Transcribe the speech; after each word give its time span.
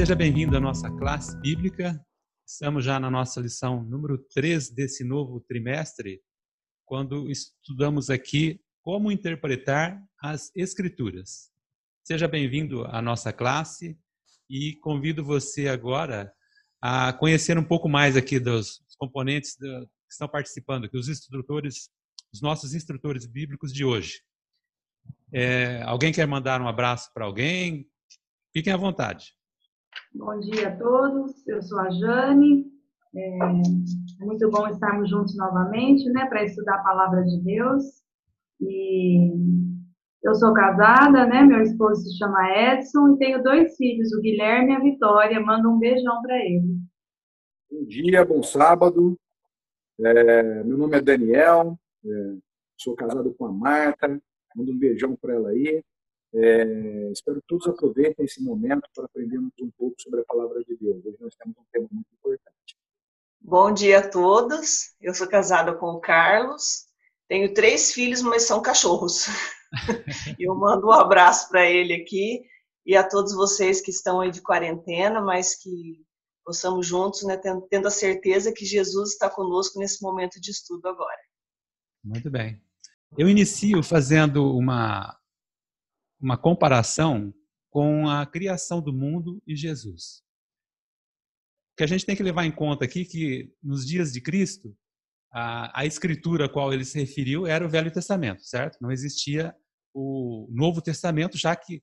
seja 0.00 0.14
bem-vindo 0.14 0.56
à 0.56 0.60
nossa 0.60 0.90
classe 0.92 1.38
bíblica. 1.40 2.02
Estamos 2.48 2.86
já 2.86 2.98
na 2.98 3.10
nossa 3.10 3.38
lição 3.38 3.84
número 3.84 4.16
3 4.32 4.70
desse 4.70 5.04
novo 5.04 5.42
trimestre, 5.42 6.22
quando 6.86 7.30
estudamos 7.30 8.08
aqui 8.08 8.58
como 8.80 9.12
interpretar 9.12 10.02
as 10.18 10.50
Escrituras. 10.56 11.50
Seja 12.02 12.26
bem-vindo 12.26 12.86
à 12.86 13.02
nossa 13.02 13.30
classe 13.30 13.94
e 14.48 14.74
convido 14.76 15.22
você 15.22 15.68
agora 15.68 16.32
a 16.80 17.12
conhecer 17.12 17.58
um 17.58 17.64
pouco 17.64 17.86
mais 17.86 18.16
aqui 18.16 18.40
dos 18.40 18.82
componentes 18.96 19.54
que 19.56 19.86
estão 20.10 20.26
participando, 20.26 20.86
aqui, 20.86 20.96
os 20.96 21.10
instrutores, 21.10 21.90
os 22.32 22.40
nossos 22.40 22.72
instrutores 22.72 23.26
bíblicos 23.26 23.70
de 23.70 23.84
hoje. 23.84 24.22
É, 25.30 25.82
alguém 25.82 26.10
quer 26.10 26.26
mandar 26.26 26.62
um 26.62 26.68
abraço 26.68 27.12
para 27.12 27.26
alguém? 27.26 27.86
Fiquem 28.50 28.72
à 28.72 28.78
vontade. 28.78 29.38
Bom 30.12 30.40
dia 30.40 30.68
a 30.68 30.76
todos, 30.76 31.46
eu 31.46 31.62
sou 31.62 31.78
a 31.78 31.88
Jane. 31.88 32.66
É, 33.14 33.38
muito 34.18 34.50
bom 34.50 34.66
estarmos 34.66 35.08
juntos 35.08 35.36
novamente, 35.36 36.04
né, 36.10 36.26
para 36.26 36.44
estudar 36.44 36.74
a 36.74 36.82
palavra 36.82 37.22
de 37.22 37.40
Deus. 37.42 37.84
E 38.60 39.32
eu 40.24 40.34
sou 40.34 40.52
casada, 40.52 41.26
né, 41.26 41.42
meu 41.44 41.60
esposo 41.62 42.02
se 42.02 42.18
chama 42.18 42.50
Edson 42.50 43.14
e 43.14 43.18
tenho 43.18 43.42
dois 43.42 43.76
filhos, 43.76 44.12
o 44.12 44.20
Guilherme 44.20 44.72
e 44.72 44.76
a 44.76 44.80
Vitória. 44.80 45.40
Manda 45.40 45.68
um 45.68 45.78
beijão 45.78 46.20
para 46.22 46.36
ele. 46.44 46.76
Bom 47.70 47.84
dia, 47.84 48.24
bom 48.24 48.42
sábado. 48.42 49.16
É, 50.00 50.64
meu 50.64 50.76
nome 50.76 50.96
é 50.96 51.00
Daniel, 51.00 51.78
é, 52.04 52.34
sou 52.76 52.96
casado 52.96 53.32
com 53.34 53.46
a 53.46 53.52
Marta. 53.52 54.08
Manda 54.56 54.72
um 54.72 54.78
beijão 54.78 55.14
para 55.14 55.34
ela 55.34 55.50
aí. 55.50 55.84
É, 56.32 57.10
espero 57.10 57.40
que 57.40 57.46
todos 57.48 57.66
aproveitem 57.66 58.24
esse 58.24 58.42
momento 58.42 58.88
para 58.94 59.04
aprendermos 59.04 59.52
um 59.60 59.70
pouco 59.76 60.00
sobre 60.00 60.20
a 60.20 60.24
palavra 60.24 60.62
de 60.62 60.76
Deus. 60.76 61.04
Hoje 61.04 61.16
nós 61.20 61.34
temos 61.34 61.56
um 61.58 61.64
tema 61.72 61.88
muito 61.90 62.08
importante. 62.12 62.76
Bom 63.40 63.72
dia 63.72 63.98
a 63.98 64.08
todos. 64.08 64.94
Eu 65.00 65.12
sou 65.12 65.26
casada 65.26 65.74
com 65.74 65.86
o 65.86 66.00
Carlos. 66.00 66.86
Tenho 67.28 67.52
três 67.52 67.92
filhos, 67.92 68.22
mas 68.22 68.42
são 68.42 68.62
cachorros. 68.62 69.26
eu 70.38 70.54
mando 70.54 70.86
um 70.86 70.92
abraço 70.92 71.48
para 71.48 71.68
ele 71.68 71.94
aqui 71.94 72.42
e 72.86 72.96
a 72.96 73.06
todos 73.06 73.34
vocês 73.34 73.80
que 73.80 73.90
estão 73.90 74.20
aí 74.20 74.30
de 74.30 74.42
quarentena, 74.42 75.20
mas 75.20 75.56
que 75.60 76.04
possamos 76.44 76.86
juntos, 76.86 77.22
né, 77.24 77.40
tendo 77.68 77.88
a 77.88 77.90
certeza 77.90 78.52
que 78.52 78.64
Jesus 78.64 79.10
está 79.10 79.28
conosco 79.28 79.78
nesse 79.78 80.02
momento 80.02 80.40
de 80.40 80.50
estudo 80.50 80.88
agora. 80.88 81.20
Muito 82.04 82.30
bem. 82.30 82.60
Eu 83.18 83.28
inicio 83.28 83.82
fazendo 83.82 84.56
uma 84.56 85.19
uma 86.20 86.36
comparação 86.36 87.32
com 87.70 88.08
a 88.08 88.26
criação 88.26 88.82
do 88.82 88.92
mundo 88.92 89.42
e 89.46 89.56
Jesus. 89.56 90.22
O 91.72 91.76
que 91.78 91.84
a 91.84 91.86
gente 91.86 92.04
tem 92.04 92.16
que 92.16 92.22
levar 92.22 92.44
em 92.44 92.52
conta 92.52 92.84
aqui 92.84 93.04
que 93.04 93.52
nos 93.62 93.86
dias 93.86 94.12
de 94.12 94.20
Cristo, 94.20 94.76
a, 95.32 95.80
a 95.80 95.86
escritura 95.86 96.46
a 96.46 96.48
qual 96.48 96.72
ele 96.72 96.84
se 96.84 96.98
referiu 96.98 97.46
era 97.46 97.64
o 97.64 97.70
Velho 97.70 97.92
Testamento, 97.92 98.42
certo? 98.44 98.78
Não 98.80 98.90
existia 98.90 99.54
o 99.94 100.48
Novo 100.50 100.82
Testamento, 100.82 101.38
já 101.38 101.54
que 101.56 101.82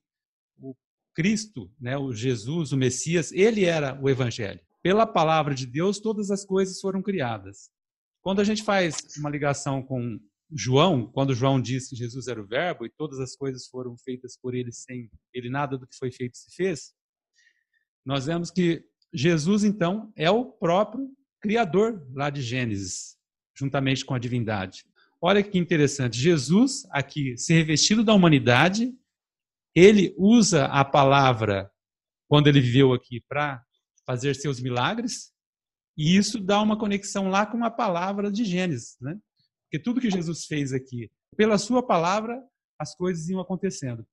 o 0.58 0.76
Cristo, 1.14 1.72
né, 1.80 1.96
o 1.96 2.12
Jesus, 2.12 2.72
o 2.72 2.76
Messias, 2.76 3.32
ele 3.32 3.64
era 3.64 3.98
o 4.00 4.08
Evangelho. 4.08 4.60
Pela 4.82 5.06
palavra 5.06 5.54
de 5.54 5.66
Deus, 5.66 5.98
todas 5.98 6.30
as 6.30 6.44
coisas 6.44 6.80
foram 6.80 7.02
criadas. 7.02 7.70
Quando 8.22 8.40
a 8.40 8.44
gente 8.44 8.62
faz 8.62 8.96
uma 9.16 9.30
ligação 9.30 9.82
com 9.82 10.20
João, 10.50 11.06
quando 11.06 11.34
João 11.34 11.60
diz 11.60 11.88
que 11.88 11.96
Jesus 11.96 12.26
era 12.26 12.40
o 12.40 12.46
Verbo 12.46 12.86
e 12.86 12.90
todas 12.90 13.18
as 13.20 13.36
coisas 13.36 13.66
foram 13.66 13.96
feitas 13.98 14.36
por 14.40 14.54
ele, 14.54 14.72
sem 14.72 15.10
ele 15.32 15.50
nada 15.50 15.76
do 15.76 15.86
que 15.86 15.96
foi 15.96 16.10
feito 16.10 16.36
se 16.36 16.54
fez, 16.54 16.94
nós 18.04 18.26
vemos 18.26 18.50
que 18.50 18.84
Jesus, 19.12 19.64
então, 19.64 20.12
é 20.16 20.30
o 20.30 20.44
próprio 20.44 21.08
Criador 21.40 22.06
lá 22.12 22.30
de 22.30 22.42
Gênesis, 22.42 23.16
juntamente 23.56 24.04
com 24.04 24.14
a 24.14 24.18
divindade. 24.18 24.84
Olha 25.20 25.42
que 25.42 25.58
interessante, 25.58 26.18
Jesus, 26.18 26.86
aqui, 26.90 27.36
se 27.36 27.52
revestido 27.52 28.04
da 28.04 28.14
humanidade, 28.14 28.92
ele 29.74 30.14
usa 30.16 30.66
a 30.66 30.84
palavra, 30.84 31.70
quando 32.28 32.46
ele 32.46 32.60
viveu 32.60 32.92
aqui, 32.92 33.20
para 33.28 33.62
fazer 34.06 34.34
seus 34.34 34.60
milagres, 34.60 35.32
e 35.96 36.16
isso 36.16 36.38
dá 36.38 36.60
uma 36.62 36.78
conexão 36.78 37.28
lá 37.28 37.44
com 37.44 37.64
a 37.64 37.70
palavra 37.70 38.30
de 38.30 38.44
Gênesis, 38.44 38.96
né? 39.00 39.18
Porque 39.68 39.82
tudo 39.82 40.00
que 40.00 40.10
Jesus 40.10 40.46
fez 40.46 40.72
aqui, 40.72 41.10
pela 41.36 41.58
sua 41.58 41.86
palavra, 41.86 42.42
as 42.80 42.94
coisas 42.96 43.28
iam 43.28 43.40
acontecendo. 43.40 44.06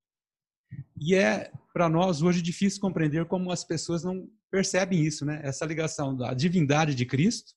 E 1.00 1.16
é 1.16 1.52
para 1.74 1.88
nós 1.88 2.22
hoje 2.22 2.42
difícil 2.42 2.82
compreender 2.82 3.26
como 3.26 3.52
as 3.52 3.64
pessoas 3.64 4.04
não 4.04 4.30
percebem 4.52 5.04
isso, 5.04 5.26
né? 5.26 5.40
Essa 5.44 5.66
ligação 5.66 6.16
da 6.16 6.34
divindade 6.34 6.94
de 6.94 7.06
Cristo 7.06 7.54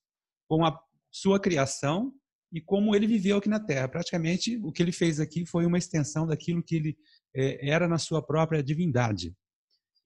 com 0.49 0.65
a 0.65 0.79
sua 1.11 1.41
criação 1.41 2.13
e 2.53 2.61
como 2.61 2.95
ele 2.95 3.07
viveu 3.07 3.39
aqui 3.39 3.49
na 3.49 3.61
Terra. 3.61 3.89
Praticamente 3.89 4.57
o 4.59 4.71
que 4.71 4.83
ele 4.83 4.93
fez 4.93 5.19
aqui 5.19 5.45
foi 5.45 5.67
uma 5.67 5.79
extensão 5.79 6.27
daquilo 6.27 6.63
que 6.63 6.77
ele 6.77 6.99
é, 7.35 7.69
era 7.69 7.89
na 7.89 7.99
sua 7.99 8.23
própria 8.23 8.63
divindade, 8.63 9.35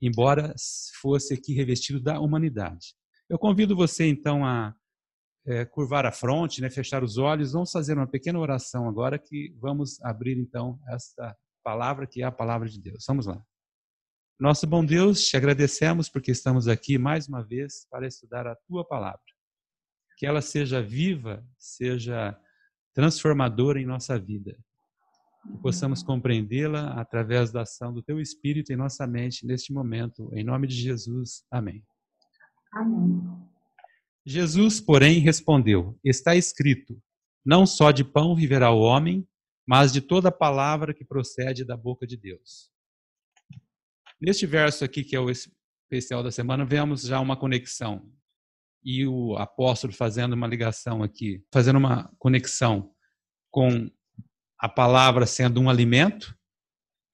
embora 0.00 0.54
fosse 1.00 1.34
aqui 1.34 1.52
revestido 1.52 2.00
da 2.00 2.20
humanidade. 2.20 2.94
Eu 3.28 3.38
convido 3.38 3.76
você 3.76 4.06
então 4.06 4.44
a 4.44 4.74
é, 5.46 5.64
curvar 5.64 6.06
a 6.06 6.12
fronte, 6.12 6.60
né, 6.60 6.70
fechar 6.70 7.02
os 7.02 7.18
olhos. 7.18 7.52
Vamos 7.52 7.70
fazer 7.70 7.94
uma 7.94 8.06
pequena 8.06 8.38
oração 8.38 8.88
agora 8.88 9.18
que 9.18 9.54
vamos 9.60 10.00
abrir 10.02 10.38
então 10.38 10.78
esta 10.88 11.36
palavra 11.62 12.06
que 12.06 12.22
é 12.22 12.24
a 12.24 12.32
palavra 12.32 12.68
de 12.68 12.80
Deus. 12.80 13.04
Vamos 13.06 13.26
lá. 13.26 13.42
Nosso 14.38 14.66
bom 14.66 14.84
Deus, 14.84 15.24
te 15.24 15.36
agradecemos 15.36 16.08
porque 16.08 16.32
estamos 16.32 16.66
aqui 16.66 16.98
mais 16.98 17.28
uma 17.28 17.42
vez 17.44 17.86
para 17.90 18.06
estudar 18.06 18.46
a 18.46 18.56
tua 18.66 18.84
palavra. 18.84 19.20
Que 20.16 20.26
ela 20.26 20.40
seja 20.40 20.82
viva, 20.82 21.44
seja 21.56 22.36
transformadora 22.94 23.80
em 23.80 23.86
nossa 23.86 24.18
vida. 24.18 24.56
Que 25.50 25.58
possamos 25.58 26.02
compreendê-la 26.02 27.00
através 27.00 27.50
da 27.52 27.62
ação 27.62 27.92
do 27.92 28.02
teu 28.02 28.20
Espírito 28.20 28.72
em 28.72 28.76
nossa 28.76 29.06
mente 29.06 29.46
neste 29.46 29.72
momento. 29.72 30.28
Em 30.32 30.44
nome 30.44 30.66
de 30.66 30.74
Jesus. 30.74 31.44
Amém. 31.50 31.84
Amém. 32.72 33.51
Jesus, 34.24 34.80
porém, 34.80 35.18
respondeu: 35.18 35.98
Está 36.04 36.36
escrito: 36.36 37.00
Não 37.44 37.66
só 37.66 37.90
de 37.90 38.04
pão 38.04 38.34
viverá 38.34 38.70
o 38.70 38.80
homem, 38.80 39.26
mas 39.66 39.92
de 39.92 40.00
toda 40.00 40.30
palavra 40.30 40.94
que 40.94 41.04
procede 41.04 41.64
da 41.64 41.76
boca 41.76 42.06
de 42.06 42.16
Deus. 42.16 42.70
Neste 44.20 44.46
verso 44.46 44.84
aqui, 44.84 45.02
que 45.02 45.16
é 45.16 45.20
o 45.20 45.30
especial 45.30 46.22
da 46.22 46.30
semana, 46.30 46.64
vemos 46.64 47.02
já 47.02 47.18
uma 47.20 47.36
conexão. 47.36 48.08
E 48.84 49.06
o 49.06 49.36
apóstolo 49.36 49.92
fazendo 49.92 50.32
uma 50.32 50.46
ligação 50.46 51.02
aqui, 51.02 51.44
fazendo 51.52 51.76
uma 51.76 52.12
conexão 52.18 52.92
com 53.50 53.90
a 54.58 54.68
palavra 54.68 55.26
sendo 55.26 55.60
um 55.60 55.68
alimento, 55.68 56.36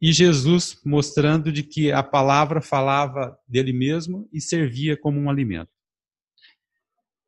e 0.01 0.13
Jesus 0.13 0.81
mostrando 0.85 1.51
de 1.51 1.63
que 1.63 1.91
a 1.91 2.03
palavra 2.03 2.61
falava 2.61 3.39
dele 3.47 3.73
mesmo 3.73 4.29
e 4.33 4.41
servia 4.41 4.97
como 4.97 5.19
um 5.19 5.29
alimento. 5.29 5.78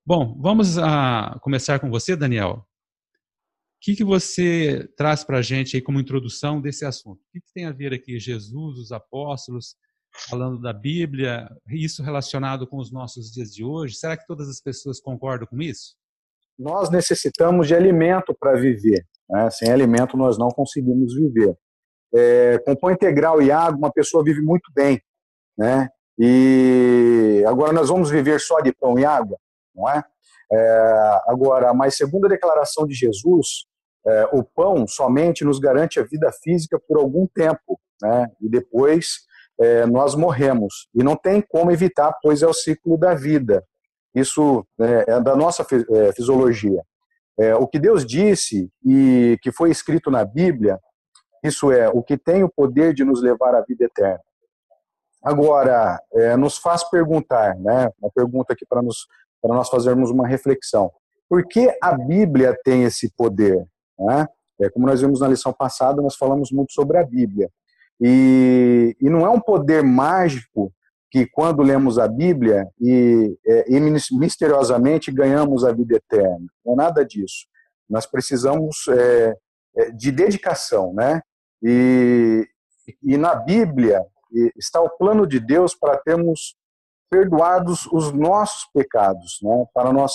Bom, 0.04 0.34
vamos 0.40 0.78
a 0.78 1.38
começar 1.42 1.78
com 1.78 1.90
você, 1.90 2.16
Daniel. 2.16 2.52
O 2.52 3.82
que, 3.82 3.94
que 3.94 4.02
você 4.02 4.88
traz 4.96 5.22
para 5.22 5.38
a 5.38 5.42
gente 5.42 5.76
aí 5.76 5.82
como 5.82 6.00
introdução 6.00 6.60
desse 6.60 6.86
assunto? 6.86 7.20
O 7.20 7.30
que, 7.32 7.40
que 7.40 7.52
tem 7.52 7.66
a 7.66 7.72
ver 7.72 7.92
aqui 7.92 8.18
Jesus, 8.18 8.78
os 8.78 8.92
apóstolos, 8.92 9.76
falando 10.28 10.58
da 10.58 10.72
Bíblia, 10.72 11.48
isso 11.68 12.02
relacionado 12.02 12.66
com 12.66 12.78
os 12.78 12.90
nossos 12.90 13.30
dias 13.30 13.54
de 13.54 13.62
hoje? 13.62 13.94
Será 13.94 14.16
que 14.16 14.26
todas 14.26 14.48
as 14.48 14.60
pessoas 14.60 15.00
concordam 15.00 15.46
com 15.46 15.60
isso? 15.60 15.94
Nós 16.58 16.90
necessitamos 16.90 17.68
de 17.68 17.74
alimento 17.74 18.34
para 18.38 18.58
viver. 18.58 19.06
Né? 19.28 19.50
Sem 19.50 19.70
alimento 19.70 20.16
nós 20.16 20.38
não 20.38 20.48
conseguimos 20.48 21.14
viver. 21.14 21.56
É, 22.14 22.58
com 22.60 22.74
pão 22.74 22.90
integral 22.90 23.40
e 23.42 23.52
água, 23.52 23.78
uma 23.78 23.92
pessoa 23.92 24.24
vive 24.24 24.40
muito 24.40 24.72
bem. 24.74 25.00
Né? 25.56 25.88
E 26.18 27.44
agora 27.46 27.72
nós 27.72 27.90
vamos 27.90 28.10
viver 28.10 28.40
só 28.40 28.60
de 28.60 28.72
pão 28.72 28.98
e 28.98 29.04
água? 29.04 29.38
Não 29.74 29.88
é? 29.88 30.02
é 30.52 31.20
agora, 31.26 31.72
mas 31.74 31.96
segundo 31.96 32.26
a 32.26 32.28
declaração 32.28 32.86
de 32.86 32.94
Jesus, 32.94 33.66
é, 34.06 34.28
o 34.32 34.42
pão 34.42 34.86
somente 34.86 35.44
nos 35.44 35.58
garante 35.58 36.00
a 36.00 36.04
vida 36.04 36.30
física 36.42 36.80
por 36.88 36.98
algum 36.98 37.26
tempo, 37.26 37.78
né? 38.02 38.26
E 38.40 38.48
depois 38.48 39.20
é, 39.60 39.84
nós 39.86 40.14
morremos. 40.14 40.88
E 40.94 41.02
não 41.02 41.16
tem 41.16 41.42
como 41.42 41.70
evitar, 41.70 42.16
pois 42.22 42.42
é 42.42 42.46
o 42.46 42.54
ciclo 42.54 42.96
da 42.96 43.14
vida. 43.14 43.62
Isso 44.14 44.66
é, 44.80 45.12
é 45.12 45.20
da 45.20 45.36
nossa 45.36 45.62
é, 45.62 46.12
fisiologia. 46.12 46.82
É, 47.38 47.54
o 47.54 47.66
que 47.66 47.78
Deus 47.78 48.04
disse 48.04 48.70
e 48.84 49.38
que 49.42 49.52
foi 49.52 49.70
escrito 49.70 50.10
na 50.10 50.24
Bíblia, 50.24 50.78
isso 51.44 51.70
é 51.70 51.88
o 51.88 52.02
que 52.02 52.18
tem 52.18 52.42
o 52.42 52.50
poder 52.50 52.92
de 52.92 53.04
nos 53.04 53.22
levar 53.22 53.54
à 53.54 53.62
vida 53.62 53.84
eterna. 53.84 54.20
Agora, 55.22 56.00
é, 56.14 56.36
nos 56.36 56.56
faz 56.56 56.82
perguntar, 56.84 57.54
né? 57.56 57.90
Uma 58.00 58.10
pergunta 58.10 58.54
aqui 58.54 58.64
para 58.66 58.82
nos 58.82 59.06
para 59.40 59.54
nós 59.54 59.68
fazermos 59.68 60.10
uma 60.10 60.26
reflexão. 60.26 60.90
Por 61.28 61.46
que 61.46 61.72
a 61.82 61.96
Bíblia 61.96 62.56
tem 62.64 62.84
esse 62.84 63.12
poder? 63.14 63.64
Né? 63.98 64.26
É, 64.60 64.68
como 64.68 64.86
nós 64.86 65.00
vimos 65.00 65.20
na 65.20 65.28
lição 65.28 65.52
passada, 65.52 66.02
nós 66.02 66.16
falamos 66.16 66.50
muito 66.50 66.72
sobre 66.72 66.98
a 66.98 67.04
Bíblia. 67.04 67.48
E, 68.00 68.96
e 69.00 69.08
não 69.08 69.26
é 69.26 69.30
um 69.30 69.40
poder 69.40 69.82
mágico 69.82 70.72
que 71.10 71.26
quando 71.26 71.62
lemos 71.62 71.98
a 71.98 72.06
Bíblia 72.06 72.68
e, 72.80 73.36
é, 73.46 73.72
e 73.72 73.80
misteriosamente 74.12 75.10
ganhamos 75.10 75.64
a 75.64 75.72
vida 75.72 75.96
eterna. 75.96 76.46
Não 76.64 76.74
é 76.74 76.76
nada 76.76 77.04
disso. 77.04 77.46
Nós 77.88 78.06
precisamos 78.06 78.86
é, 78.88 79.36
é 79.76 79.90
de 79.90 80.12
dedicação, 80.12 80.94
né? 80.94 81.20
E, 81.62 82.46
e 83.02 83.16
na 83.16 83.34
Bíblia 83.34 84.04
está 84.56 84.80
o 84.80 84.90
plano 84.90 85.26
de 85.26 85.40
Deus 85.40 85.74
para 85.74 85.98
termos 85.98 86.56
perdoados 87.10 87.86
os 87.92 88.12
nossos 88.12 88.66
pecados, 88.72 89.38
né? 89.42 89.66
Para 89.74 89.92
nós 89.92 90.12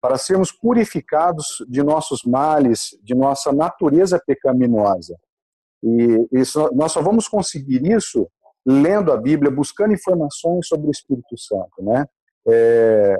para 0.00 0.16
sermos 0.16 0.52
purificados 0.52 1.64
de 1.68 1.82
nossos 1.82 2.22
males, 2.22 2.96
de 3.02 3.16
nossa 3.16 3.52
natureza 3.52 4.22
pecaminosa. 4.24 5.18
E 5.82 6.28
nós 6.72 6.92
só 6.92 7.02
vamos 7.02 7.26
conseguir 7.26 7.84
isso 7.84 8.28
lendo 8.64 9.12
a 9.12 9.16
Bíblia, 9.16 9.50
buscando 9.50 9.94
informações 9.94 10.68
sobre 10.68 10.86
o 10.86 10.90
Espírito 10.90 11.36
Santo, 11.36 11.82
né? 11.82 12.06
É, 12.46 13.16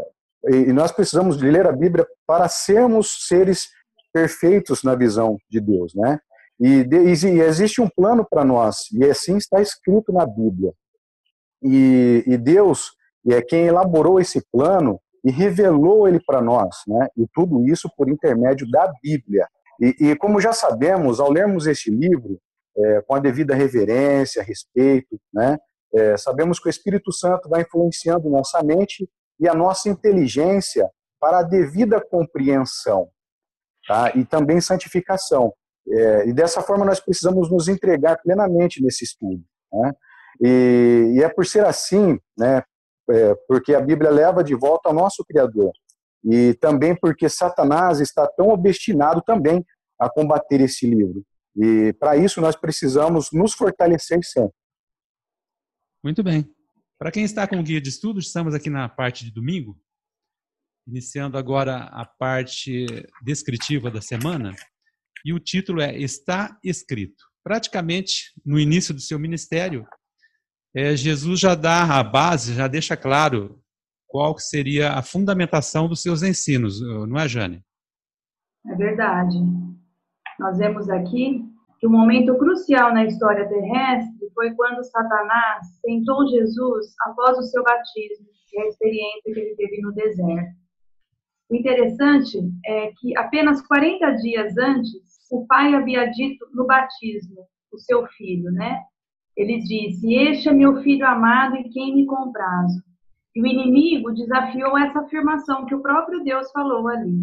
e 0.50 0.72
nós 0.72 0.92
precisamos 0.92 1.36
de 1.36 1.50
ler 1.50 1.66
a 1.66 1.72
Bíblia 1.72 2.06
para 2.26 2.48
sermos 2.48 3.26
seres 3.26 3.68
perfeitos 4.12 4.82
na 4.82 4.94
visão 4.94 5.36
de 5.50 5.60
Deus, 5.60 5.94
né? 5.94 6.20
E, 6.60 6.84
e 6.90 7.40
existe 7.40 7.80
um 7.80 7.88
plano 7.88 8.26
para 8.28 8.44
nós, 8.44 8.90
e 8.92 9.04
assim 9.04 9.36
está 9.36 9.60
escrito 9.60 10.12
na 10.12 10.26
Bíblia. 10.26 10.72
E, 11.62 12.24
e 12.26 12.36
Deus 12.36 12.92
é 13.28 13.42
quem 13.42 13.66
elaborou 13.66 14.20
esse 14.20 14.42
plano 14.50 15.00
e 15.24 15.30
revelou 15.30 16.08
ele 16.08 16.20
para 16.24 16.40
nós, 16.40 16.76
né? 16.86 17.08
E 17.16 17.26
tudo 17.34 17.66
isso 17.66 17.90
por 17.96 18.08
intermédio 18.08 18.70
da 18.70 18.90
Bíblia. 19.02 19.46
E, 19.80 20.10
e 20.10 20.16
como 20.16 20.40
já 20.40 20.52
sabemos, 20.52 21.20
ao 21.20 21.30
lermos 21.30 21.66
este 21.66 21.90
livro, 21.90 22.38
é, 22.76 23.02
com 23.02 23.14
a 23.14 23.18
devida 23.18 23.54
reverência, 23.54 24.42
respeito, 24.42 25.18
né? 25.32 25.58
É, 25.92 26.16
sabemos 26.16 26.60
que 26.60 26.68
o 26.68 26.70
Espírito 26.70 27.12
Santo 27.12 27.48
vai 27.48 27.62
influenciando 27.62 28.28
nossa 28.28 28.62
mente 28.62 29.08
e 29.40 29.48
a 29.48 29.54
nossa 29.54 29.88
inteligência 29.88 30.88
para 31.20 31.40
a 31.40 31.42
devida 31.42 32.00
compreensão, 32.00 33.08
tá? 33.86 34.12
E 34.14 34.24
também 34.24 34.60
santificação. 34.60 35.52
É, 35.90 36.28
e 36.28 36.32
dessa 36.32 36.60
forma 36.60 36.84
nós 36.84 37.00
precisamos 37.00 37.50
nos 37.50 37.66
entregar 37.66 38.18
plenamente 38.22 38.82
nesse 38.82 39.04
estudo, 39.04 39.42
né? 39.72 39.92
E, 40.40 41.14
e 41.16 41.22
é 41.22 41.28
por 41.28 41.44
ser 41.46 41.64
assim, 41.64 42.18
né? 42.36 42.62
É, 43.10 43.34
porque 43.46 43.74
a 43.74 43.80
Bíblia 43.80 44.10
leva 44.10 44.44
de 44.44 44.54
volta 44.54 44.88
ao 44.88 44.94
nosso 44.94 45.24
Criador. 45.24 45.72
E 46.24 46.54
também 46.54 46.94
porque 46.94 47.28
Satanás 47.28 48.00
está 48.00 48.26
tão 48.26 48.48
obstinado 48.48 49.22
também 49.22 49.64
a 49.98 50.10
combater 50.10 50.60
esse 50.60 50.86
livro. 50.86 51.24
E 51.56 51.92
para 51.94 52.16
isso 52.16 52.40
nós 52.40 52.54
precisamos 52.54 53.28
nos 53.32 53.54
fortalecer 53.54 54.20
sempre. 54.22 54.54
Muito 56.04 56.22
bem. 56.22 56.48
Para 56.98 57.10
quem 57.10 57.24
está 57.24 57.46
com 57.46 57.58
o 57.58 57.62
guia 57.62 57.80
de 57.80 57.88
estudos, 57.88 58.26
estamos 58.26 58.54
aqui 58.54 58.68
na 58.68 58.88
parte 58.88 59.24
de 59.24 59.30
domingo, 59.30 59.80
iniciando 60.86 61.38
agora 61.38 61.84
a 61.84 62.04
parte 62.04 62.86
descritiva 63.22 63.90
da 63.90 64.00
semana, 64.00 64.54
e 65.24 65.32
o 65.32 65.38
título 65.38 65.80
é 65.80 65.96
Está 65.96 66.58
Escrito. 66.62 67.24
Praticamente 67.42 68.32
no 68.44 68.58
início 68.58 68.92
do 68.92 69.00
seu 69.00 69.18
ministério, 69.18 69.86
é, 70.74 70.94
Jesus 70.94 71.40
já 71.40 71.54
dá 71.54 71.98
a 71.98 72.02
base, 72.02 72.54
já 72.54 72.68
deixa 72.68 72.96
claro 72.96 73.60
qual 74.06 74.38
seria 74.38 74.92
a 74.92 75.02
fundamentação 75.02 75.88
dos 75.88 76.02
seus 76.02 76.22
ensinos, 76.22 76.80
não 76.80 77.18
é, 77.18 77.28
Jane? 77.28 77.62
É 78.66 78.74
verdade. 78.74 79.38
Nós 80.38 80.58
vemos 80.58 80.88
aqui 80.88 81.44
que 81.78 81.86
o 81.86 81.90
momento 81.90 82.36
crucial 82.36 82.92
na 82.92 83.04
história 83.04 83.48
terrestre 83.48 84.30
foi 84.34 84.52
quando 84.54 84.82
Satanás 84.84 85.66
tentou 85.82 86.26
Jesus 86.28 86.86
após 87.06 87.38
o 87.38 87.42
seu 87.42 87.62
batismo 87.62 88.26
e 88.52 88.60
a 88.60 88.66
experiência 88.66 89.22
que 89.24 89.40
ele 89.40 89.56
teve 89.56 89.80
no 89.80 89.92
deserto. 89.92 90.56
O 91.50 91.54
interessante 91.54 92.38
é 92.66 92.92
que 92.98 93.16
apenas 93.16 93.66
40 93.66 94.10
dias 94.12 94.56
antes, 94.58 95.18
o 95.30 95.46
pai 95.46 95.74
havia 95.74 96.06
dito 96.06 96.46
no 96.52 96.66
batismo, 96.66 97.46
o 97.72 97.78
seu 97.78 98.06
filho, 98.08 98.50
né? 98.52 98.80
Ele 99.38 99.60
disse: 99.60 100.12
Este 100.12 100.48
é 100.48 100.52
meu 100.52 100.82
filho 100.82 101.06
amado 101.06 101.54
em 101.54 101.70
quem 101.70 101.94
me 101.94 102.04
comprazo. 102.04 102.82
E 103.36 103.40
o 103.40 103.46
inimigo 103.46 104.12
desafiou 104.12 104.76
essa 104.76 104.98
afirmação 104.98 105.64
que 105.64 105.76
o 105.76 105.80
próprio 105.80 106.24
Deus 106.24 106.50
falou 106.50 106.88
ali. 106.88 107.22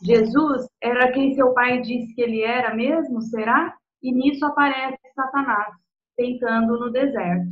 Jesus 0.00 0.68
era 0.80 1.10
quem 1.10 1.34
seu 1.34 1.52
pai 1.52 1.82
disse 1.82 2.14
que 2.14 2.22
ele 2.22 2.42
era 2.42 2.72
mesmo, 2.72 3.20
será? 3.20 3.76
E 4.00 4.12
nisso 4.12 4.46
aparece 4.46 4.96
Satanás, 5.12 5.74
tentando 6.16 6.78
no 6.78 6.90
deserto. 6.90 7.50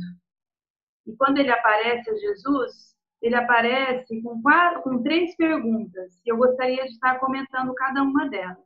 E 1.05 1.13
quando 1.17 1.39
ele 1.39 1.51
aparece 1.51 2.09
a 2.09 2.15
Jesus, 2.15 2.95
ele 3.21 3.35
aparece 3.35 4.21
com, 4.21 4.41
quatro, 4.41 4.81
com 4.81 5.03
três 5.03 5.35
perguntas, 5.35 6.21
e 6.25 6.31
eu 6.31 6.37
gostaria 6.37 6.83
de 6.85 6.91
estar 6.91 7.19
comentando 7.19 7.73
cada 7.75 8.01
uma 8.01 8.29
delas. 8.29 8.57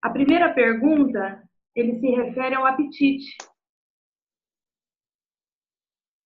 A 0.00 0.10
primeira 0.10 0.52
pergunta, 0.52 1.42
ele 1.74 1.98
se 1.98 2.06
refere 2.08 2.54
ao 2.54 2.66
apetite. 2.66 3.36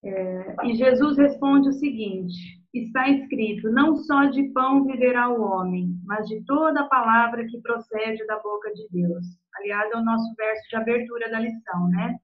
É, 0.04 0.66
e 0.66 0.74
Jesus 0.74 1.16
responde 1.16 1.68
o 1.68 1.72
seguinte: 1.72 2.62
está 2.72 3.08
escrito: 3.08 3.70
Não 3.70 3.96
só 3.96 4.24
de 4.26 4.44
pão 4.52 4.84
viverá 4.84 5.28
o 5.28 5.42
homem, 5.42 5.98
mas 6.04 6.28
de 6.28 6.44
toda 6.44 6.80
a 6.80 6.88
palavra 6.88 7.46
que 7.46 7.60
procede 7.60 8.24
da 8.26 8.38
boca 8.38 8.72
de 8.72 8.86
Deus. 8.90 9.24
Aliás, 9.56 9.90
é 9.90 9.96
o 9.96 10.04
nosso 10.04 10.34
verso 10.36 10.68
de 10.68 10.76
abertura 10.76 11.30
da 11.30 11.40
lição, 11.40 11.88
né? 11.88 12.18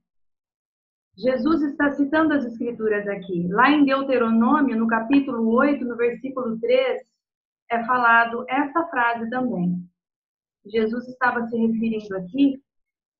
Jesus 1.16 1.62
está 1.62 1.90
citando 1.92 2.34
as 2.34 2.44
escrituras 2.44 3.06
aqui. 3.06 3.46
Lá 3.48 3.70
em 3.70 3.84
Deuteronômio, 3.84 4.78
no 4.78 4.86
capítulo 4.86 5.46
8, 5.54 5.84
no 5.84 5.96
versículo 5.96 6.58
3, 6.58 7.02
é 7.70 7.84
falado 7.84 8.44
essa 8.48 8.86
frase 8.88 9.28
também. 9.28 9.76
Jesus 10.64 11.08
estava 11.08 11.46
se 11.48 11.56
referindo 11.56 12.16
aqui, 12.16 12.62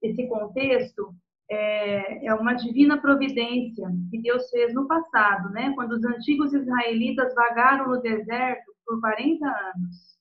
esse 0.02 0.26
contexto, 0.28 1.14
é, 1.50 2.26
é 2.26 2.34
uma 2.34 2.54
divina 2.54 3.00
providência 3.00 3.86
que 4.10 4.20
Deus 4.20 4.48
fez 4.50 4.74
no 4.74 4.86
passado, 4.86 5.50
né? 5.50 5.72
Quando 5.74 5.92
os 5.92 6.04
antigos 6.04 6.52
israelitas 6.52 7.34
vagaram 7.34 7.88
no 7.88 8.00
deserto 8.00 8.72
por 8.86 9.00
40 9.00 9.46
anos. 9.46 10.12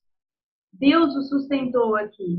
Deus 0.74 1.16
o 1.16 1.22
sustentou 1.24 1.96
aqui, 1.96 2.38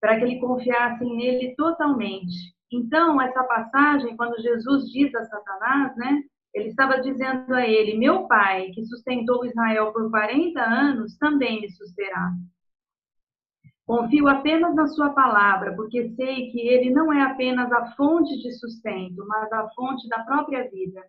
para 0.00 0.16
que 0.18 0.24
ele 0.24 0.40
confiasse 0.40 1.04
nele 1.04 1.54
totalmente. 1.56 2.54
Então, 2.72 3.20
essa 3.20 3.42
passagem, 3.44 4.16
quando 4.16 4.40
Jesus 4.40 4.90
diz 4.90 5.14
a 5.14 5.24
Satanás, 5.24 5.96
né? 5.96 6.22
Ele 6.54 6.68
estava 6.68 7.00
dizendo 7.00 7.52
a 7.52 7.66
ele: 7.66 7.98
Meu 7.98 8.26
pai, 8.26 8.70
que 8.70 8.84
sustentou 8.84 9.44
Israel 9.44 9.92
por 9.92 10.08
40 10.10 10.60
anos, 10.60 11.16
também 11.18 11.60
me 11.60 11.70
susterá. 11.70 12.32
Confio 13.86 14.28
apenas 14.28 14.74
na 14.74 14.86
Sua 14.86 15.10
palavra, 15.10 15.74
porque 15.74 16.10
sei 16.16 16.50
que 16.50 16.60
Ele 16.60 16.90
não 16.90 17.12
é 17.12 17.22
apenas 17.22 17.70
a 17.70 17.92
fonte 17.94 18.36
de 18.42 18.52
sustento, 18.52 19.24
mas 19.26 19.52
a 19.52 19.68
fonte 19.70 20.08
da 20.08 20.20
própria 20.24 20.68
vida. 20.70 21.02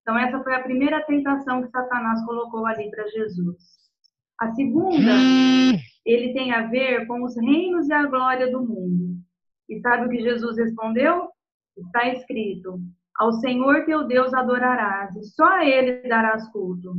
Então, 0.00 0.18
essa 0.18 0.42
foi 0.42 0.54
a 0.54 0.62
primeira 0.62 1.02
tentação 1.04 1.62
que 1.62 1.70
Satanás 1.70 2.24
colocou 2.24 2.66
ali 2.66 2.90
para 2.90 3.06
Jesus. 3.08 3.82
A 4.40 4.50
segunda, 4.54 5.12
ele 6.04 6.32
tem 6.32 6.52
a 6.52 6.66
ver 6.66 7.06
com 7.06 7.22
os 7.22 7.36
reinos 7.36 7.88
e 7.88 7.92
a 7.92 8.06
glória 8.06 8.50
do 8.50 8.60
mundo. 8.66 9.16
E 9.68 9.78
sabe 9.80 10.06
o 10.06 10.08
que 10.08 10.20
Jesus 10.20 10.56
respondeu? 10.56 11.28
Está 11.76 12.08
escrito: 12.08 12.80
Ao 13.16 13.32
Senhor 13.34 13.84
teu 13.84 14.06
Deus 14.06 14.34
adorarás, 14.34 15.14
e 15.14 15.22
só 15.24 15.44
a 15.44 15.64
Ele 15.64 16.08
darás 16.08 16.48
culto. 16.50 16.94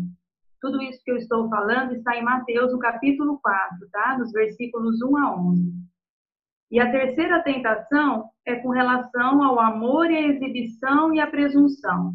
Tudo 0.63 0.81
isso 0.81 1.03
que 1.03 1.11
eu 1.11 1.17
estou 1.17 1.49
falando 1.49 1.93
está 1.93 2.15
em 2.15 2.23
Mateus, 2.23 2.71
no 2.71 2.79
capítulo 2.79 3.37
4, 3.41 3.89
tá? 3.91 4.17
Nos 4.17 4.31
versículos 4.31 5.01
1 5.01 5.17
a 5.17 5.35
11. 5.37 5.73
E 6.71 6.79
a 6.79 6.89
terceira 6.89 7.43
tentação 7.43 8.29
é 8.45 8.55
com 8.55 8.69
relação 8.69 9.43
ao 9.43 9.59
amor 9.59 10.09
e 10.09 10.15
a 10.15 10.27
exibição 10.29 11.13
e 11.13 11.19
a 11.19 11.27
presunção. 11.27 12.13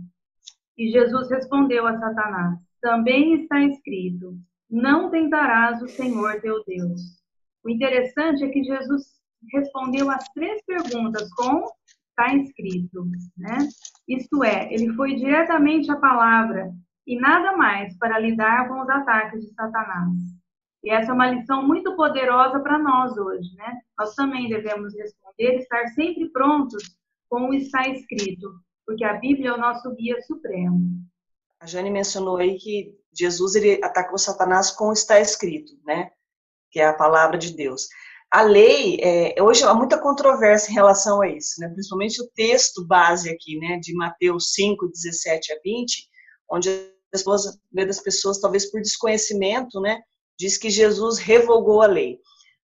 E 0.79 0.91
Jesus 0.91 1.29
respondeu 1.29 1.87
a 1.87 1.99
Satanás: 1.99 2.59
Também 2.81 3.43
está 3.43 3.61
escrito: 3.61 4.35
Não 4.71 5.11
tentarás 5.11 5.83
o 5.83 5.89
Senhor 5.89 6.41
teu 6.41 6.65
Deus. 6.65 7.03
O 7.63 7.69
interessante 7.69 8.45
é 8.45 8.49
que 8.49 8.65
Jesus 8.65 9.03
respondeu 9.53 10.11
as 10.11 10.27
três 10.31 10.65
perguntas 10.65 11.31
com 11.35 11.67
está 12.09 12.35
escrito, 12.35 13.05
né? 13.37 13.59
Isto 14.09 14.43
é, 14.43 14.73
ele 14.73 14.95
foi 14.95 15.17
diretamente 15.17 15.93
à 15.93 15.97
palavra 15.97 16.73
e 17.09 17.19
nada 17.19 17.57
mais 17.57 17.97
para 17.97 18.19
lidar 18.19 18.69
com 18.69 18.83
os 18.83 18.89
ataques 18.91 19.41
de 19.41 19.55
Satanás. 19.55 20.13
E 20.85 20.91
essa 20.91 21.11
é 21.11 21.15
uma 21.15 21.31
lição 21.31 21.67
muito 21.67 21.97
poderosa 21.97 22.61
para 22.61 22.79
nós 22.79 23.17
hoje, 23.17 23.49
né? 23.57 23.79
Nós 23.99 24.15
também 24.15 24.47
devemos 24.47 24.95
responder, 24.95 25.57
estar 25.57 25.87
sempre 25.89 26.29
prontos 26.31 26.83
com 27.31 27.49
o 27.49 27.55
está 27.55 27.89
escrito, 27.89 28.53
porque 28.87 29.05
a 29.05 29.15
Bíblia 29.15 29.49
é 29.49 29.53
o 29.55 29.59
nosso 29.59 29.91
guia 29.95 30.21
supremo. 30.21 30.81
A 31.61 31.67
Jane 31.67 31.91
mencionou 31.91 32.37
aí 32.37 32.59
que 32.59 32.95
Jesus 33.19 33.55
ele 33.55 33.83
atacou 33.83 34.19
Satanás 34.19 34.71
com 34.71 34.91
o 34.91 34.93
está 34.93 35.19
escrito, 35.19 35.73
né? 35.87 36.11
Que 36.71 36.79
é 36.79 36.87
a 36.87 36.95
palavra 36.95 37.39
de 37.39 37.57
Deus. 37.57 37.89
a 38.31 38.43
lei, 38.43 38.99
é, 39.01 39.43
hoje 39.43 39.65
há 39.65 39.73
muita 39.73 39.99
controvérsia 39.99 40.71
em 40.71 40.75
relação 40.75 41.23
a 41.23 41.29
isso, 41.29 41.59
né? 41.59 41.69
principalmente 41.71 42.21
o 42.21 42.29
texto 42.35 42.87
base 42.87 43.31
aqui, 43.31 43.59
né, 43.59 43.79
de 43.79 43.95
Mateus 43.95 44.53
5, 44.53 44.91
17 44.91 45.55
a 45.55 45.57
20, 45.65 46.07
onde 46.51 46.98
as 47.13 47.23
pessoas, 47.23 47.59
maioria 47.73 47.95
das 47.95 48.03
pessoas, 48.03 48.41
talvez 48.41 48.71
por 48.71 48.81
desconhecimento, 48.81 49.81
né, 49.81 50.01
diz 50.39 50.57
que 50.57 50.71
Jesus 50.71 51.19
revogou 51.19 51.83
a 51.83 51.87
lei. 51.87 52.19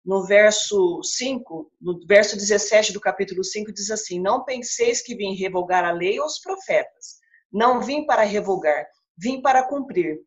No 0.06 0.26
verso 0.26 1.02
5, 1.02 1.72
no 1.80 2.00
verso 2.06 2.36
17 2.36 2.92
do 2.92 3.00
capítulo 3.00 3.42
5, 3.42 3.72
diz 3.72 3.90
assim: 3.90 4.20
Não 4.20 4.44
penseis 4.44 5.02
que 5.02 5.16
vim 5.16 5.34
revogar 5.34 5.86
a 5.86 5.92
lei 5.92 6.20
ou 6.20 6.26
os 6.26 6.40
profetas. 6.40 7.20
Não 7.52 7.82
vim 7.82 8.06
para 8.06 8.24
revogar, 8.24 8.86
vim 9.18 9.42
para 9.42 9.64
cumprir. 9.64 10.20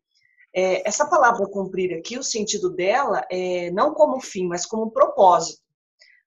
É, 0.51 0.87
essa 0.87 1.07
palavra 1.07 1.45
cumprir 1.47 1.93
aqui, 1.93 2.17
o 2.17 2.23
sentido 2.23 2.71
dela 2.71 3.23
é 3.29 3.69
não 3.69 3.93
como 3.93 4.19
fim, 4.19 4.47
mas 4.47 4.65
como 4.65 4.89
propósito. 4.89 5.61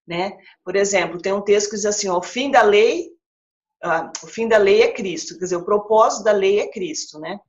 Né? 0.06 0.38
Por 0.64 0.76
exemplo, 0.76 1.20
tem 1.20 1.32
um 1.32 1.42
texto 1.42 1.70
que 1.70 1.76
diz 1.76 1.86
assim: 1.86 2.08
ó, 2.08 2.18
o 2.18 2.22
fim 2.22 2.52
da 2.52 2.62
lei, 2.62 3.10
ah, 3.82 4.12
o 4.22 4.28
fim 4.28 4.46
da 4.46 4.58
lei 4.58 4.82
é 4.82 4.92
Cristo, 4.92 5.34
quer 5.34 5.44
dizer, 5.44 5.56
o 5.56 5.64
propósito 5.64 6.22
da 6.22 6.32
lei 6.32 6.60
é 6.60 6.70
Cristo, 6.70 7.18
né? 7.18 7.40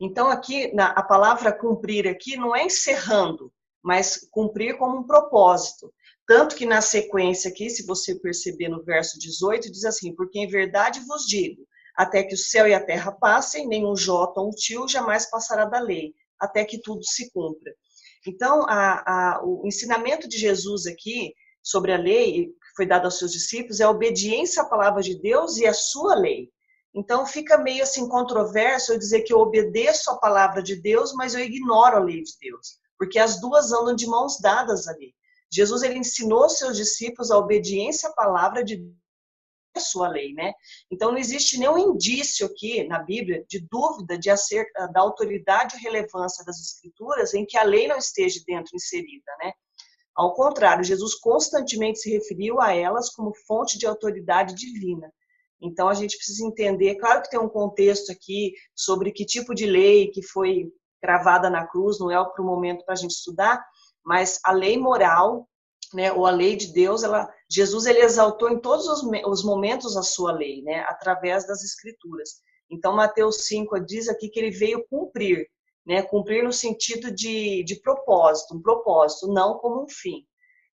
Então 0.00 0.28
aqui 0.28 0.72
na, 0.74 0.88
a 0.88 1.02
palavra 1.02 1.52
cumprir 1.52 2.06
aqui 2.06 2.36
não 2.36 2.54
é 2.54 2.64
encerrando, 2.64 3.52
mas 3.82 4.26
cumprir 4.30 4.76
como 4.76 4.98
um 4.98 5.06
propósito. 5.06 5.92
Tanto 6.26 6.56
que 6.56 6.66
na 6.66 6.80
sequência 6.80 7.50
aqui, 7.50 7.70
se 7.70 7.86
você 7.86 8.14
perceber 8.16 8.68
no 8.68 8.82
verso 8.82 9.18
18, 9.18 9.70
diz 9.70 9.84
assim: 9.84 10.14
porque 10.14 10.38
em 10.38 10.48
verdade 10.48 11.00
vos 11.06 11.24
digo 11.26 11.66
até 11.96 12.22
que 12.22 12.34
o 12.34 12.38
céu 12.38 12.68
e 12.68 12.74
a 12.74 12.84
terra 12.84 13.10
passem, 13.10 13.66
nem 13.66 13.86
um 13.86 13.96
jota 13.96 14.40
ou 14.40 14.48
um 14.48 14.50
tio 14.50 14.86
jamais 14.86 15.28
passará 15.30 15.64
da 15.64 15.80
lei, 15.80 16.14
até 16.38 16.62
que 16.64 16.78
tudo 16.78 17.02
se 17.02 17.32
cumpra. 17.32 17.74
Então, 18.26 18.66
a, 18.68 19.36
a, 19.36 19.40
o 19.42 19.66
ensinamento 19.66 20.28
de 20.28 20.36
Jesus 20.36 20.86
aqui 20.86 21.32
sobre 21.62 21.92
a 21.92 21.96
lei, 21.96 22.48
que 22.48 22.76
foi 22.76 22.86
dado 22.86 23.06
aos 23.06 23.18
seus 23.18 23.32
discípulos, 23.32 23.80
é 23.80 23.84
a 23.84 23.90
obediência 23.90 24.62
à 24.62 24.66
palavra 24.66 25.02
de 25.02 25.18
Deus 25.18 25.56
e 25.56 25.66
à 25.66 25.72
sua 25.72 26.14
lei. 26.14 26.50
Então, 26.96 27.26
fica 27.26 27.58
meio 27.58 27.82
assim 27.82 28.08
controverso 28.08 28.92
eu 28.92 28.98
dizer 28.98 29.20
que 29.20 29.32
eu 29.32 29.38
obedeço 29.38 30.10
à 30.10 30.16
palavra 30.16 30.62
de 30.62 30.80
Deus, 30.80 31.12
mas 31.12 31.34
eu 31.34 31.40
ignoro 31.40 31.98
a 31.98 32.00
lei 32.00 32.22
de 32.22 32.32
Deus, 32.40 32.78
porque 32.98 33.18
as 33.18 33.38
duas 33.38 33.70
andam 33.70 33.94
de 33.94 34.06
mãos 34.06 34.40
dadas 34.40 34.88
ali. 34.88 35.14
Jesus 35.52 35.82
ele 35.82 35.98
ensinou 35.98 36.48
seus 36.48 36.74
discípulos 36.74 37.30
a 37.30 37.36
obediência 37.36 38.08
à 38.08 38.12
palavra 38.14 38.64
de 38.64 38.82
a 39.76 39.80
sua 39.80 40.08
lei, 40.08 40.32
né? 40.32 40.54
Então 40.90 41.10
não 41.12 41.18
existe 41.18 41.58
nenhum 41.58 41.76
indício 41.76 42.46
aqui 42.46 42.82
na 42.84 43.00
Bíblia 43.00 43.44
de 43.46 43.60
dúvida 43.70 44.18
de 44.18 44.30
acerca 44.30 44.86
da 44.86 45.00
autoridade 45.00 45.76
e 45.76 45.80
relevância 45.80 46.42
das 46.46 46.58
escrituras 46.58 47.34
em 47.34 47.44
que 47.44 47.58
a 47.58 47.62
lei 47.62 47.86
não 47.86 47.98
esteja 47.98 48.40
dentro 48.46 48.74
inserida, 48.74 49.30
né? 49.38 49.52
Ao 50.16 50.32
contrário, 50.32 50.82
Jesus 50.82 51.14
constantemente 51.16 51.98
se 51.98 52.10
referiu 52.10 52.58
a 52.58 52.74
elas 52.74 53.10
como 53.10 53.34
fonte 53.46 53.78
de 53.78 53.86
autoridade 53.86 54.54
divina. 54.54 55.12
Então 55.66 55.88
a 55.88 55.94
gente 55.94 56.16
precisa 56.16 56.46
entender, 56.46 56.96
claro 56.96 57.22
que 57.22 57.30
tem 57.30 57.40
um 57.40 57.48
contexto 57.48 58.10
aqui 58.10 58.52
sobre 58.74 59.12
que 59.12 59.24
tipo 59.24 59.54
de 59.54 59.66
lei 59.66 60.08
que 60.08 60.22
foi 60.22 60.72
gravada 61.02 61.50
na 61.50 61.66
cruz, 61.66 61.98
não 61.98 62.10
é 62.10 62.14
para 62.14 62.42
o 62.42 62.46
momento 62.46 62.84
para 62.84 62.94
a 62.94 62.96
gente 62.96 63.12
estudar, 63.12 63.64
mas 64.04 64.40
a 64.44 64.52
lei 64.52 64.78
moral 64.78 65.48
né, 65.94 66.12
ou 66.12 66.26
a 66.26 66.30
lei 66.30 66.56
de 66.56 66.72
Deus, 66.72 67.02
ela, 67.02 67.28
Jesus 67.48 67.86
ele 67.86 68.00
exaltou 68.00 68.50
em 68.50 68.60
todos 68.60 68.86
os, 68.86 69.02
os 69.26 69.44
momentos 69.44 69.96
a 69.96 70.02
sua 70.02 70.32
lei, 70.32 70.62
né, 70.62 70.80
através 70.88 71.46
das 71.46 71.62
escrituras. 71.62 72.40
Então, 72.70 72.94
Mateus 72.94 73.46
5 73.46 73.78
diz 73.80 74.08
aqui 74.08 74.28
que 74.28 74.40
ele 74.40 74.50
veio 74.50 74.84
cumprir, 74.88 75.46
né, 75.86 76.02
cumprir 76.02 76.42
no 76.42 76.52
sentido 76.52 77.10
de, 77.12 77.62
de 77.64 77.76
propósito, 77.80 78.56
um 78.56 78.60
propósito, 78.62 79.28
não 79.28 79.58
como 79.58 79.84
um 79.84 79.88
fim. 79.88 80.26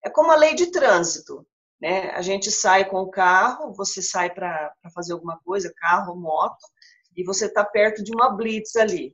É 0.03 0.09
como 0.09 0.31
a 0.31 0.35
lei 0.35 0.55
de 0.55 0.67
trânsito, 0.67 1.45
né, 1.83 2.11
a 2.11 2.21
gente 2.21 2.49
sai 2.49 2.85
com 2.85 3.01
o 3.01 3.11
carro, 3.11 3.73
você 3.73 4.01
sai 4.01 4.33
para 4.33 4.73
fazer 4.95 5.11
alguma 5.11 5.37
coisa, 5.43 5.73
carro, 5.75 6.15
moto, 6.15 6.65
e 7.13 7.25
você 7.25 7.47
está 7.47 7.61
perto 7.61 8.01
de 8.01 8.13
uma 8.15 8.29
blitz 8.29 8.77
ali. 8.77 9.13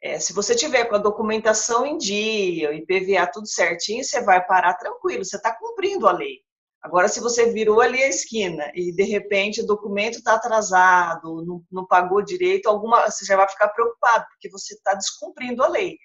É, 0.00 0.20
se 0.20 0.32
você 0.32 0.54
tiver 0.54 0.84
com 0.84 0.94
a 0.94 0.98
documentação 0.98 1.84
em 1.84 1.98
dia, 1.98 2.70
o 2.70 2.72
IPVA 2.72 3.26
tudo 3.26 3.48
certinho, 3.48 4.04
você 4.04 4.22
vai 4.22 4.46
parar 4.46 4.74
tranquilo, 4.74 5.24
você 5.24 5.34
está 5.34 5.52
cumprindo 5.58 6.06
a 6.06 6.12
lei. 6.12 6.38
Agora, 6.80 7.08
se 7.08 7.18
você 7.18 7.50
virou 7.50 7.80
ali 7.80 8.00
a 8.00 8.08
esquina 8.08 8.70
e 8.76 8.92
de 8.92 9.02
repente 9.02 9.62
o 9.62 9.66
documento 9.66 10.18
está 10.18 10.34
atrasado, 10.34 11.44
não, 11.44 11.64
não, 11.72 11.84
pagou 11.84 12.22
direito, 12.22 12.68
alguma, 12.68 13.10
você 13.10 13.24
já 13.24 13.36
vai 13.36 13.48
ficar 13.48 13.70
preocupado, 13.70 14.24
porque 14.28 14.48
você 14.48 14.74
está 14.74 14.94
descumprindo 14.94 15.64
a 15.64 15.68
lei. 15.68 15.98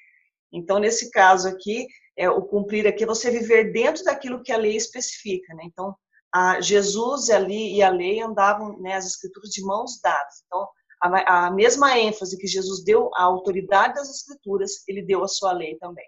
Então, 0.51 0.79
nesse 0.79 1.11
caso 1.11 1.47
aqui, 1.47 1.85
é, 2.19 2.29
o 2.29 2.41
cumprir 2.41 2.85
aqui 2.85 3.05
é 3.05 3.07
você 3.07 3.31
viver 3.31 3.71
dentro 3.71 4.03
daquilo 4.03 4.43
que 4.43 4.51
a 4.51 4.57
lei 4.57 4.75
especifica. 4.75 5.53
Né? 5.55 5.63
Então, 5.65 5.95
a 6.33 6.59
Jesus 6.59 7.29
ali 7.29 7.77
e 7.77 7.81
a 7.81 7.89
lei 7.89 8.21
andavam, 8.21 8.79
né, 8.81 8.93
as 8.93 9.07
escrituras 9.07 9.49
de 9.49 9.63
mãos 9.63 9.99
dadas. 10.03 10.43
Então, 10.45 10.67
a, 11.01 11.47
a 11.47 11.51
mesma 11.51 11.97
ênfase 11.97 12.37
que 12.37 12.45
Jesus 12.45 12.83
deu 12.83 13.09
à 13.15 13.23
autoridade 13.23 13.95
das 13.95 14.09
Escrituras, 14.09 14.83
ele 14.85 15.01
deu 15.01 15.23
à 15.23 15.27
sua 15.29 15.53
lei 15.53 15.77
também. 15.77 16.05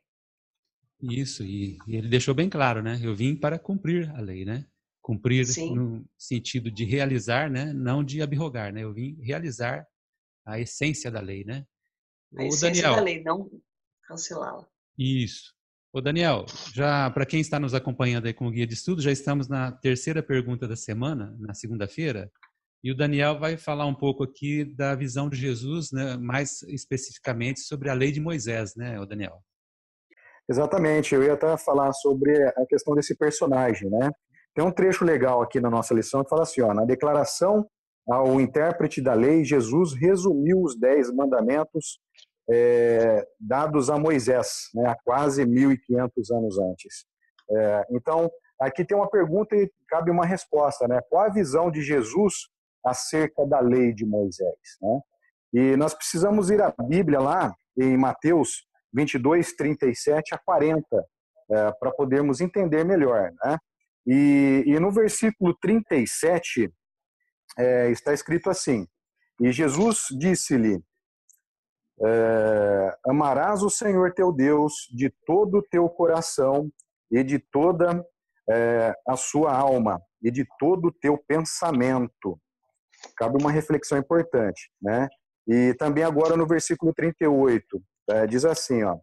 Isso, 1.01 1.44
e, 1.44 1.77
e 1.88 1.96
ele 1.96 2.10
deixou 2.10 2.36
bem 2.36 2.50
claro, 2.50 2.84
né? 2.84 3.00
Eu 3.01 3.15
vim 3.15 3.36
para 3.36 3.58
cumprir 3.58 4.12
a 4.12 4.20
lei, 4.20 4.44
né? 4.44 4.68
Cumprir 5.01 5.46
Sim. 5.46 5.74
no 5.74 6.06
sentido 6.18 6.70
de 6.70 6.84
realizar, 6.84 7.50
né? 7.50 7.74
Não 7.74 8.03
de 8.03 8.22
abrogar, 8.22 8.72
né? 8.72 8.84
Eu 8.84 8.94
vim 8.94 9.18
realizar 9.22 9.88
a 10.46 10.60
essência 10.60 11.10
da 11.10 11.22
lei, 11.22 11.46
né? 11.46 11.65
A 12.38 12.44
o 12.44 12.48
essência 12.48 12.84
Daniel, 12.84 12.96
da 12.96 13.01
lei, 13.01 13.24
não 13.24 13.50
cancelá-la. 14.03 14.68
Isso. 14.98 15.56
Ô 15.94 16.00
Daniel, 16.00 16.46
já 16.74 17.10
para 17.10 17.26
quem 17.26 17.42
está 17.42 17.60
nos 17.60 17.74
acompanhando 17.74 18.26
aí 18.26 18.34
com 18.34 18.48
o 18.48 18.50
guia 18.50 18.66
de 18.66 18.76
estudo, 18.76 19.02
já 19.02 19.12
estamos 19.12 19.50
na 19.50 19.74
terceira 19.74 20.24
pergunta 20.24 20.66
da 20.66 20.78
semana, 20.78 21.36
na 21.38 21.54
segunda-feira. 21.54 22.32
E 22.82 22.90
o 22.94 22.96
Daniel 22.96 23.38
vai 23.38 23.58
falar 23.58 23.86
um 23.86 23.94
pouco 23.94 24.24
aqui 24.24 24.64
da 24.64 24.96
visão 24.96 25.28
de 25.28 25.36
Jesus, 25.36 25.92
né, 25.92 26.16
mais 26.16 26.62
especificamente 26.62 27.60
sobre 27.60 27.90
a 27.90 27.94
lei 27.94 28.10
de 28.14 28.22
Moisés, 28.22 28.74
né, 28.74 29.02
o 29.02 29.06
Daniel? 29.06 29.44
Exatamente, 30.50 31.14
eu 31.14 31.24
ia 31.24 31.34
até 31.34 31.58
falar 31.58 31.92
sobre 31.92 32.42
a 32.42 32.66
questão 32.70 32.96
desse 32.96 33.14
personagem, 33.18 33.90
né? 33.90 34.12
Tem 34.56 34.64
um 34.64 34.72
trecho 34.72 35.04
legal 35.04 35.42
aqui 35.42 35.60
na 35.60 35.70
nossa 35.70 35.94
lição 35.94 36.24
que 36.24 36.30
fala 36.30 36.44
assim, 36.44 36.62
ó, 36.62 36.74
na 36.74 36.86
declaração 36.86 37.68
ao 38.08 38.40
intérprete 38.40 39.02
da 39.02 39.14
lei, 39.14 39.44
Jesus 39.44 39.94
resumiu 39.94 40.62
os 40.62 40.80
dez 40.80 41.14
mandamentos 41.14 42.00
é, 42.51 43.25
dados 43.39 43.89
a 43.89 43.98
Moisés, 43.98 44.70
né, 44.74 44.89
há 44.89 44.96
quase 45.03 45.46
1.500 45.46 46.36
anos 46.36 46.60
antes. 46.60 47.05
É, 47.50 47.86
então, 47.91 48.29
aqui 48.60 48.84
tem 48.84 48.98
uma 48.98 49.10
pergunta 49.10 49.55
e 49.55 49.70
cabe 49.88 50.12
uma 50.12 50.25
resposta, 50.25 50.88
né? 50.88 51.00
Qual 51.10 51.25
a 51.25 51.29
visão 51.29 51.70
de 51.70 51.81
Jesus 51.81 52.34
acerca 52.86 53.46
da 53.46 53.60
lei 53.60 53.93
de 53.93 54.05
Moisés. 54.05 54.55
Né? 54.81 55.00
E 55.53 55.75
nós 55.77 55.93
precisamos 55.93 56.50
ir 56.50 56.62
à 56.62 56.74
Bíblia 56.88 57.20
lá, 57.20 57.53
em 57.77 57.98
Mateus 57.98 58.65
22, 58.93 59.55
37 59.55 60.36
a 60.36 60.38
40, 60.38 60.86
é, 61.51 61.72
para 61.74 61.91
podermos 61.91 62.41
entender 62.41 62.84
melhor. 62.84 63.31
Né? 63.43 63.58
E, 64.08 64.63
e 64.65 64.79
no 64.79 64.91
versículo 64.91 65.55
37 65.62 66.72
é, 67.58 67.89
está 67.91 68.13
escrito 68.13 68.50
assim: 68.50 68.88
E 69.39 69.51
Jesus 69.51 70.08
disse-lhe: 70.17 70.81
é, 72.03 72.98
Amarás 73.05 73.62
o 73.62 73.70
Senhor 73.70 74.13
teu 74.13 74.31
Deus 74.31 74.88
de 74.93 75.10
todo 75.25 75.60
o 75.60 75.63
teu 75.63 75.88
coração 75.89 76.72
e 77.12 77.24
de 77.24 77.39
toda 77.39 78.05
é, 78.50 78.93
a 79.08 79.15
sua 79.15 79.55
alma 79.55 80.01
e 80.22 80.31
de 80.31 80.46
todo 80.60 80.88
o 80.88 80.91
teu 80.91 81.17
pensamento 81.17 82.39
cabe 83.15 83.41
uma 83.41 83.51
reflexão 83.51 83.98
importante, 83.98 84.72
né? 84.81 85.08
E 85.48 85.74
também 85.75 86.03
agora 86.03 86.38
no 86.38 86.46
versículo 86.46 86.93
38, 86.93 87.81
é, 88.10 88.27
diz 88.27 88.46
assim, 88.46 88.84
ó, 88.84 88.98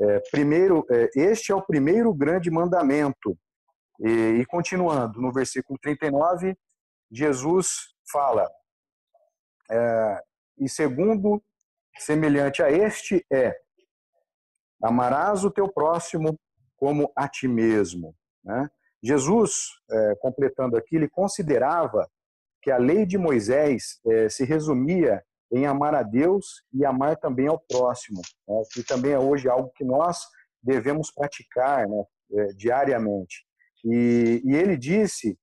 é, 0.00 0.20
primeiro, 0.30 0.86
é, 0.90 1.10
este 1.14 1.52
é 1.52 1.54
o 1.54 1.62
primeiro 1.62 2.12
grande 2.14 2.50
mandamento. 2.50 3.36
E, 4.00 4.08
e, 4.40 4.46
continuando, 4.46 5.20
no 5.20 5.32
versículo 5.32 5.78
39, 5.78 6.56
Jesus 7.10 7.68
fala, 8.10 8.48
é, 9.70 10.22
e 10.58 10.68
segundo, 10.68 11.42
semelhante 12.02 12.62
a 12.62 12.70
este 12.70 13.24
é, 13.32 13.56
amarás 14.82 15.44
o 15.44 15.50
teu 15.50 15.70
próximo 15.70 16.38
como 16.76 17.12
a 17.14 17.28
ti 17.28 17.46
mesmo. 17.46 18.14
Né? 18.42 18.68
Jesus, 19.02 19.68
é, 19.90 20.14
completando 20.20 20.76
aqui, 20.76 20.96
ele 20.96 21.08
considerava 21.08 22.08
que 22.62 22.70
a 22.70 22.78
lei 22.78 23.06
de 23.06 23.18
Moisés 23.18 24.00
é, 24.06 24.28
se 24.28 24.44
resumia 24.44 25.22
em 25.52 25.66
amar 25.66 25.94
a 25.94 26.02
Deus 26.02 26.62
e 26.72 26.84
amar 26.84 27.16
também 27.16 27.48
ao 27.48 27.58
próximo, 27.58 28.20
né? 28.46 28.62
que 28.72 28.82
também 28.82 29.12
é 29.12 29.18
hoje 29.18 29.48
algo 29.48 29.70
que 29.74 29.84
nós 29.84 30.24
devemos 30.62 31.10
praticar 31.10 31.88
né? 31.88 32.04
é, 32.32 32.46
diariamente. 32.48 33.44
E, 33.84 34.42
e, 34.44 34.54
ele 34.54 34.76
disse, 34.76 35.38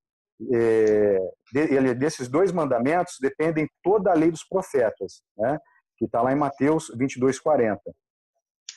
é, 0.54 1.18
de, 1.52 1.94
desses 1.96 2.28
dois 2.28 2.52
mandamentos 2.52 3.18
dependem 3.20 3.68
toda 3.84 4.12
a 4.12 4.16
lei 4.16 4.30
dos 4.30 4.44
profetas, 4.44 5.24
né? 5.36 5.58
Que 5.98 6.06
está 6.06 6.22
lá 6.22 6.32
em 6.32 6.38
Mateus 6.38 6.92
22, 6.96 7.40
40. 7.40 7.82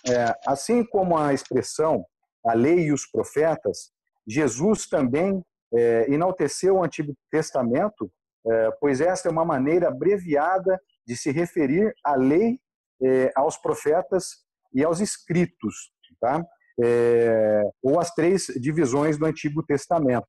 É, 0.08 0.34
assim 0.46 0.84
como 0.84 1.16
a 1.18 1.34
expressão 1.34 2.04
a 2.44 2.54
lei 2.54 2.86
e 2.86 2.92
os 2.92 3.06
profetas 3.06 3.92
Jesus 4.26 4.86
também 4.88 5.42
é, 5.74 6.12
enalteceu 6.12 6.76
o 6.76 6.84
Antigo 6.84 7.14
Testamento, 7.30 8.10
é, 8.46 8.70
pois 8.80 9.00
esta 9.00 9.28
é 9.28 9.32
uma 9.32 9.44
maneira 9.44 9.88
abreviada 9.88 10.80
de 11.06 11.16
se 11.16 11.30
referir 11.30 11.92
à 12.04 12.14
lei, 12.14 12.58
é, 13.02 13.32
aos 13.34 13.56
profetas 13.56 14.44
e 14.72 14.84
aos 14.84 15.00
escritos, 15.00 15.92
tá? 16.20 16.44
É, 16.82 17.62
ou 17.82 18.00
as 18.00 18.14
três 18.14 18.46
divisões 18.60 19.18
do 19.18 19.26
Antigo 19.26 19.62
Testamento. 19.62 20.28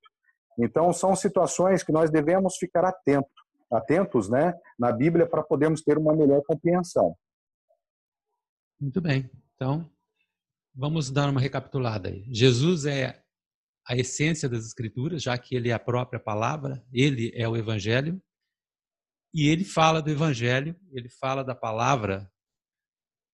Então, 0.60 0.92
são 0.92 1.16
situações 1.16 1.82
que 1.84 1.94
nós 1.94 2.10
devemos 2.10 2.58
ficar 2.58 2.84
atentos, 2.84 3.32
atentos 3.72 4.30
né, 4.30 4.54
na 4.78 4.92
Bíblia 4.92 5.28
para 5.28 5.44
podermos 5.44 5.82
ter 5.82 5.98
uma 5.98 6.16
melhor 6.16 6.42
compreensão. 6.44 7.16
Muito 8.80 9.00
bem. 9.00 9.30
Então, 9.56 9.90
vamos 10.74 11.12
dar 11.12 11.30
uma 11.30 11.40
recapitulada 11.40 12.10
aí. 12.10 12.26
Jesus 12.34 12.86
é 12.86 13.24
a 13.88 13.96
essência 13.96 14.50
das 14.50 14.66
Escrituras, 14.66 15.22
já 15.22 15.38
que 15.38 15.56
ele 15.56 15.70
é 15.70 15.74
a 15.74 15.80
própria 15.80 16.20
palavra, 16.20 16.84
ele 16.92 17.32
é 17.36 17.48
o 17.48 17.56
Evangelho, 17.56 18.22
e 19.34 19.48
ele 19.48 19.64
fala 19.64 20.02
do 20.02 20.10
Evangelho, 20.10 20.76
ele 20.92 21.10
fala 21.10 21.44
da 21.44 21.56
palavra 21.56 22.32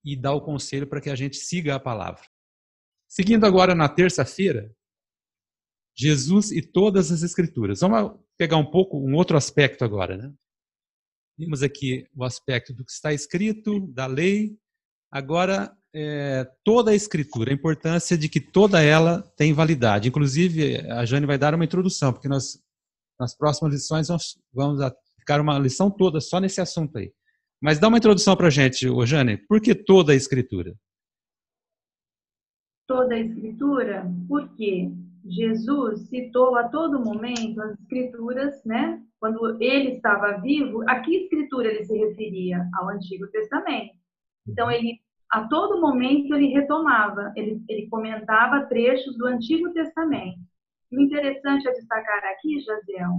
e 0.05 0.15
dá 0.15 0.31
o 0.33 0.41
conselho 0.41 0.87
para 0.87 1.01
que 1.01 1.09
a 1.09 1.15
gente 1.15 1.37
siga 1.37 1.75
a 1.75 1.79
palavra. 1.79 2.23
Seguindo 3.07 3.45
agora 3.45 3.73
na 3.73 3.89
terça-feira, 3.89 4.73
Jesus 5.97 6.51
e 6.51 6.61
todas 6.61 7.11
as 7.11 7.23
Escrituras. 7.23 7.79
Vamos 7.79 8.19
pegar 8.37 8.57
um 8.57 8.69
pouco 8.69 8.97
um 8.97 9.15
outro 9.15 9.35
aspecto 9.35 9.83
agora, 9.83 10.17
né? 10.17 10.33
Vimos 11.37 11.61
aqui 11.61 12.07
o 12.15 12.23
aspecto 12.23 12.73
do 12.73 12.83
que 12.83 12.91
está 12.91 13.13
escrito, 13.13 13.79
da 13.87 14.07
lei. 14.07 14.57
Agora, 15.11 15.71
é, 15.93 16.49
toda 16.63 16.91
a 16.91 16.95
Escritura, 16.95 17.51
a 17.51 17.53
importância 17.53 18.17
de 18.17 18.27
que 18.27 18.39
toda 18.39 18.81
ela 18.81 19.21
tem 19.35 19.53
validade. 19.53 20.09
Inclusive, 20.09 20.77
a 20.91 21.05
Jane 21.05 21.25
vai 21.25 21.37
dar 21.37 21.53
uma 21.53 21.65
introdução, 21.65 22.11
porque 22.11 22.27
nós, 22.27 22.59
nas 23.19 23.35
próximas 23.35 23.73
lições, 23.73 24.09
nós 24.09 24.37
vamos 24.51 24.79
ficar 25.19 25.39
uma 25.39 25.57
lição 25.59 25.91
toda 25.91 26.19
só 26.19 26.39
nesse 26.39 26.59
assunto 26.59 26.97
aí. 26.97 27.11
Mas 27.61 27.79
dá 27.79 27.87
uma 27.87 27.97
introdução 27.97 28.35
para 28.35 28.47
a 28.47 28.51
gente, 28.51 28.87
Jane. 29.05 29.37
Por 29.37 29.61
que 29.61 29.73
toda 29.73 30.13
a 30.13 30.15
Escritura? 30.15 30.75
Toda 32.87 33.15
a 33.15 33.19
Escritura, 33.19 34.11
porque 34.27 34.91
Jesus 35.29 36.07
citou 36.09 36.55
a 36.55 36.69
todo 36.69 37.03
momento 37.03 37.61
as 37.61 37.79
Escrituras, 37.79 38.63
né? 38.65 39.01
Quando 39.19 39.61
ele 39.61 39.95
estava 39.95 40.39
vivo, 40.41 40.83
a 40.87 40.99
que 40.99 41.23
Escritura 41.23 41.67
ele 41.67 41.83
se 41.85 41.97
referia? 41.97 42.67
Ao 42.75 42.89
Antigo 42.89 43.27
Testamento. 43.27 43.93
Então, 44.47 44.69
ele 44.71 44.99
a 45.31 45.47
todo 45.47 45.81
momento 45.81 46.33
ele 46.33 46.47
retomava, 46.47 47.33
ele, 47.35 47.61
ele 47.67 47.89
comentava 47.89 48.65
trechos 48.65 49.17
do 49.17 49.27
Antigo 49.27 49.71
Testamento. 49.73 50.39
E 50.91 50.97
o 50.97 51.01
interessante 51.01 51.67
a 51.67 51.71
destacar 51.73 52.23
aqui, 52.31 52.61
Jaziel, 52.61 53.11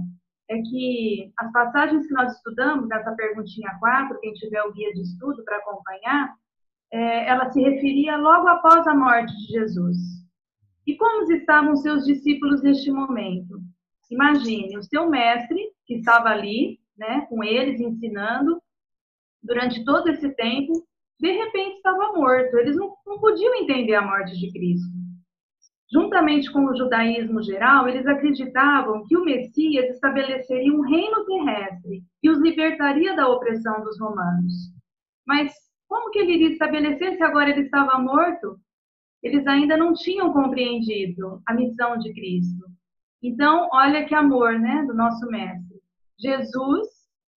é 0.49 0.57
que 0.57 1.31
as 1.37 1.51
passagens 1.51 2.07
que 2.07 2.13
nós 2.13 2.35
estudamos, 2.35 2.87
nessa 2.87 3.11
perguntinha 3.11 3.77
4, 3.79 4.19
quem 4.19 4.33
tiver 4.33 4.63
o 4.63 4.73
guia 4.73 4.91
de 4.93 5.01
estudo 5.01 5.43
para 5.43 5.57
acompanhar, 5.57 6.33
é, 6.91 7.29
ela 7.29 7.51
se 7.51 7.61
referia 7.61 8.17
logo 8.17 8.47
após 8.47 8.87
a 8.87 8.95
morte 8.95 9.31
de 9.37 9.53
Jesus. 9.53 9.97
E 10.89 10.97
como 10.97 11.31
estavam 11.31 11.75
seus 11.75 12.03
discípulos 12.03 12.63
neste 12.63 12.89
momento? 12.89 13.59
Imagine, 14.09 14.75
o 14.75 14.81
seu 14.81 15.07
mestre, 15.07 15.63
que 15.85 15.97
estava 15.97 16.29
ali, 16.29 16.79
né, 16.97 17.27
com 17.29 17.43
eles, 17.43 17.79
ensinando, 17.79 18.59
durante 19.43 19.85
todo 19.85 20.09
esse 20.09 20.27
tempo, 20.33 20.73
de 21.19 21.31
repente 21.31 21.75
estava 21.75 22.11
morto. 22.13 22.57
Eles 22.57 22.75
não, 22.75 22.95
não 23.05 23.19
podiam 23.19 23.53
entender 23.53 23.93
a 23.93 24.01
morte 24.01 24.35
de 24.35 24.51
Cristo. 24.51 24.89
Juntamente 25.93 26.51
com 26.51 26.65
o 26.65 26.75
judaísmo 26.75 27.43
geral, 27.43 27.87
eles 27.87 28.07
acreditavam 28.07 29.05
que 29.05 29.15
o 29.15 29.23
Messias 29.23 29.91
estabeleceria 29.91 30.73
um 30.73 30.81
reino 30.81 31.23
terrestre 31.23 32.01
e 32.23 32.31
os 32.31 32.39
libertaria 32.39 33.15
da 33.15 33.27
opressão 33.27 33.83
dos 33.83 33.99
romanos. 33.99 34.73
Mas 35.23 35.53
como 35.87 36.09
que 36.09 36.17
ele 36.17 36.33
iria 36.33 36.49
estabelecer 36.49 37.15
se 37.15 37.21
agora 37.21 37.51
ele 37.51 37.61
estava 37.61 37.99
morto? 37.99 38.59
Eles 39.21 39.45
ainda 39.47 39.75
não 39.75 39.93
tinham 39.93 40.31
compreendido 40.31 41.41
a 41.45 41.53
missão 41.53 41.97
de 41.97 42.13
Cristo. 42.13 42.65
Então, 43.21 43.67
olha 43.73 44.05
que 44.05 44.15
amor, 44.15 44.57
né, 44.57 44.83
do 44.87 44.93
nosso 44.93 45.25
mestre. 45.27 45.77
Jesus, 46.17 46.87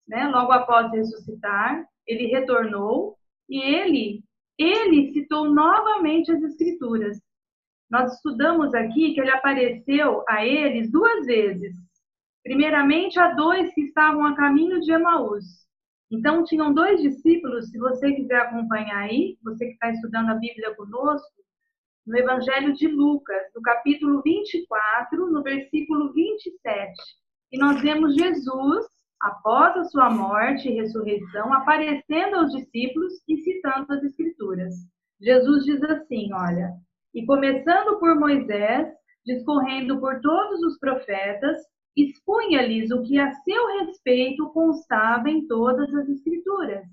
né, 0.07 0.29
logo 0.29 0.53
após 0.53 0.93
ressuscitar, 0.93 1.85
ele 2.07 2.27
retornou 2.27 3.17
e 3.49 3.61
ele, 3.61 4.23
ele 4.59 5.13
citou 5.13 5.53
novamente 5.53 6.31
as 6.31 6.43
escrituras. 6.43 7.21
Nós 7.91 8.15
estudamos 8.15 8.73
aqui 8.75 9.13
que 9.13 9.21
ele 9.21 9.31
apareceu 9.31 10.25
a 10.29 10.47
eles 10.47 10.91
duas 10.91 11.27
vezes. 11.27 11.77
Primeiramente, 12.43 13.19
a 13.21 13.35
dois 13.35 13.73
que 13.75 13.83
estavam 13.83 14.25
a 14.25 14.37
caminho 14.37 14.81
de 14.81 14.93
Emaús. 14.93 15.45
Então, 16.11 16.45
tinham 16.45 16.73
dois 16.73 17.01
discípulos, 17.01 17.71
se 17.71 17.79
você 17.79 18.13
quiser 18.13 18.41
acompanhar 18.41 18.99
aí, 18.99 19.39
você 19.43 19.67
que 19.67 19.73
está 19.73 19.91
estudando 19.91 20.31
a 20.31 20.35
Bíblia 20.35 20.75
conosco, 20.75 21.43
no 22.07 22.19
Evangelho 22.19 22.73
de 22.75 22.89
Lucas, 22.89 23.43
no 23.55 23.63
capítulo 23.63 24.23
24, 24.23 25.31
no 25.31 25.43
versículo 25.43 26.13
27. 26.13 26.93
E 27.53 27.59
nós 27.59 27.81
vemos 27.81 28.15
Jesus, 28.15 28.87
após 29.21 29.77
a 29.77 29.85
sua 29.85 30.11
morte 30.11 30.69
e 30.69 30.75
ressurreição, 30.75 31.53
aparecendo 31.53 32.37
aos 32.37 32.53
discípulos 32.53 33.13
e 33.29 33.37
citando 33.39 33.93
as 33.93 34.03
Escrituras. 34.03 34.75
Jesus 35.21 35.65
diz 35.65 35.83
assim: 35.85 36.33
olha, 36.33 36.73
e 37.15 37.25
começando 37.25 37.99
por 38.01 38.19
Moisés, 38.19 38.89
discorrendo 39.25 40.01
por 40.01 40.21
todos 40.21 40.61
os 40.63 40.79
profetas, 40.79 41.59
expunha-lhes 41.97 42.91
o 42.91 43.03
que 43.03 43.19
a 43.19 43.31
seu 43.33 43.67
respeito 43.79 44.51
constava 44.51 45.31
em 45.31 45.47
todas 45.47 45.95
as 45.95 46.09
Escrituras. 46.09 46.85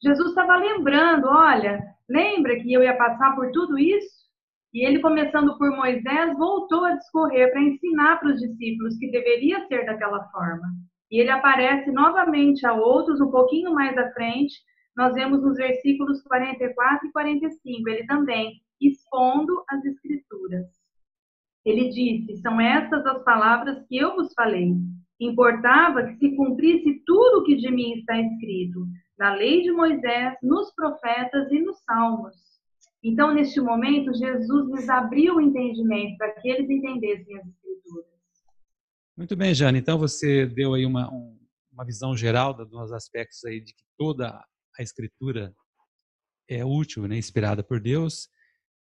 Jesus 0.00 0.28
estava 0.28 0.56
lembrando: 0.56 1.26
olha, 1.26 1.82
lembra 2.08 2.60
que 2.60 2.72
eu 2.72 2.84
ia 2.84 2.96
passar 2.96 3.34
por 3.34 3.50
tudo 3.50 3.76
isso? 3.76 4.27
E 4.72 4.84
ele, 4.86 5.00
começando 5.00 5.56
por 5.56 5.70
Moisés, 5.70 6.36
voltou 6.36 6.84
a 6.84 6.94
discorrer 6.94 7.50
para 7.50 7.62
ensinar 7.62 8.20
para 8.20 8.30
os 8.30 8.40
discípulos 8.40 8.96
que 8.98 9.10
deveria 9.10 9.66
ser 9.66 9.86
daquela 9.86 10.28
forma. 10.30 10.66
E 11.10 11.20
ele 11.20 11.30
aparece 11.30 11.90
novamente 11.90 12.66
a 12.66 12.74
outros 12.74 13.20
um 13.20 13.30
pouquinho 13.30 13.72
mais 13.72 13.96
à 13.96 14.10
frente. 14.12 14.54
Nós 14.96 15.14
vemos 15.14 15.42
nos 15.42 15.56
versículos 15.56 16.22
44 16.22 17.08
e 17.08 17.12
45. 17.12 17.88
Ele 17.88 18.06
também 18.06 18.60
expondo 18.80 19.64
as 19.70 19.84
Escrituras. 19.84 20.66
Ele 21.64 21.88
disse: 21.88 22.36
São 22.42 22.60
estas 22.60 23.04
as 23.06 23.22
palavras 23.24 23.86
que 23.86 23.96
eu 23.96 24.14
vos 24.14 24.32
falei. 24.34 24.74
Importava 25.20 26.04
que 26.04 26.16
se 26.16 26.36
cumprisse 26.36 27.02
tudo 27.04 27.40
o 27.40 27.44
que 27.44 27.56
de 27.56 27.70
mim 27.70 27.94
está 27.94 28.20
escrito, 28.20 28.86
na 29.18 29.34
lei 29.34 29.62
de 29.62 29.72
Moisés, 29.72 30.36
nos 30.42 30.72
profetas 30.74 31.50
e 31.50 31.60
nos 31.60 31.78
salmos. 31.84 32.36
Então, 33.02 33.32
neste 33.32 33.60
momento, 33.60 34.12
Jesus 34.12 34.68
lhes 34.70 34.88
abriu 34.88 35.36
o 35.36 35.40
entendimento 35.40 36.16
para 36.16 36.32
que 36.32 36.48
eles 36.48 36.68
entendessem 36.68 37.38
as 37.38 37.46
Escrituras. 37.46 38.06
Muito 39.16 39.36
bem, 39.36 39.54
Jane. 39.54 39.78
Então, 39.78 39.98
você 39.98 40.46
deu 40.46 40.74
aí 40.74 40.84
uma, 40.84 41.08
uma 41.72 41.84
visão 41.84 42.16
geral 42.16 42.52
dos 42.52 42.92
aspectos 42.92 43.44
aí 43.44 43.60
de 43.60 43.72
que 43.72 43.84
toda 43.96 44.30
a 44.76 44.82
Escritura 44.82 45.54
é 46.48 46.64
útil, 46.64 47.06
né, 47.06 47.16
inspirada 47.16 47.62
por 47.62 47.80
Deus. 47.80 48.28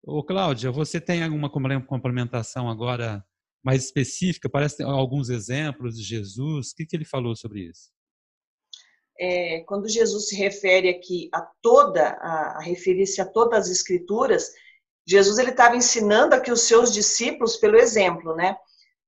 Ô, 0.01 0.23
Cláudia, 0.23 0.71
você 0.71 1.01
tem 1.01 1.23
alguma 1.23 1.49
complementação 1.49 2.69
agora 2.69 3.25
mais 3.63 3.85
específica? 3.85 4.47
Parece 4.47 4.83
alguns 4.83 5.29
exemplos 5.29 5.97
de 5.97 6.03
Jesus. 6.03 6.71
O 6.71 6.75
que, 6.75 6.85
que 6.85 6.95
ele 6.95 7.05
falou 7.05 7.35
sobre 7.35 7.63
isso? 7.63 7.89
É, 9.19 9.61
quando 9.61 9.87
Jesus 9.87 10.29
se 10.29 10.35
refere 10.35 10.89
aqui 10.89 11.29
a 11.33 11.41
toda, 11.61 12.09
a, 12.19 12.57
a 12.57 12.59
referir-se 12.59 13.21
a 13.21 13.25
todas 13.25 13.65
as 13.65 13.69
escrituras, 13.69 14.51
Jesus 15.07 15.37
ele 15.37 15.51
estava 15.51 15.75
ensinando 15.75 16.35
aqui 16.35 16.51
os 16.51 16.61
seus 16.61 16.91
discípulos 16.91 17.57
pelo 17.57 17.77
exemplo, 17.77 18.35
né? 18.35 18.55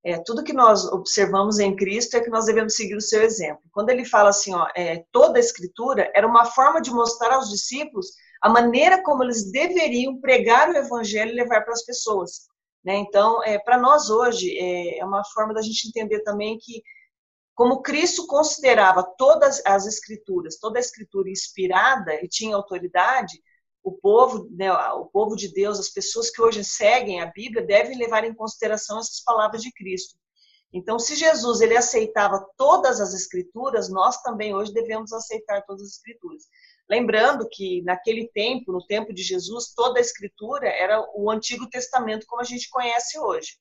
É, 0.06 0.18
tudo 0.24 0.44
que 0.44 0.54
nós 0.54 0.86
observamos 0.86 1.60
em 1.60 1.76
Cristo 1.76 2.16
é 2.16 2.22
que 2.22 2.30
nós 2.30 2.46
devemos 2.46 2.76
seguir 2.76 2.96
o 2.96 3.02
seu 3.02 3.24
exemplo. 3.24 3.62
Quando 3.74 3.90
ele 3.90 4.06
fala 4.06 4.30
assim, 4.30 4.54
ó, 4.54 4.68
é, 4.76 5.04
toda 5.12 5.38
a 5.38 5.42
escritura 5.42 6.10
era 6.16 6.26
uma 6.26 6.46
forma 6.46 6.82
de 6.82 6.92
mostrar 6.92 7.34
aos 7.34 7.50
discípulos 7.50 8.12
a 8.42 8.48
maneira 8.48 9.04
como 9.04 9.24
eles 9.24 9.52
deveriam 9.52 10.20
pregar 10.22 10.70
o 10.70 10.78
evangelho 10.78 11.32
e 11.32 11.36
levar 11.36 11.62
para 11.62 11.74
as 11.74 11.84
pessoas. 11.84 12.48
Né? 12.86 12.96
Então, 12.96 13.44
é, 13.44 13.60
para 13.60 13.78
nós 13.78 14.10
hoje, 14.10 14.58
é, 14.58 15.00
é 15.00 15.06
uma 15.06 15.24
forma 15.34 15.54
da 15.54 15.62
gente 15.62 15.90
entender 15.90 16.22
também 16.22 16.58
que, 16.58 16.82
como 17.58 17.82
Cristo 17.82 18.28
considerava 18.28 19.02
todas 19.18 19.64
as 19.66 19.88
escrituras, 19.88 20.60
toda 20.60 20.78
a 20.78 20.80
escritura 20.80 21.28
inspirada 21.28 22.14
e 22.24 22.28
tinha 22.28 22.56
autoridade, 22.56 23.42
o 23.84 23.94
povo, 23.94 24.48
né, 24.52 24.72
o 24.72 25.08
povo 25.08 25.36
de 25.36 25.52
Deus, 25.52 25.80
as 25.80 25.90
pessoas 25.90 26.30
que 26.30 26.40
hoje 26.40 26.64
seguem 26.64 27.20
a 27.20 27.26
Bíblia, 27.26 27.66
devem 27.66 27.98
levar 27.98 28.24
em 28.24 28.36
consideração 28.36 29.00
essas 29.00 29.24
palavras 29.24 29.64
de 29.64 29.72
Cristo. 29.72 30.16
Então, 30.72 31.00
se 31.00 31.16
Jesus 31.16 31.60
ele 31.60 31.76
aceitava 31.76 32.46
todas 32.56 33.02
as 33.02 33.16
escrituras, 33.16 33.90
nós 33.90 34.22
também 34.22 34.54
hoje 34.54 34.72
devemos 34.72 35.12
aceitar 35.12 35.66
todas 35.66 35.82
as 35.82 35.94
escrituras. 35.94 36.44
Lembrando 36.88 37.50
que 37.50 37.82
naquele 37.82 38.28
tempo, 38.36 38.72
no 38.72 38.86
tempo 38.86 39.12
de 39.12 39.24
Jesus, 39.24 39.74
toda 39.74 39.98
a 39.98 40.02
escritura 40.02 40.68
era 40.68 41.04
o 41.16 41.32
Antigo 41.32 41.68
Testamento 41.68 42.28
como 42.28 42.40
a 42.40 42.46
gente 42.46 42.70
conhece 42.70 43.18
hoje. 43.18 43.58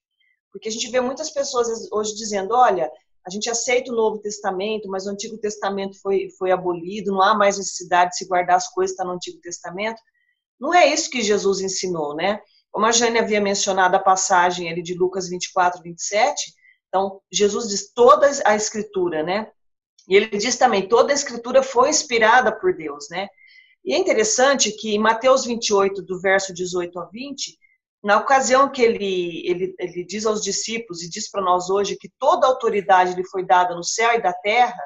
Porque 0.53 0.69
a 0.69 0.73
gente 0.73 0.91
vê 0.91 1.01
muitas 1.01 1.31
pessoas 1.31 1.91
hoje 1.91 2.15
dizendo, 2.15 2.55
olha, 2.55 2.91
a 3.27 3.31
gente 3.31 3.51
aceita 3.51 3.91
o 3.91 3.97
Novo 3.97 4.19
Testamento, 4.19 4.89
mas 4.89 5.07
o 5.07 5.11
Antigo 5.11 5.37
Testamento 5.37 6.01
foi, 6.01 6.29
foi 6.39 6.53
abolido, 6.53 7.11
não 7.11 7.21
há 7.21 7.35
mais 7.35 7.59
necessidade 7.59 8.11
de 8.11 8.19
se 8.19 8.29
guardar 8.29 8.57
as 8.57 8.69
coisas 8.69 8.95
que 8.95 9.01
estão 9.01 9.11
no 9.11 9.17
Antigo 9.17 9.41
Testamento. 9.41 10.01
Não 10.61 10.73
é 10.73 10.87
isso 10.87 11.11
que 11.11 11.21
Jesus 11.21 11.61
ensinou, 11.61 12.15
né? 12.15 12.41
Como 12.71 12.87
a 12.87 12.93
Jane 12.93 13.19
havia 13.19 13.41
mencionado 13.41 13.97
a 13.97 14.01
passagem 14.01 14.71
ali 14.71 14.81
de 14.81 14.95
Lucas 14.95 15.29
24, 15.29 15.83
27, 15.83 16.53
então 16.89 17.21
Jesus 17.33 17.69
diz 17.69 17.93
toda 17.93 18.31
a 18.45 18.55
Escritura, 18.55 19.25
né? 19.25 19.51
E 20.09 20.15
ele 20.15 20.29
diz 20.39 20.57
também, 20.57 20.89
toda 20.89 21.13
a 21.13 21.15
Escritura 21.15 21.65
foi 21.65 21.91
inspirada 21.91 22.53
por 22.57 22.77
Deus, 22.77 23.09
né? 23.11 23.29
E 23.85 23.93
é 23.93 23.99
interessante 23.99 24.71
que 24.71 24.95
em 24.95 24.99
Mateus 25.01 25.45
28, 25.45 26.01
do 26.03 26.21
verso 26.21 26.55
18 26.55 26.97
a 27.01 27.07
20, 27.07 27.59
na 28.03 28.19
ocasião 28.19 28.71
que 28.71 28.83
ele, 28.83 29.43
ele, 29.47 29.75
ele 29.79 30.05
diz 30.05 30.27
aos 30.27 30.43
discípulos 30.43 31.03
e 31.03 31.11
diz 31.11 31.31
para 31.31 31.43
nós 31.43 31.71
hoje 31.71 31.97
que 31.97 32.11
toda 32.19 32.47
autoridade 32.47 33.15
lhe 33.15 33.27
foi 33.27 33.45
dada 33.45 33.75
no 33.75 33.83
céu 33.83 34.15
e 34.15 34.23
da 34.23 34.33
terra, 34.33 34.81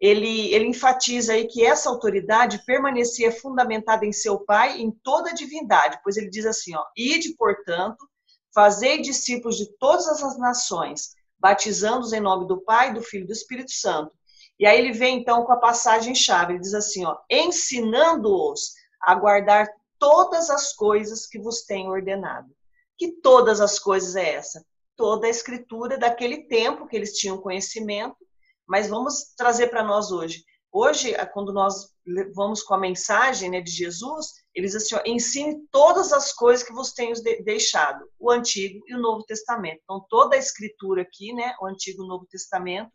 ele, 0.00 0.52
ele 0.52 0.66
enfatiza 0.66 1.32
aí 1.32 1.46
que 1.46 1.64
essa 1.64 1.88
autoridade 1.88 2.62
permanecia 2.66 3.32
fundamentada 3.32 4.04
em 4.04 4.12
seu 4.12 4.38
Pai 4.38 4.80
em 4.80 4.90
toda 5.02 5.30
a 5.30 5.34
divindade, 5.34 5.98
pois 6.02 6.16
ele 6.16 6.28
diz 6.28 6.44
assim, 6.44 6.74
ó, 6.74 6.84
ide, 6.96 7.34
portanto, 7.36 8.06
fazei 8.52 9.00
discípulos 9.00 9.56
de 9.56 9.66
todas 9.78 10.06
as 10.22 10.38
nações, 10.38 11.10
batizando-os 11.38 12.12
em 12.12 12.20
nome 12.20 12.46
do 12.46 12.60
Pai, 12.62 12.92
do 12.92 13.02
Filho 13.02 13.24
e 13.24 13.26
do 13.26 13.32
Espírito 13.32 13.72
Santo. 13.72 14.14
E 14.58 14.66
aí 14.66 14.78
ele 14.78 14.92
vem 14.92 15.18
então 15.18 15.44
com 15.44 15.52
a 15.52 15.58
passagem 15.58 16.14
chave, 16.14 16.52
ele 16.52 16.60
diz 16.60 16.74
assim, 16.74 17.04
ó, 17.04 17.16
ensinando-os 17.30 18.72
a 19.00 19.14
guardar 19.14 19.66
todas 20.04 20.50
as 20.50 20.74
coisas 20.74 21.26
que 21.26 21.38
vos 21.38 21.62
tenho 21.62 21.90
ordenado. 21.90 22.54
Que 22.98 23.10
todas 23.22 23.58
as 23.58 23.78
coisas 23.78 24.14
é 24.14 24.34
essa? 24.34 24.62
Toda 24.94 25.26
a 25.26 25.30
escritura 25.30 25.96
daquele 25.96 26.46
tempo 26.46 26.86
que 26.86 26.94
eles 26.94 27.16
tinham 27.16 27.40
conhecimento, 27.40 28.18
mas 28.66 28.86
vamos 28.86 29.34
trazer 29.34 29.68
para 29.68 29.82
nós 29.82 30.12
hoje. 30.12 30.44
Hoje, 30.70 31.14
quando 31.32 31.54
nós 31.54 31.90
vamos 32.34 32.62
com 32.62 32.74
a 32.74 32.78
mensagem 32.78 33.48
né, 33.48 33.62
de 33.62 33.70
Jesus, 33.70 34.26
eles 34.54 34.74
assim, 34.74 34.94
ensine 35.06 35.66
todas 35.70 36.12
as 36.12 36.32
coisas 36.32 36.66
que 36.66 36.74
vos 36.74 36.92
tenho 36.92 37.14
deixado, 37.42 38.04
o 38.18 38.30
Antigo 38.30 38.84
e 38.86 38.94
o 38.94 39.00
Novo 39.00 39.24
Testamento. 39.24 39.80
Então, 39.84 40.04
toda 40.10 40.36
a 40.36 40.38
escritura 40.38 41.00
aqui, 41.00 41.32
né, 41.32 41.54
o 41.62 41.66
Antigo 41.66 42.02
e 42.02 42.04
o 42.04 42.08
Novo 42.08 42.26
Testamento, 42.26 42.92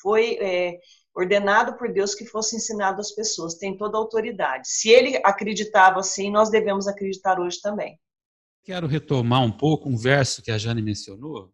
foi 0.00 0.38
é, 0.40 0.78
ordenado 1.16 1.78
por 1.78 1.90
Deus 1.90 2.14
que 2.14 2.26
fosse 2.26 2.56
ensinado 2.56 3.00
às 3.00 3.10
pessoas, 3.10 3.54
tem 3.54 3.76
toda 3.76 3.96
a 3.96 4.00
autoridade. 4.00 4.68
Se 4.68 4.90
ele 4.90 5.16
acreditava 5.24 6.00
assim, 6.00 6.30
nós 6.30 6.50
devemos 6.50 6.86
acreditar 6.86 7.40
hoje 7.40 7.58
também. 7.60 7.98
Quero 8.62 8.86
retomar 8.86 9.42
um 9.42 9.50
pouco 9.50 9.88
um 9.88 9.96
verso 9.96 10.42
que 10.42 10.50
a 10.50 10.58
Jane 10.58 10.82
mencionou, 10.82 11.50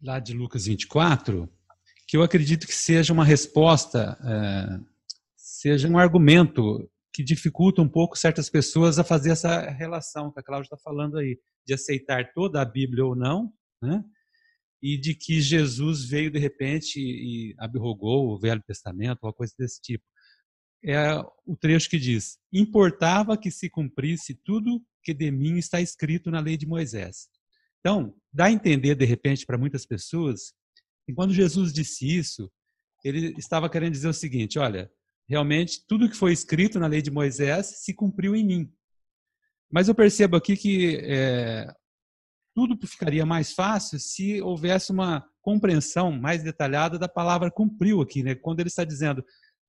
lá 0.00 0.18
de 0.18 0.32
Lucas 0.32 0.64
24, 0.64 1.46
que 2.08 2.16
eu 2.16 2.22
acredito 2.22 2.66
que 2.66 2.74
seja 2.74 3.12
uma 3.12 3.24
resposta, 3.24 4.16
é, 4.24 4.80
seja 5.36 5.86
um 5.86 5.98
argumento 5.98 6.88
que 7.12 7.22
dificulta 7.22 7.82
um 7.82 7.88
pouco 7.88 8.16
certas 8.16 8.48
pessoas 8.48 8.98
a 8.98 9.04
fazer 9.04 9.32
essa 9.32 9.68
relação 9.68 10.32
que 10.32 10.40
a 10.40 10.42
Cláudia 10.42 10.68
está 10.68 10.78
falando 10.78 11.18
aí, 11.18 11.38
de 11.66 11.74
aceitar 11.74 12.32
toda 12.32 12.62
a 12.62 12.64
Bíblia 12.64 13.04
ou 13.04 13.14
não, 13.14 13.52
né? 13.82 14.02
E 14.82 14.98
de 14.98 15.14
que 15.14 15.40
Jesus 15.40 16.04
veio 16.04 16.30
de 16.30 16.38
repente 16.38 16.98
e 16.98 17.54
abrogou 17.58 18.28
o 18.28 18.38
Velho 18.38 18.62
Testamento, 18.66 19.20
uma 19.22 19.32
coisa 19.32 19.54
desse 19.58 19.80
tipo. 19.80 20.04
É 20.84 21.18
o 21.44 21.56
trecho 21.56 21.90
que 21.90 21.98
diz: 21.98 22.38
Importava 22.52 23.36
que 23.36 23.50
se 23.50 23.68
cumprisse 23.68 24.34
tudo 24.44 24.82
que 25.02 25.12
de 25.12 25.30
mim 25.30 25.58
está 25.58 25.80
escrito 25.80 26.30
na 26.30 26.40
lei 26.40 26.56
de 26.56 26.66
Moisés. 26.66 27.28
Então, 27.80 28.14
dá 28.32 28.46
a 28.46 28.52
entender 28.52 28.94
de 28.94 29.04
repente 29.04 29.44
para 29.44 29.58
muitas 29.58 29.86
pessoas 29.86 30.52
que 31.06 31.14
quando 31.14 31.34
Jesus 31.34 31.72
disse 31.72 32.06
isso, 32.06 32.50
ele 33.04 33.34
estava 33.38 33.68
querendo 33.68 33.92
dizer 33.92 34.08
o 34.08 34.14
seguinte: 34.14 34.58
olha, 34.58 34.90
realmente 35.28 35.84
tudo 35.86 36.08
que 36.08 36.16
foi 36.16 36.32
escrito 36.32 36.78
na 36.78 36.86
lei 36.86 37.02
de 37.02 37.10
Moisés 37.10 37.82
se 37.82 37.94
cumpriu 37.94 38.34
em 38.34 38.44
mim. 38.44 38.72
Mas 39.70 39.88
eu 39.88 39.94
percebo 39.94 40.36
aqui 40.36 40.56
que 40.56 40.96
é, 41.02 41.72
tudo 42.54 42.76
ficaria 42.86 43.24
mais 43.24 43.52
fácil 43.52 43.98
se 43.98 44.40
houvesse 44.40 44.92
uma 44.92 45.24
compreensão 45.40 46.12
mais 46.12 46.42
detalhada 46.42 46.98
da 46.98 47.08
palavra 47.08 47.50
cumpriu 47.50 48.00
aqui, 48.00 48.22
né? 48.22 48.34
Quando 48.34 48.60
ele 48.60 48.68
está 48.68 48.84
dizendo 48.84 49.24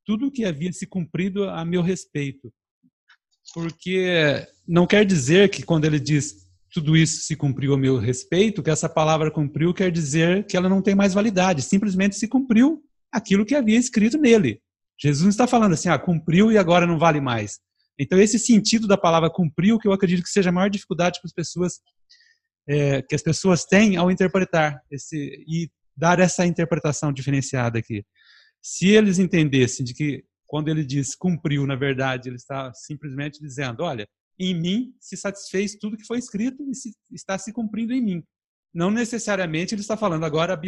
tudo 0.06 0.32
que 0.32 0.46
havia 0.46 0.72
se 0.74 0.88
cumprido 0.88 1.50
a 1.50 1.64
meu 1.64 1.82
respeito. 1.82 2.52
Porque 3.54 4.46
não 4.68 4.88
quer 4.88 5.06
dizer 5.06 5.50
que 5.50 5.64
quando 5.64 5.86
ele 5.86 6.00
diz 6.00 6.50
tudo 6.72 6.96
isso 6.96 7.22
se 7.22 7.36
cumpriu 7.36 7.74
a 7.74 7.78
meu 7.78 7.98
respeito, 7.98 8.64
que 8.64 8.70
essa 8.70 8.88
palavra 8.88 9.30
cumpriu 9.30 9.74
quer 9.74 9.92
dizer 9.92 10.46
que 10.46 10.56
ela 10.56 10.70
não 10.70 10.82
tem 10.82 10.96
mais 10.96 11.14
validade, 11.14 11.62
simplesmente 11.62 12.16
se 12.16 12.28
cumpriu 12.28 12.82
aquilo 13.12 13.46
que 13.46 13.56
havia 13.56 13.78
escrito 13.78 14.18
nele. 14.18 14.62
Jesus 15.00 15.24
não 15.24 15.30
está 15.30 15.48
falando 15.48 15.74
assim, 15.74 15.90
ah, 15.90 16.00
cumpriu 16.00 16.52
e 16.52 16.58
agora 16.58 16.88
não 16.88 16.98
vale 16.98 17.20
mais. 17.20 17.60
Então, 18.00 18.20
esse 18.20 18.40
sentido 18.40 18.88
da 18.88 18.98
palavra 18.98 19.30
cumpriu, 19.30 19.78
que 19.78 19.88
eu 19.88 19.92
acredito 19.92 20.24
que 20.24 20.30
seja 20.30 20.50
a 20.50 20.54
maior 20.54 20.70
dificuldade 20.70 21.20
para 21.20 21.28
as 21.28 21.34
pessoas 21.34 21.80
é, 22.68 23.02
que 23.02 23.16
as 23.16 23.22
pessoas 23.22 23.66
têm 23.66 23.98
ao 23.98 24.12
interpretar 24.12 24.82
esse, 24.90 25.18
e 25.48 25.70
dar 25.96 26.20
essa 26.20 26.46
interpretação 26.46 27.12
diferenciada 27.12 27.80
aqui. 27.80 28.06
Se 28.62 28.88
eles 28.88 29.20
entendessem 29.20 29.86
de 29.86 29.94
que 29.94 30.24
quando 30.46 30.68
ele 30.68 30.84
diz 30.86 31.16
cumpriu, 31.16 31.66
na 31.66 31.76
verdade, 31.76 32.30
ele 32.30 32.36
está 32.36 32.74
simplesmente 32.74 33.40
dizendo, 33.40 33.84
olha, 33.84 34.08
em 34.38 34.54
mim 34.54 34.94
se 35.00 35.16
satisfez 35.16 35.76
tudo 35.76 35.98
que 35.98 36.06
foi 36.06 36.18
escrito 36.18 36.64
e 36.70 36.76
se, 36.76 36.92
está 37.12 37.38
se 37.38 37.54
cumprindo 37.54 37.94
em 37.94 38.02
mim. 38.02 38.24
Não 38.74 38.90
necessariamente 38.90 39.74
ele 39.74 39.82
está 39.82 39.98
falando 39.98 40.26
agora 40.26 40.60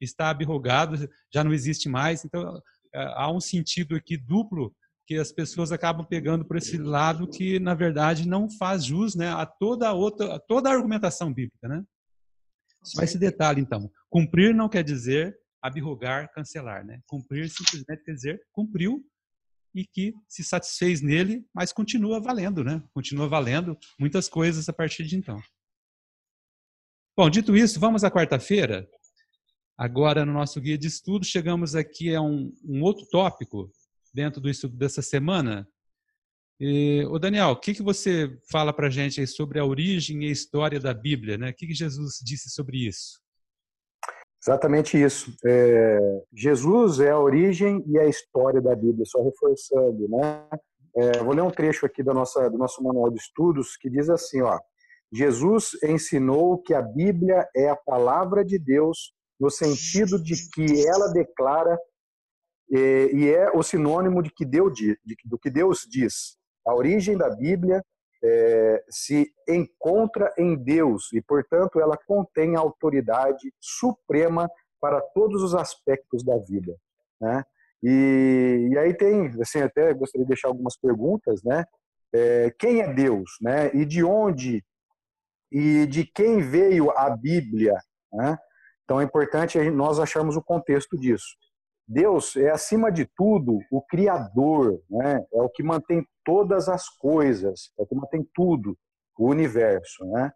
está 0.00 0.30
abirrogado, 0.30 1.08
já 1.32 1.44
não 1.44 1.52
existe 1.52 1.88
mais. 1.88 2.24
Então 2.24 2.60
é, 2.94 3.02
há 3.14 3.30
um 3.30 3.40
sentido 3.40 3.96
aqui 3.96 4.16
duplo 4.16 4.74
que 5.12 5.18
as 5.18 5.30
pessoas 5.30 5.70
acabam 5.70 6.06
pegando 6.06 6.42
por 6.42 6.56
esse 6.56 6.78
lado 6.78 7.28
que 7.28 7.60
na 7.60 7.74
verdade 7.74 8.26
não 8.26 8.48
faz 8.48 8.82
jus, 8.82 9.14
né, 9.14 9.28
a 9.28 9.44
toda 9.44 9.88
a 9.88 9.92
outra, 9.92 10.36
a 10.36 10.40
toda 10.40 10.70
a 10.70 10.72
argumentação 10.72 11.32
bíblica, 11.32 11.68
né? 11.68 11.84
Só 12.82 13.02
esse 13.02 13.18
detalhe 13.18 13.60
então. 13.60 13.90
Cumprir 14.08 14.54
não 14.54 14.70
quer 14.70 14.82
dizer 14.82 15.36
abrogar, 15.60 16.32
cancelar, 16.32 16.84
né? 16.84 17.00
Cumprir 17.06 17.50
simplesmente 17.50 18.02
quer 18.04 18.14
dizer 18.14 18.40
cumpriu 18.52 19.04
e 19.74 19.86
que 19.86 20.14
se 20.28 20.42
satisfez 20.42 21.02
nele, 21.02 21.44
mas 21.54 21.72
continua 21.72 22.18
valendo, 22.18 22.64
né? 22.64 22.82
Continua 22.94 23.28
valendo 23.28 23.76
muitas 24.00 24.30
coisas 24.30 24.66
a 24.68 24.72
partir 24.72 25.04
de 25.04 25.16
então. 25.16 25.38
Bom, 27.14 27.28
dito 27.28 27.54
isso, 27.54 27.78
vamos 27.78 28.02
à 28.02 28.10
quarta-feira. 28.10 28.88
Agora, 29.76 30.24
no 30.24 30.32
nosso 30.32 30.58
guia 30.58 30.78
de 30.78 30.86
estudo, 30.86 31.26
chegamos 31.26 31.74
aqui 31.74 32.14
a 32.14 32.22
um, 32.22 32.52
um 32.64 32.82
outro 32.82 33.06
tópico 33.10 33.70
dentro 34.12 34.40
do 34.40 34.48
estudo 34.48 34.76
dessa 34.76 35.02
semana. 35.02 35.68
E, 36.60 37.04
o 37.10 37.18
Daniel, 37.18 37.50
o 37.50 37.56
que, 37.56 37.74
que 37.74 37.82
você 37.82 38.38
fala 38.50 38.72
para 38.72 38.86
a 38.86 38.90
gente 38.90 39.26
sobre 39.26 39.58
a 39.58 39.64
origem 39.64 40.22
e 40.22 40.28
a 40.28 40.32
história 40.32 40.78
da 40.78 40.94
Bíblia? 40.94 41.36
Né? 41.36 41.50
O 41.50 41.54
que, 41.54 41.66
que 41.66 41.74
Jesus 41.74 42.20
disse 42.22 42.50
sobre 42.50 42.86
isso? 42.86 43.20
Exatamente 44.42 45.00
isso. 45.00 45.32
É, 45.44 45.98
Jesus 46.32 46.98
é 47.00 47.10
a 47.10 47.18
origem 47.18 47.84
e 47.86 47.98
a 47.98 48.06
história 48.06 48.60
da 48.60 48.74
Bíblia, 48.74 49.04
só 49.06 49.22
reforçando, 49.22 50.08
né? 50.08 50.48
É, 50.94 51.18
vou 51.22 51.32
ler 51.32 51.42
um 51.42 51.50
trecho 51.50 51.86
aqui 51.86 52.02
nossa, 52.02 52.50
do 52.50 52.58
nosso 52.58 52.82
manual 52.82 53.10
de 53.10 53.18
estudos 53.18 53.76
que 53.76 53.88
diz 53.88 54.10
assim, 54.10 54.42
ó. 54.42 54.58
Jesus 55.12 55.72
ensinou 55.84 56.60
que 56.60 56.74
a 56.74 56.82
Bíblia 56.82 57.46
é 57.54 57.68
a 57.68 57.76
palavra 57.76 58.44
de 58.44 58.58
Deus 58.58 59.12
no 59.38 59.50
sentido 59.50 60.22
de 60.22 60.34
que 60.50 60.86
ela 60.86 61.08
declara 61.08 61.78
e 62.76 63.28
é 63.28 63.50
o 63.50 63.62
sinônimo 63.62 64.22
de 64.22 64.30
que 64.30 64.44
Deus, 64.44 64.72
de, 64.74 64.98
do 65.24 65.38
que 65.38 65.50
Deus 65.50 65.86
diz. 65.88 66.38
A 66.66 66.74
origem 66.74 67.16
da 67.16 67.28
Bíblia 67.28 67.84
é, 68.24 68.84
se 68.88 69.30
encontra 69.48 70.32
em 70.38 70.56
Deus 70.56 71.12
e, 71.12 71.20
portanto, 71.20 71.80
ela 71.80 71.98
contém 72.06 72.56
a 72.56 72.60
autoridade 72.60 73.52
suprema 73.60 74.48
para 74.80 75.00
todos 75.00 75.42
os 75.42 75.54
aspectos 75.54 76.24
da 76.24 76.38
vida. 76.38 76.76
Né? 77.20 77.44
E, 77.82 78.68
e 78.72 78.78
aí 78.78 78.94
tem, 78.94 79.26
assim, 79.40 79.60
até 79.60 79.92
gostaria 79.92 80.24
de 80.24 80.28
deixar 80.28 80.48
algumas 80.48 80.76
perguntas, 80.76 81.42
né? 81.42 81.64
É, 82.14 82.54
quem 82.58 82.80
é 82.80 82.92
Deus, 82.92 83.30
né? 83.40 83.74
E 83.74 83.84
de 83.84 84.04
onde 84.04 84.62
e 85.50 85.86
de 85.86 86.04
quem 86.04 86.40
veio 86.40 86.90
a 86.90 87.10
Bíblia, 87.10 87.74
né? 88.12 88.38
Então 88.84 89.00
é 89.00 89.04
importante 89.04 89.58
nós 89.70 89.98
acharmos 89.98 90.36
o 90.36 90.42
contexto 90.42 90.98
disso. 90.98 91.36
Deus 91.86 92.36
é, 92.36 92.50
acima 92.50 92.90
de 92.90 93.06
tudo, 93.16 93.58
o 93.70 93.82
Criador, 93.82 94.80
né? 94.88 95.24
é 95.32 95.42
o 95.42 95.48
que 95.48 95.62
mantém 95.62 96.06
todas 96.24 96.68
as 96.68 96.88
coisas, 96.88 97.72
é 97.78 97.82
o 97.82 97.86
que 97.86 97.94
mantém 97.94 98.26
tudo, 98.34 98.76
o 99.18 99.28
universo. 99.28 100.04
Né? 100.06 100.32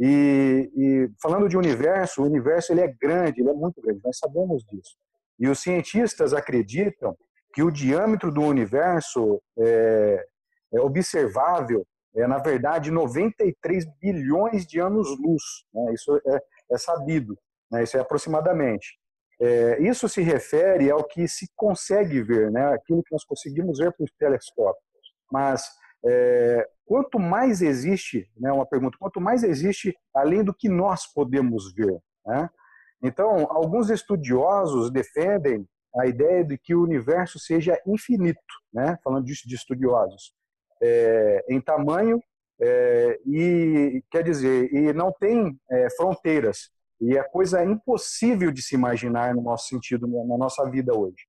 E, 0.00 0.70
e, 0.76 1.10
falando 1.22 1.48
de 1.48 1.56
universo, 1.56 2.22
o 2.22 2.26
universo 2.26 2.72
ele 2.72 2.82
é 2.82 2.92
grande, 3.00 3.40
ele 3.40 3.50
é 3.50 3.54
muito 3.54 3.80
grande, 3.80 4.00
nós 4.04 4.18
sabemos 4.18 4.64
disso. 4.64 4.96
E 5.38 5.48
os 5.48 5.60
cientistas 5.60 6.32
acreditam 6.32 7.16
que 7.54 7.62
o 7.62 7.70
diâmetro 7.70 8.30
do 8.30 8.42
universo 8.42 9.40
é, 9.58 10.26
é 10.74 10.80
observável 10.80 11.86
é, 12.16 12.26
na 12.26 12.38
verdade, 12.38 12.90
93 12.90 13.84
bilhões 14.00 14.66
de 14.66 14.80
anos-luz. 14.80 15.42
Né? 15.72 15.92
Isso 15.94 16.20
é, 16.26 16.40
é 16.72 16.78
sabido, 16.78 17.38
né? 17.70 17.82
isso 17.82 17.96
é 17.96 18.00
aproximadamente. 18.00 18.98
É, 19.40 19.80
isso 19.80 20.08
se 20.08 20.20
refere 20.20 20.90
ao 20.90 21.04
que 21.04 21.28
se 21.28 21.48
consegue 21.54 22.22
ver, 22.22 22.50
né? 22.50 22.74
aquilo 22.74 23.02
que 23.02 23.12
nós 23.12 23.24
conseguimos 23.24 23.78
ver 23.78 23.92
por 23.92 24.08
telescópio. 24.18 24.82
Mas 25.30 25.64
é, 26.04 26.68
quanto 26.84 27.18
mais 27.18 27.62
existe, 27.62 28.28
né, 28.36 28.50
uma 28.52 28.66
pergunta, 28.66 28.98
quanto 28.98 29.20
mais 29.20 29.44
existe 29.44 29.96
além 30.14 30.42
do 30.42 30.54
que 30.54 30.68
nós 30.68 31.06
podemos 31.12 31.72
ver. 31.72 31.98
Né? 32.26 32.50
Então, 33.02 33.46
alguns 33.50 33.90
estudiosos 33.90 34.90
defendem 34.90 35.66
a 35.96 36.06
ideia 36.06 36.44
de 36.44 36.58
que 36.58 36.74
o 36.74 36.82
universo 36.82 37.38
seja 37.38 37.80
infinito, 37.86 38.40
né? 38.72 38.98
falando 39.04 39.24
disso 39.24 39.48
de 39.48 39.54
estudiosos, 39.54 40.32
é, 40.82 41.44
em 41.48 41.60
tamanho 41.60 42.20
é, 42.60 43.20
e 43.24 44.02
quer 44.10 44.24
dizer 44.24 44.72
e 44.72 44.92
não 44.92 45.12
tem 45.12 45.56
é, 45.70 45.88
fronteiras 45.90 46.70
e 47.00 47.16
é 47.16 47.22
coisa 47.22 47.64
impossível 47.64 48.50
de 48.50 48.62
se 48.62 48.74
imaginar 48.74 49.34
no 49.34 49.42
nosso 49.42 49.68
sentido 49.68 50.06
na 50.06 50.36
nossa 50.36 50.68
vida 50.70 50.96
hoje. 50.96 51.26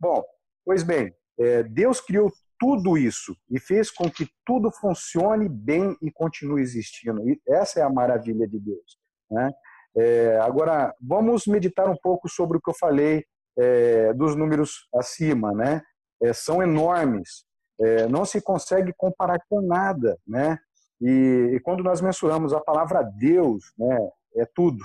Bom, 0.00 0.22
pois 0.64 0.82
bem, 0.82 1.14
é, 1.38 1.62
Deus 1.62 2.00
criou 2.00 2.30
tudo 2.58 2.96
isso 2.96 3.36
e 3.50 3.58
fez 3.58 3.90
com 3.90 4.10
que 4.10 4.28
tudo 4.46 4.70
funcione 4.70 5.48
bem 5.48 5.96
e 6.00 6.12
continue 6.12 6.62
existindo. 6.62 7.28
E 7.28 7.40
essa 7.48 7.80
é 7.80 7.82
a 7.82 7.90
maravilha 7.90 8.46
de 8.46 8.58
Deus. 8.58 8.98
Né? 9.30 9.50
É, 9.96 10.38
agora, 10.38 10.94
vamos 11.00 11.46
meditar 11.46 11.88
um 11.88 11.96
pouco 11.96 12.28
sobre 12.28 12.58
o 12.58 12.60
que 12.60 12.70
eu 12.70 12.74
falei 12.74 13.24
é, 13.58 14.12
dos 14.14 14.36
números 14.36 14.88
acima. 14.94 15.52
Né? 15.52 15.82
É, 16.22 16.32
são 16.32 16.62
enormes, 16.62 17.44
é, 17.80 18.06
não 18.06 18.24
se 18.24 18.40
consegue 18.40 18.92
comparar 18.96 19.40
com 19.48 19.60
nada. 19.60 20.16
Né? 20.26 20.56
E, 21.00 21.54
e, 21.54 21.60
quando 21.60 21.82
nós 21.82 22.00
mensuramos 22.00 22.52
a 22.52 22.60
palavra 22.60 23.02
Deus, 23.02 23.72
né, 23.76 23.98
é 24.36 24.46
tudo. 24.54 24.84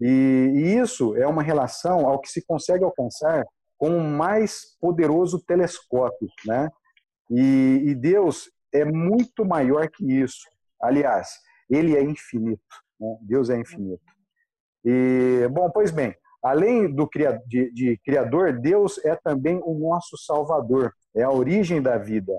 E, 0.00 0.06
e 0.54 0.78
isso 0.78 1.16
é 1.16 1.26
uma 1.26 1.42
relação 1.42 2.06
ao 2.06 2.20
que 2.20 2.28
se 2.28 2.44
consegue 2.44 2.84
alcançar 2.84 3.44
com 3.78 3.96
o 3.96 4.04
mais 4.04 4.76
poderoso 4.80 5.42
telescópio. 5.46 6.28
Né? 6.46 6.68
E, 7.30 7.82
e 7.86 7.94
Deus 7.94 8.50
é 8.72 8.84
muito 8.84 9.44
maior 9.44 9.88
que 9.88 10.04
isso. 10.04 10.48
Aliás, 10.80 11.28
ele 11.70 11.96
é 11.96 12.02
infinito. 12.02 12.62
Né? 13.00 13.16
Deus 13.22 13.50
é 13.50 13.58
infinito. 13.58 14.02
E, 14.84 15.48
bom, 15.50 15.70
pois 15.70 15.90
bem, 15.90 16.14
além 16.42 16.92
do 16.94 17.08
de, 17.46 17.72
de 17.72 18.00
Criador, 18.04 18.58
Deus 18.58 19.04
é 19.04 19.16
também 19.16 19.60
o 19.64 19.74
nosso 19.74 20.16
Salvador, 20.16 20.92
é 21.14 21.22
a 21.22 21.30
origem 21.30 21.82
da 21.82 21.98
vida, 21.98 22.32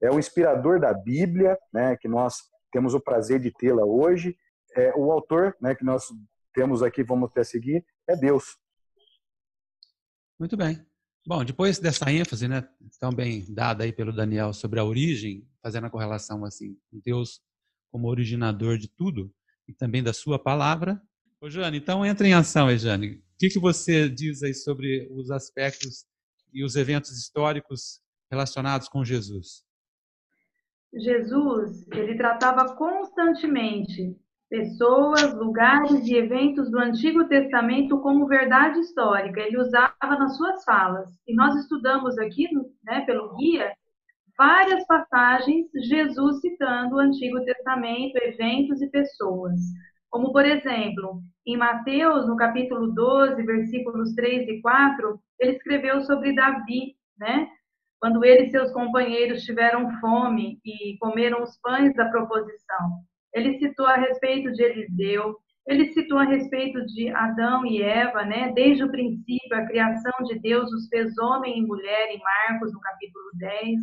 é 0.00 0.10
o 0.10 0.18
inspirador 0.18 0.80
da 0.80 0.94
Bíblia, 0.94 1.58
né, 1.72 1.96
que 2.00 2.08
nós 2.08 2.36
temos 2.72 2.94
o 2.94 3.00
prazer 3.00 3.38
de 3.40 3.52
tê-la 3.52 3.84
hoje, 3.84 4.34
é 4.74 4.94
o 4.96 5.12
autor, 5.12 5.54
né, 5.60 5.74
que 5.74 5.84
nós 5.84 6.06
temos 6.52 6.82
aqui, 6.82 7.02
vamos 7.02 7.30
ter 7.32 7.40
a 7.40 7.44
seguir, 7.44 7.84
é 8.08 8.16
Deus. 8.16 8.56
Muito 10.38 10.56
bem. 10.56 10.84
Bom, 11.26 11.44
depois 11.44 11.78
dessa 11.78 12.10
ênfase, 12.10 12.48
né, 12.48 12.68
tão 12.98 13.12
bem 13.12 13.44
dada 13.48 13.84
aí 13.84 13.92
pelo 13.92 14.12
Daniel 14.12 14.52
sobre 14.52 14.80
a 14.80 14.84
origem, 14.84 15.48
fazendo 15.62 15.86
a 15.86 15.90
correlação 15.90 16.44
assim, 16.44 16.76
Deus 16.90 17.40
como 17.90 18.08
originador 18.08 18.76
de 18.76 18.88
tudo 18.88 19.32
e 19.68 19.72
também 19.72 20.02
da 20.02 20.12
sua 20.12 20.38
palavra, 20.38 21.00
Ô, 21.42 21.50
Jane, 21.50 21.76
então 21.76 22.06
entra 22.06 22.24
em 22.24 22.34
ação 22.34 22.68
aí, 22.68 22.78
Jane. 22.78 23.16
O 23.16 23.22
que, 23.36 23.48
que 23.48 23.58
você 23.58 24.08
diz 24.08 24.44
aí 24.44 24.54
sobre 24.54 25.08
os 25.10 25.28
aspectos 25.32 26.06
e 26.54 26.62
os 26.62 26.76
eventos 26.76 27.18
históricos 27.18 28.00
relacionados 28.30 28.88
com 28.88 29.04
Jesus? 29.04 29.64
Jesus, 30.94 31.84
ele 31.90 32.16
tratava 32.16 32.76
constantemente 32.76 34.16
pessoas, 34.52 35.32
lugares 35.34 36.06
e 36.06 36.14
eventos 36.14 36.70
do 36.70 36.78
Antigo 36.78 37.26
Testamento 37.26 37.98
como 38.02 38.26
verdade 38.26 38.80
histórica. 38.80 39.40
Ele 39.40 39.56
usava 39.56 39.94
nas 40.02 40.36
suas 40.36 40.62
falas. 40.62 41.08
E 41.26 41.34
nós 41.34 41.54
estudamos 41.56 42.18
aqui, 42.18 42.46
né, 42.84 43.00
pelo 43.06 43.34
guia, 43.36 43.72
várias 44.36 44.86
passagens 44.86 45.68
Jesus 45.88 46.42
citando 46.42 46.96
o 46.96 46.98
Antigo 46.98 47.42
Testamento, 47.46 48.14
eventos 48.16 48.82
e 48.82 48.90
pessoas. 48.90 49.58
Como, 50.10 50.32
por 50.32 50.44
exemplo, 50.44 51.22
em 51.46 51.56
Mateus, 51.56 52.28
no 52.28 52.36
capítulo 52.36 52.92
12, 52.92 53.42
versículos 53.44 54.14
3 54.14 54.46
e 54.50 54.60
4, 54.60 55.18
ele 55.40 55.52
escreveu 55.52 56.02
sobre 56.02 56.34
Davi, 56.34 56.94
né? 57.18 57.48
Quando 57.98 58.22
ele 58.22 58.48
e 58.48 58.50
seus 58.50 58.70
companheiros 58.70 59.44
tiveram 59.44 59.98
fome 59.98 60.60
e 60.62 60.98
comeram 60.98 61.42
os 61.42 61.58
pães 61.62 61.94
da 61.94 62.10
proposição. 62.10 63.02
Ele 63.34 63.58
citou 63.58 63.86
a 63.86 63.96
respeito 63.96 64.52
de 64.52 64.62
Eliseu, 64.62 65.36
ele 65.66 65.92
citou 65.92 66.18
a 66.18 66.24
respeito 66.24 66.84
de 66.86 67.08
Adão 67.10 67.64
e 67.64 67.82
Eva, 67.82 68.24
né? 68.24 68.52
Desde 68.52 68.82
o 68.82 68.90
princípio, 68.90 69.56
a 69.56 69.66
criação 69.66 70.12
de 70.26 70.38
Deus 70.40 70.70
os 70.72 70.88
fez 70.88 71.16
homem 71.18 71.58
e 71.58 71.66
mulher, 71.66 72.10
em 72.10 72.20
Marcos, 72.20 72.72
no 72.72 72.80
capítulo 72.80 73.30
10 73.34 73.78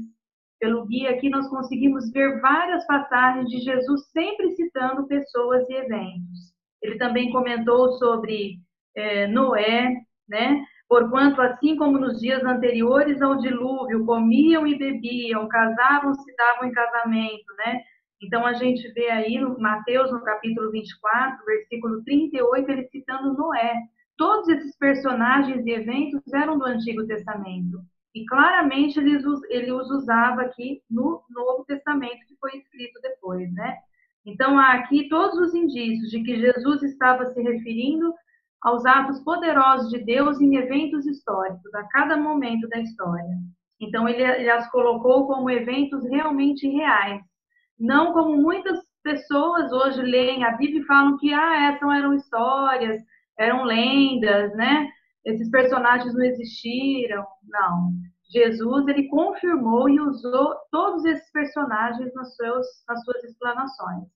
pelo 0.60 0.86
guia 0.86 1.12
aqui, 1.12 1.30
nós 1.30 1.48
conseguimos 1.48 2.12
ver 2.12 2.42
várias 2.42 2.86
passagens 2.86 3.48
de 3.50 3.60
Jesus 3.60 4.10
sempre 4.12 4.52
citando 4.56 5.08
pessoas 5.08 5.68
e 5.70 5.74
eventos. 5.74 6.54
Ele 6.82 6.98
também 6.98 7.32
comentou 7.32 7.94
sobre 7.94 8.60
é, 8.96 9.28
Noé, 9.28 9.96
né? 10.28 10.62
Porquanto, 10.88 11.42
assim 11.42 11.76
como 11.78 11.98
nos 11.98 12.20
dias 12.20 12.44
anteriores 12.44 13.22
ao 13.22 13.38
dilúvio, 13.38 14.06
comiam 14.06 14.68
e 14.68 14.78
bebiam, 14.78 15.48
casavam-se, 15.48 16.36
davam 16.36 16.68
em 16.68 16.72
casamento, 16.72 17.54
né? 17.58 17.82
Então, 18.21 18.45
a 18.45 18.53
gente 18.53 18.88
vê 18.93 19.10
aí 19.10 19.38
no 19.39 19.58
Mateus, 19.60 20.12
no 20.12 20.21
capítulo 20.21 20.71
24, 20.71 21.45
versículo 21.45 22.03
38, 22.03 22.69
ele 22.69 22.88
citando 22.89 23.34
Noé. 23.34 23.75
Todos 24.17 24.49
esses 24.49 24.77
personagens 24.77 25.65
e 25.65 25.71
eventos 25.71 26.21
eram 26.34 26.58
do 26.58 26.65
Antigo 26.65 27.08
Testamento. 27.08 27.79
E 28.13 28.25
claramente 28.25 28.99
ele, 28.99 29.17
ele 29.49 29.71
os 29.71 29.89
usava 29.89 30.41
aqui 30.41 30.82
no 30.89 31.21
Novo 31.29 31.63
Testamento, 31.65 32.25
que 32.27 32.36
foi 32.39 32.58
escrito 32.58 32.99
depois, 33.01 33.51
né? 33.53 33.77
Então, 34.25 34.60
há 34.60 34.73
aqui 34.73 35.08
todos 35.08 35.39
os 35.39 35.53
indícios 35.53 36.10
de 36.10 36.21
que 36.21 36.39
Jesus 36.39 36.84
estava 36.84 37.25
se 37.27 37.41
referindo 37.41 38.13
aos 38.62 38.86
atos 38.86 39.19
poderosos 39.21 39.89
de 39.89 39.99
Deus 40.03 40.41
em 40.41 40.58
eventos 40.58 41.05
históricos, 41.05 41.73
a 41.73 41.84
cada 41.88 42.17
momento 42.17 42.67
da 42.67 42.79
história. 42.79 43.38
Então, 43.79 44.10
ele, 44.10 44.21
ele 44.21 44.49
as 44.49 44.69
colocou 44.69 45.25
como 45.25 45.49
eventos 45.49 46.03
realmente 46.10 46.67
reais, 46.67 47.21
não 47.80 48.13
como 48.13 48.38
muitas 48.38 48.80
pessoas 49.04 49.72
hoje 49.72 50.02
leem 50.02 50.44
a 50.44 50.58
Bíblia 50.58 50.82
e 50.82 50.86
falam 50.86 51.18
que 51.18 51.34
ah, 51.34 51.74
essas 51.74 51.89
eram 51.89 52.13
histórias, 52.13 53.02
eram 53.38 53.63
lendas, 53.63 54.54
né? 54.56 54.89
esses 55.26 55.50
personagens 55.50 56.13
não 56.13 56.24
existiram. 56.24 57.26
Não. 57.44 57.94
Jesus 58.32 58.88
ele 58.88 59.08
confirmou 59.08 59.89
e 59.89 60.00
usou 60.00 60.56
todos 60.72 61.04
esses 61.06 61.32
personagens 61.32 62.13
nas 62.13 62.36
suas, 62.36 62.68
nas 62.88 63.04
suas 63.04 63.24
explanações. 63.24 64.08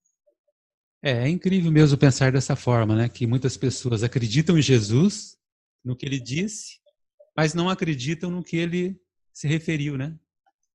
É, 1.01 1.23
é 1.23 1.29
incrível 1.29 1.71
mesmo 1.71 1.97
pensar 1.97 2.31
dessa 2.31 2.55
forma, 2.55 2.95
né? 2.95 3.09
Que 3.09 3.27
muitas 3.27 3.57
pessoas 3.57 4.03
acreditam 4.03 4.57
em 4.57 4.61
Jesus, 4.61 5.37
no 5.83 5.95
que 5.95 6.05
ele 6.05 6.19
disse, 6.19 6.79
mas 7.35 7.53
não 7.53 7.69
acreditam 7.69 8.29
no 8.29 8.43
que 8.43 8.55
ele 8.55 8.99
se 9.33 9.47
referiu, 9.47 9.97
né? 9.97 10.17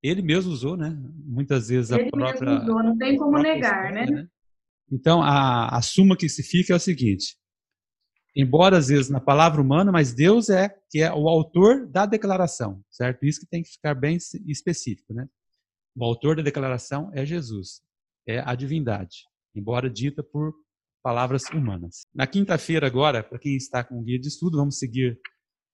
Ele 0.02 0.22
mesmo 0.22 0.52
usou, 0.52 0.76
né? 0.76 0.96
Muitas 1.24 1.68
vezes 1.68 1.90
ele 1.90 2.08
a 2.08 2.10
própria. 2.10 2.50
Mesmo 2.50 2.64
usou, 2.64 2.82
não 2.82 2.96
tem 2.96 3.16
como 3.16 3.38
negar, 3.38 3.92
história, 3.92 4.06
né? 4.06 4.22
né? 4.22 4.28
Então 4.90 5.22
a, 5.22 5.76
a 5.76 5.82
suma 5.82 6.16
que 6.16 6.28
se 6.28 6.42
fica 6.42 6.72
é 6.72 6.76
o 6.76 6.80
seguinte: 6.80 7.36
embora 8.34 8.78
às 8.78 8.88
vezes 8.88 9.10
na 9.10 9.20
palavra 9.20 9.60
humana, 9.60 9.90
mas 9.90 10.14
Deus 10.14 10.48
é 10.48 10.68
que 10.90 11.00
é 11.00 11.12
o 11.12 11.28
autor 11.28 11.86
da 11.86 12.06
declaração, 12.06 12.82
certo? 12.90 13.24
Isso 13.24 13.40
que 13.40 13.46
tem 13.46 13.62
que 13.62 13.70
ficar 13.70 13.94
bem 13.94 14.16
específico, 14.46 15.12
né? 15.12 15.28
O 15.96 16.04
autor 16.04 16.36
da 16.36 16.42
declaração 16.42 17.10
é 17.12 17.26
Jesus, 17.26 17.82
é 18.26 18.38
a 18.38 18.54
divindade, 18.54 19.24
embora 19.54 19.90
dita 19.90 20.22
por 20.22 20.54
palavras 21.02 21.44
humanas. 21.52 22.06
Na 22.14 22.26
quinta-feira 22.26 22.86
agora, 22.86 23.22
para 23.22 23.38
quem 23.38 23.56
está 23.56 23.82
com 23.82 23.98
o 23.98 24.02
guia 24.02 24.18
de 24.18 24.28
estudo, 24.28 24.58
vamos 24.58 24.78
seguir 24.78 25.18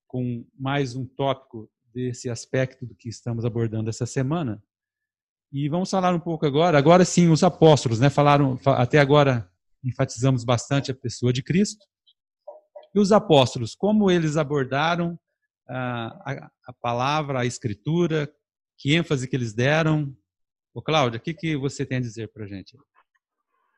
com 0.06 0.46
mais 0.58 0.94
um 0.94 1.04
tópico 1.04 1.68
desse 1.94 2.28
aspecto 2.28 2.84
do 2.84 2.94
que 2.94 3.08
estamos 3.08 3.44
abordando 3.44 3.88
essa 3.88 4.04
semana. 4.04 4.62
E 5.52 5.68
vamos 5.68 5.88
falar 5.88 6.12
um 6.14 6.20
pouco 6.20 6.44
agora, 6.44 6.76
agora 6.76 7.04
sim, 7.04 7.28
os 7.28 7.44
apóstolos, 7.44 8.00
né? 8.00 8.10
Falaram 8.10 8.58
até 8.66 8.98
agora 8.98 9.48
enfatizamos 9.84 10.42
bastante 10.42 10.90
a 10.90 10.94
pessoa 10.94 11.32
de 11.32 11.42
Cristo. 11.42 11.86
E 12.94 12.98
os 12.98 13.12
apóstolos, 13.12 13.74
como 13.74 14.10
eles 14.10 14.36
abordaram 14.36 15.18
a, 15.68 16.32
a, 16.32 16.50
a 16.66 16.72
palavra, 16.72 17.40
a 17.40 17.46
escritura, 17.46 18.32
que 18.76 18.94
ênfase 18.94 19.28
que 19.28 19.36
eles 19.36 19.52
deram? 19.52 20.16
Ô, 20.72 20.82
Cláudia, 20.82 21.18
o 21.18 21.22
que, 21.22 21.32
que 21.32 21.56
você 21.56 21.86
tem 21.86 21.98
a 21.98 22.00
dizer 22.00 22.28
para 22.32 22.44
a 22.44 22.48
gente? 22.48 22.76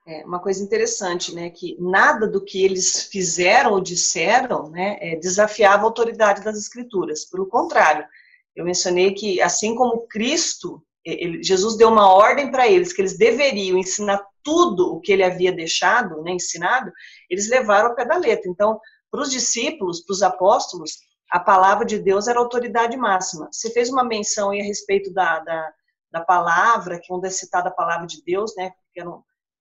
É 0.09 0.25
uma 0.25 0.39
coisa 0.39 0.63
interessante, 0.63 1.35
né, 1.35 1.51
que 1.51 1.77
nada 1.81 2.29
do 2.29 2.41
que 2.41 2.65
eles 2.65 3.09
fizeram 3.11 3.73
ou 3.73 3.81
disseram, 3.81 4.71
né, 4.71 4.97
é, 5.01 5.17
desafiava 5.17 5.83
a 5.83 5.87
autoridade 5.87 6.45
das 6.45 6.57
escrituras. 6.57 7.25
Pelo 7.25 7.47
contrário, 7.47 8.07
eu 8.55 8.65
mencionei 8.65 9.15
que 9.15 9.43
assim 9.43 9.75
como 9.75 10.07
Cristo, 10.07 10.81
ele, 11.05 11.43
Jesus 11.43 11.77
deu 11.77 11.89
uma 11.89 12.09
ordem 12.09 12.53
para 12.53 12.69
eles 12.69 12.93
que 12.93 13.03
eles 13.03 13.19
deveriam 13.19 13.77
ensinar 13.77 14.25
tudo 14.45 14.95
o 14.95 15.01
que 15.01 15.11
ele 15.11 15.25
havia 15.25 15.51
deixado, 15.51 16.23
né, 16.23 16.31
ensinado, 16.31 16.93
eles 17.29 17.51
levaram 17.51 17.89
ao 17.89 17.97
pé 17.97 18.05
da 18.05 18.17
letra. 18.17 18.49
Então, 18.49 18.81
para 19.11 19.23
os 19.23 19.31
discípulos, 19.31 20.05
para 20.05 20.13
os 20.13 20.23
apóstolos, 20.23 20.99
a 21.33 21.41
palavra 21.41 21.85
de 21.85 21.99
Deus 21.99 22.29
era 22.29 22.39
a 22.39 22.43
autoridade 22.43 22.97
máxima. 22.97 23.49
Você 23.51 23.71
fez 23.71 23.91
uma 23.91 24.05
menção 24.05 24.51
aí 24.51 24.61
a 24.61 24.65
respeito 24.65 25.13
da, 25.13 25.41
da, 25.41 25.73
da 26.13 26.21
palavra, 26.21 27.01
que 27.03 27.13
onde 27.13 27.27
é 27.27 27.31
citada 27.31 27.71
a 27.71 27.75
palavra 27.75 28.07
de 28.07 28.23
Deus, 28.23 28.55
né, 28.57 28.71
que, 28.95 29.01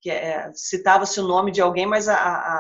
que 0.06 0.12
é, 0.12 0.52
citava-se 0.54 1.20
o 1.20 1.28
nome 1.28 1.52
de 1.52 1.62
alguém, 1.62 1.88
mas 1.88 2.08
a, 2.08 2.16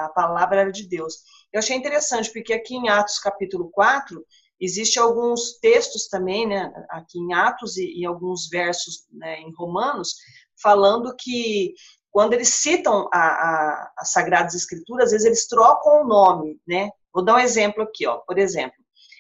a 0.05 0.09
palavra 0.15 0.61
era 0.61 0.71
de 0.71 0.87
Deus. 0.89 1.17
Eu 1.53 1.59
achei 1.59 1.77
interessante, 1.77 2.33
porque 2.33 2.51
aqui 2.51 2.75
em 2.75 2.89
Atos 2.89 3.19
capítulo 3.19 3.69
4, 3.69 4.19
Existem 4.59 5.03
alguns 5.03 5.59
textos 5.59 6.07
também, 6.07 6.47
né, 6.47 6.71
aqui 6.89 7.19
em 7.19 7.33
Atos 7.33 7.75
e, 7.75 8.05
alguns 8.05 8.47
versos 8.47 9.05
né, 9.11 9.41
em 9.41 9.53
Romanos, 9.53 10.15
falando 10.59 11.13
que 11.19 11.73
quando 12.09 12.33
eles 12.33 12.47
citam 12.47 13.09
a, 13.13 13.19
a, 13.19 13.91
as 13.99 14.13
Sagradas 14.13 14.55
Escrituras, 14.55 15.07
às 15.07 15.11
vezes 15.11 15.27
eles 15.27 15.47
trocam 15.47 16.01
o 16.03 16.07
nome, 16.07 16.57
né? 16.65 16.89
Vou 17.13 17.23
dar 17.23 17.35
um 17.35 17.39
exemplo 17.39 17.83
aqui, 17.83 18.07
ó. 18.07 18.19
Por 18.19 18.39
exemplo, 18.39 18.77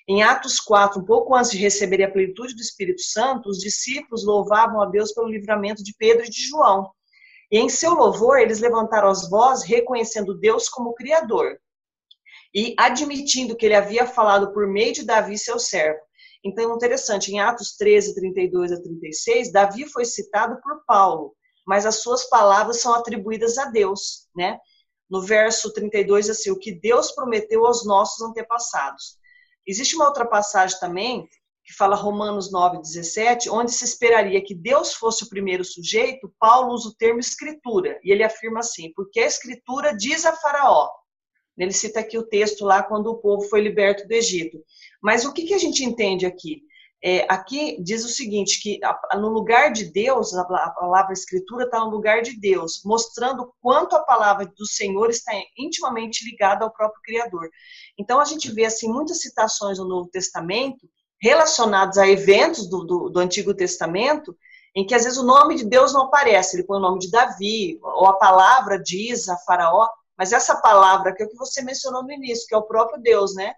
em 0.07 0.23
Atos 0.23 0.61
4, 0.61 1.01
um 1.01 1.05
pouco 1.05 1.35
antes 1.35 1.51
de 1.51 1.57
receberem 1.57 2.05
a 2.05 2.11
plenitude 2.11 2.55
do 2.55 2.61
Espírito 2.61 3.01
Santo, 3.01 3.49
os 3.49 3.59
discípulos 3.59 4.25
louvavam 4.25 4.81
a 4.81 4.85
Deus 4.85 5.11
pelo 5.11 5.27
livramento 5.27 5.83
de 5.83 5.93
Pedro 5.97 6.25
e 6.25 6.29
de 6.29 6.47
João. 6.47 6.89
E 7.51 7.59
em 7.59 7.69
seu 7.69 7.93
louvor, 7.93 8.39
eles 8.39 8.59
levantaram 8.59 9.09
as 9.09 9.29
vozes, 9.29 9.65
reconhecendo 9.65 10.37
Deus 10.39 10.67
como 10.67 10.93
Criador 10.93 11.59
e 12.55 12.73
admitindo 12.79 13.55
que 13.55 13.65
ele 13.65 13.75
havia 13.75 14.07
falado 14.07 14.53
por 14.53 14.65
meio 14.65 14.93
de 14.93 15.03
Davi, 15.03 15.37
seu 15.37 15.59
servo. 15.59 15.99
Então, 16.41 16.73
interessante, 16.75 17.31
em 17.31 17.39
Atos 17.39 17.75
13, 17.75 18.15
32 18.15 18.71
a 18.71 18.81
36, 18.81 19.51
Davi 19.51 19.85
foi 19.89 20.05
citado 20.05 20.61
por 20.61 20.85
Paulo, 20.85 21.35
mas 21.67 21.85
as 21.85 22.01
suas 22.01 22.29
palavras 22.29 22.79
são 22.79 22.93
atribuídas 22.93 23.57
a 23.57 23.65
Deus, 23.65 24.29
né? 24.33 24.57
No 25.09 25.21
verso 25.21 25.73
32, 25.73 26.29
assim, 26.29 26.49
o 26.51 26.57
que 26.57 26.71
Deus 26.71 27.11
prometeu 27.11 27.65
aos 27.65 27.85
nossos 27.85 28.21
antepassados. 28.21 29.17
Existe 29.67 29.95
uma 29.95 30.05
outra 30.05 30.25
passagem 30.25 30.79
também, 30.79 31.27
que 31.65 31.73
fala 31.73 31.95
Romanos 31.95 32.51
9, 32.51 32.79
17, 32.79 33.49
onde 33.49 33.71
se 33.71 33.83
esperaria 33.83 34.43
que 34.43 34.53
Deus 34.53 34.93
fosse 34.93 35.23
o 35.23 35.29
primeiro 35.29 35.65
sujeito, 35.65 36.31
Paulo 36.39 36.73
usa 36.73 36.89
o 36.89 36.95
termo 36.95 37.19
escritura, 37.19 37.99
e 38.03 38.11
ele 38.11 38.23
afirma 38.23 38.59
assim, 38.59 38.93
porque 38.95 39.19
a 39.19 39.25
escritura 39.25 39.95
diz 39.95 40.25
a 40.25 40.33
faraó, 40.33 40.89
ele 41.57 41.71
cita 41.71 42.01
aqui 42.01 42.17
o 42.17 42.27
texto 42.27 42.65
lá 42.65 42.83
quando 42.83 43.07
o 43.07 43.17
povo 43.17 43.47
foi 43.47 43.61
liberto 43.61 44.07
do 44.07 44.11
Egito. 44.11 44.59
Mas 45.01 45.25
o 45.25 45.33
que, 45.33 45.43
que 45.43 45.53
a 45.53 45.57
gente 45.57 45.83
entende 45.83 46.25
aqui? 46.25 46.61
É, 47.03 47.25
aqui 47.29 47.81
diz 47.81 48.03
o 48.03 48.09
seguinte, 48.09 48.61
que 48.61 48.79
no 49.13 49.29
lugar 49.29 49.71
de 49.71 49.85
Deus, 49.85 50.33
a, 50.33 50.43
palavra 50.43 51.13
escritura 51.13 51.65
está 51.65 51.79
no 51.79 51.89
lugar 51.89 52.21
de 52.21 52.37
Deus, 52.39 52.81
mostrando 52.83 53.53
quanto 53.61 53.95
a 53.95 54.03
palavra 54.03 54.45
do 54.45 54.65
Senhor 54.65 55.09
está 55.09 55.31
intimamente 55.57 56.25
ligada 56.25 56.65
ao 56.65 56.73
próprio 56.73 57.01
Criador. 57.03 57.49
Então 57.97 58.19
a 58.19 58.25
gente 58.25 58.51
vê 58.51 58.65
assim 58.65 58.91
muitas 58.91 59.21
citações 59.21 59.77
no 59.77 59.87
Novo 59.87 60.09
Testamento 60.09 60.89
relacionadas 61.21 61.97
a 61.97 62.07
eventos 62.07 62.67
do, 62.67 62.83
do, 62.83 63.09
do 63.09 63.19
Antigo 63.19 63.53
Testamento, 63.53 64.35
em 64.75 64.85
que 64.85 64.93
às 64.93 65.03
vezes 65.05 65.17
o 65.17 65.25
nome 65.25 65.55
de 65.55 65.65
Deus 65.65 65.93
não 65.93 66.03
aparece, 66.03 66.55
ele 66.55 66.65
põe 66.65 66.77
o 66.77 66.81
nome 66.81 66.99
de 66.99 67.09
Davi, 67.09 67.79
ou 67.81 68.07
a 68.07 68.17
palavra 68.17 68.77
diz 68.77 69.29
a 69.29 69.37
Faraó, 69.37 69.87
mas 70.17 70.33
essa 70.33 70.55
palavra 70.57 71.13
que 71.13 71.23
é 71.23 71.25
o 71.25 71.29
que 71.29 71.37
você 71.37 71.61
mencionou 71.61 72.03
no 72.03 72.11
início, 72.11 72.47
que 72.47 72.55
é 72.55 72.57
o 72.57 72.63
próprio 72.67 73.01
Deus, 73.01 73.33
né? 73.35 73.53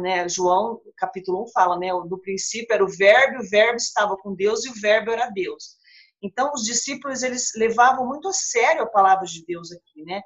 Né 0.00 0.28
João, 0.28 0.80
capítulo 0.96 1.42
1, 1.44 1.48
fala, 1.48 1.78
né? 1.78 1.92
No 1.92 2.18
princípio 2.18 2.72
era 2.72 2.84
o 2.84 2.88
verbo, 2.88 3.42
o 3.42 3.48
verbo 3.48 3.76
estava 3.76 4.16
com 4.16 4.34
Deus 4.34 4.64
e 4.64 4.70
o 4.70 4.80
verbo 4.80 5.10
era 5.10 5.28
Deus. 5.30 5.76
Então, 6.22 6.52
os 6.54 6.64
discípulos, 6.64 7.22
eles 7.22 7.52
levavam 7.56 8.06
muito 8.06 8.28
a 8.28 8.32
sério 8.32 8.82
a 8.82 8.86
palavra 8.86 9.26
de 9.26 9.44
Deus 9.44 9.70
aqui, 9.72 10.02
né? 10.04 10.22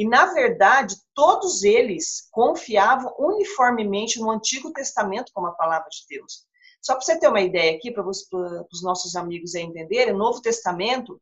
E, 0.00 0.08
na 0.08 0.32
verdade, 0.32 0.96
todos 1.14 1.62
eles 1.62 2.26
confiavam 2.30 3.14
uniformemente 3.18 4.18
no 4.18 4.30
Antigo 4.30 4.72
Testamento 4.72 5.30
como 5.34 5.48
a 5.48 5.52
palavra 5.52 5.90
de 5.90 6.06
Deus. 6.08 6.46
Só 6.80 6.94
para 6.94 7.02
você 7.02 7.20
ter 7.20 7.28
uma 7.28 7.42
ideia 7.42 7.76
aqui, 7.76 7.92
para 7.92 8.08
os 8.08 8.82
nossos 8.82 9.14
amigos 9.14 9.54
entenderem, 9.54 10.14
no 10.14 10.20
Novo 10.20 10.40
Testamento 10.40 11.20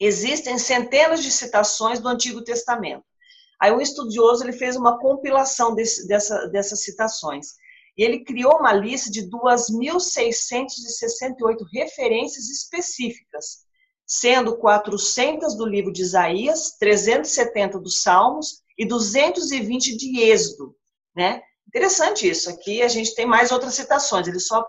existem 0.00 0.58
centenas 0.58 1.22
de 1.22 1.30
citações 1.30 2.00
do 2.00 2.08
Antigo 2.08 2.42
Testamento. 2.42 3.04
Aí 3.62 3.70
um 3.70 3.80
estudioso 3.80 4.42
ele 4.42 4.52
fez 4.52 4.74
uma 4.74 4.98
compilação 4.98 5.76
desse, 5.76 6.08
dessa, 6.08 6.48
dessas 6.48 6.82
citações. 6.82 7.50
E 7.96 8.02
ele 8.02 8.24
criou 8.24 8.58
uma 8.58 8.72
lista 8.72 9.12
de 9.12 9.30
2.668 9.30 11.64
referências 11.72 12.48
específicas, 12.48 13.67
sendo 14.08 14.56
400 14.56 15.54
do 15.54 15.66
livro 15.66 15.92
de 15.92 16.00
Isaías, 16.00 16.76
370 16.78 17.78
dos 17.78 18.02
Salmos 18.02 18.62
e 18.78 18.86
220 18.86 19.94
de 19.96 20.20
Êxodo, 20.22 20.74
né? 21.14 21.42
Interessante 21.68 22.26
isso. 22.26 22.48
Aqui 22.48 22.80
a 22.80 22.88
gente 22.88 23.14
tem 23.14 23.26
mais 23.26 23.52
outras 23.52 23.74
citações, 23.74 24.26
ele 24.26 24.40
só 24.40 24.66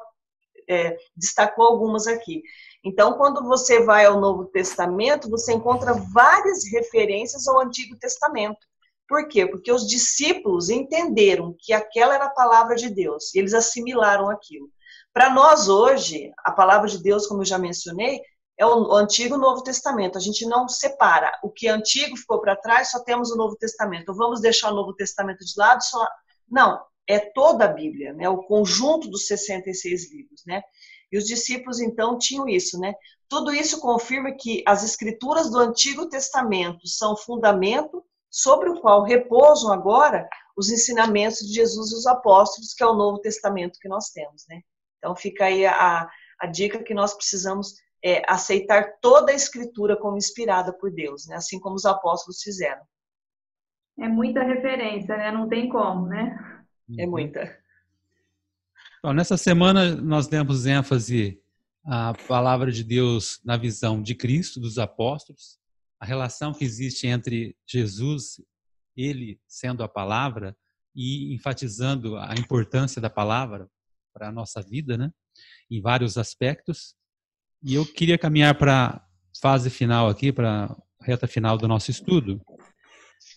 é, 0.69 0.97
destacou 1.15 1.65
algumas 1.65 2.05
aqui. 2.05 2.43
Então, 2.83 3.13
quando 3.13 3.41
você 3.43 3.81
vai 3.83 4.05
ao 4.05 4.19
Novo 4.19 4.45
Testamento, 4.45 5.29
você 5.29 5.53
encontra 5.53 5.93
várias 5.93 6.65
referências 6.69 7.47
ao 7.47 7.61
Antigo 7.61 7.97
Testamento. 7.97 8.59
Por 9.07 9.27
quê? 9.27 9.47
Porque 9.47 9.71
os 9.71 9.87
discípulos 9.87 10.69
entenderam 10.69 11.55
que 11.57 11.71
aquela 11.71 12.13
era 12.13 12.25
a 12.25 12.29
palavra 12.29 12.75
de 12.75 12.89
Deus 12.89 13.33
e 13.33 13.39
eles 13.39 13.53
assimilaram 13.53 14.29
aquilo. 14.29 14.69
Para 15.13 15.33
nós 15.33 15.67
hoje, 15.67 16.31
a 16.39 16.51
palavra 16.51 16.87
de 16.87 17.01
Deus, 17.01 17.25
como 17.25 17.41
eu 17.41 17.45
já 17.45 17.57
mencionei, 17.57 18.21
é 18.59 18.65
o 18.65 18.93
Antigo 18.93 19.35
e 19.35 19.37
o 19.37 19.41
Novo 19.41 19.63
Testamento. 19.63 20.17
A 20.17 20.21
gente 20.21 20.45
não 20.45 20.67
separa. 20.67 21.31
O 21.41 21.49
que 21.49 21.69
é 21.69 21.71
antigo 21.71 22.17
ficou 22.17 22.41
para 22.41 22.57
trás, 22.57 22.91
só 22.91 23.01
temos 23.01 23.31
o 23.31 23.37
Novo 23.37 23.55
Testamento. 23.55 24.13
Vamos 24.13 24.41
deixar 24.41 24.69
o 24.69 24.75
Novo 24.75 24.93
Testamento 24.93 25.45
de 25.45 25.53
lado? 25.55 25.81
Só... 25.81 26.05
Não, 26.45 26.77
é 27.07 27.19
toda 27.19 27.63
a 27.63 27.69
Bíblia, 27.69 28.11
né? 28.11 28.27
o 28.27 28.43
conjunto 28.43 29.09
dos 29.09 29.27
66 29.27 30.11
livros. 30.11 30.43
Né? 30.45 30.61
E 31.09 31.17
os 31.17 31.23
discípulos, 31.23 31.79
então, 31.79 32.17
tinham 32.17 32.49
isso. 32.49 32.77
Né? 32.77 32.93
Tudo 33.29 33.53
isso 33.53 33.79
confirma 33.79 34.35
que 34.37 34.61
as 34.67 34.83
escrituras 34.83 35.49
do 35.49 35.57
Antigo 35.57 36.09
Testamento 36.09 36.85
são 36.85 37.15
fundamento 37.15 38.03
sobre 38.29 38.69
o 38.69 38.81
qual 38.81 39.03
repousam 39.03 39.71
agora 39.71 40.27
os 40.57 40.69
ensinamentos 40.69 41.39
de 41.47 41.53
Jesus 41.53 41.93
e 41.93 41.95
os 41.95 42.05
apóstolos, 42.05 42.73
que 42.73 42.83
é 42.83 42.85
o 42.85 42.93
Novo 42.93 43.19
Testamento 43.21 43.79
que 43.79 43.87
nós 43.87 44.09
temos, 44.09 44.43
né? 44.49 44.59
Então 44.97 45.15
fica 45.15 45.45
aí 45.45 45.65
a, 45.65 46.07
a 46.39 46.45
dica 46.45 46.83
que 46.83 46.93
nós 46.93 47.13
precisamos 47.13 47.73
é, 48.03 48.21
aceitar 48.31 48.99
toda 49.01 49.31
a 49.31 49.35
Escritura 49.35 49.97
como 49.97 50.17
inspirada 50.17 50.73
por 50.73 50.91
Deus, 50.91 51.27
né? 51.27 51.35
Assim 51.35 51.59
como 51.59 51.75
os 51.75 51.85
apóstolos 51.85 52.41
fizeram. 52.41 52.81
É 53.99 54.07
muita 54.07 54.43
referência, 54.43 55.17
né? 55.17 55.31
Não 55.31 55.47
tem 55.47 55.67
como, 55.69 56.07
né? 56.07 56.65
É 56.97 57.05
uhum. 57.05 57.11
muita. 57.11 57.57
Bom, 59.03 59.13
nessa 59.13 59.37
semana 59.37 59.95
nós 59.95 60.27
demos 60.27 60.65
ênfase 60.65 61.41
à 61.85 62.13
palavra 62.27 62.71
de 62.71 62.83
Deus 62.83 63.41
na 63.43 63.57
visão 63.57 64.01
de 64.01 64.15
Cristo, 64.15 64.59
dos 64.59 64.77
apóstolos, 64.77 65.59
a 65.99 66.05
relação 66.05 66.53
que 66.53 66.63
existe 66.63 67.07
entre 67.07 67.55
Jesus, 67.67 68.41
ele 68.95 69.39
sendo 69.47 69.83
a 69.83 69.87
palavra, 69.87 70.55
e 70.95 71.33
enfatizando 71.33 72.17
a 72.17 72.33
importância 72.33 73.01
da 73.01 73.09
palavra 73.09 73.69
para 74.13 74.29
a 74.29 74.31
nossa 74.31 74.61
vida, 74.61 74.97
né? 74.97 75.11
em 75.69 75.81
vários 75.81 76.17
aspectos. 76.17 76.95
E 77.61 77.75
eu 77.75 77.85
queria 77.85 78.17
caminhar 78.17 78.57
para 78.57 79.05
fase 79.41 79.69
final 79.69 80.07
aqui, 80.07 80.31
para 80.31 80.75
reta 81.01 81.27
final 81.27 81.57
do 81.57 81.67
nosso 81.67 81.91
estudo, 81.91 82.41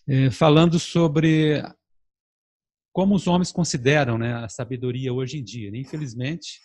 é, 0.08 0.30
falando 0.30 0.78
sobre 0.78 1.62
como 2.92 3.14
os 3.14 3.26
homens 3.26 3.50
consideram 3.50 4.18
né, 4.18 4.34
a 4.34 4.48
sabedoria 4.48 5.12
hoje 5.12 5.38
em 5.38 5.44
dia. 5.44 5.70
Infelizmente, 5.74 6.60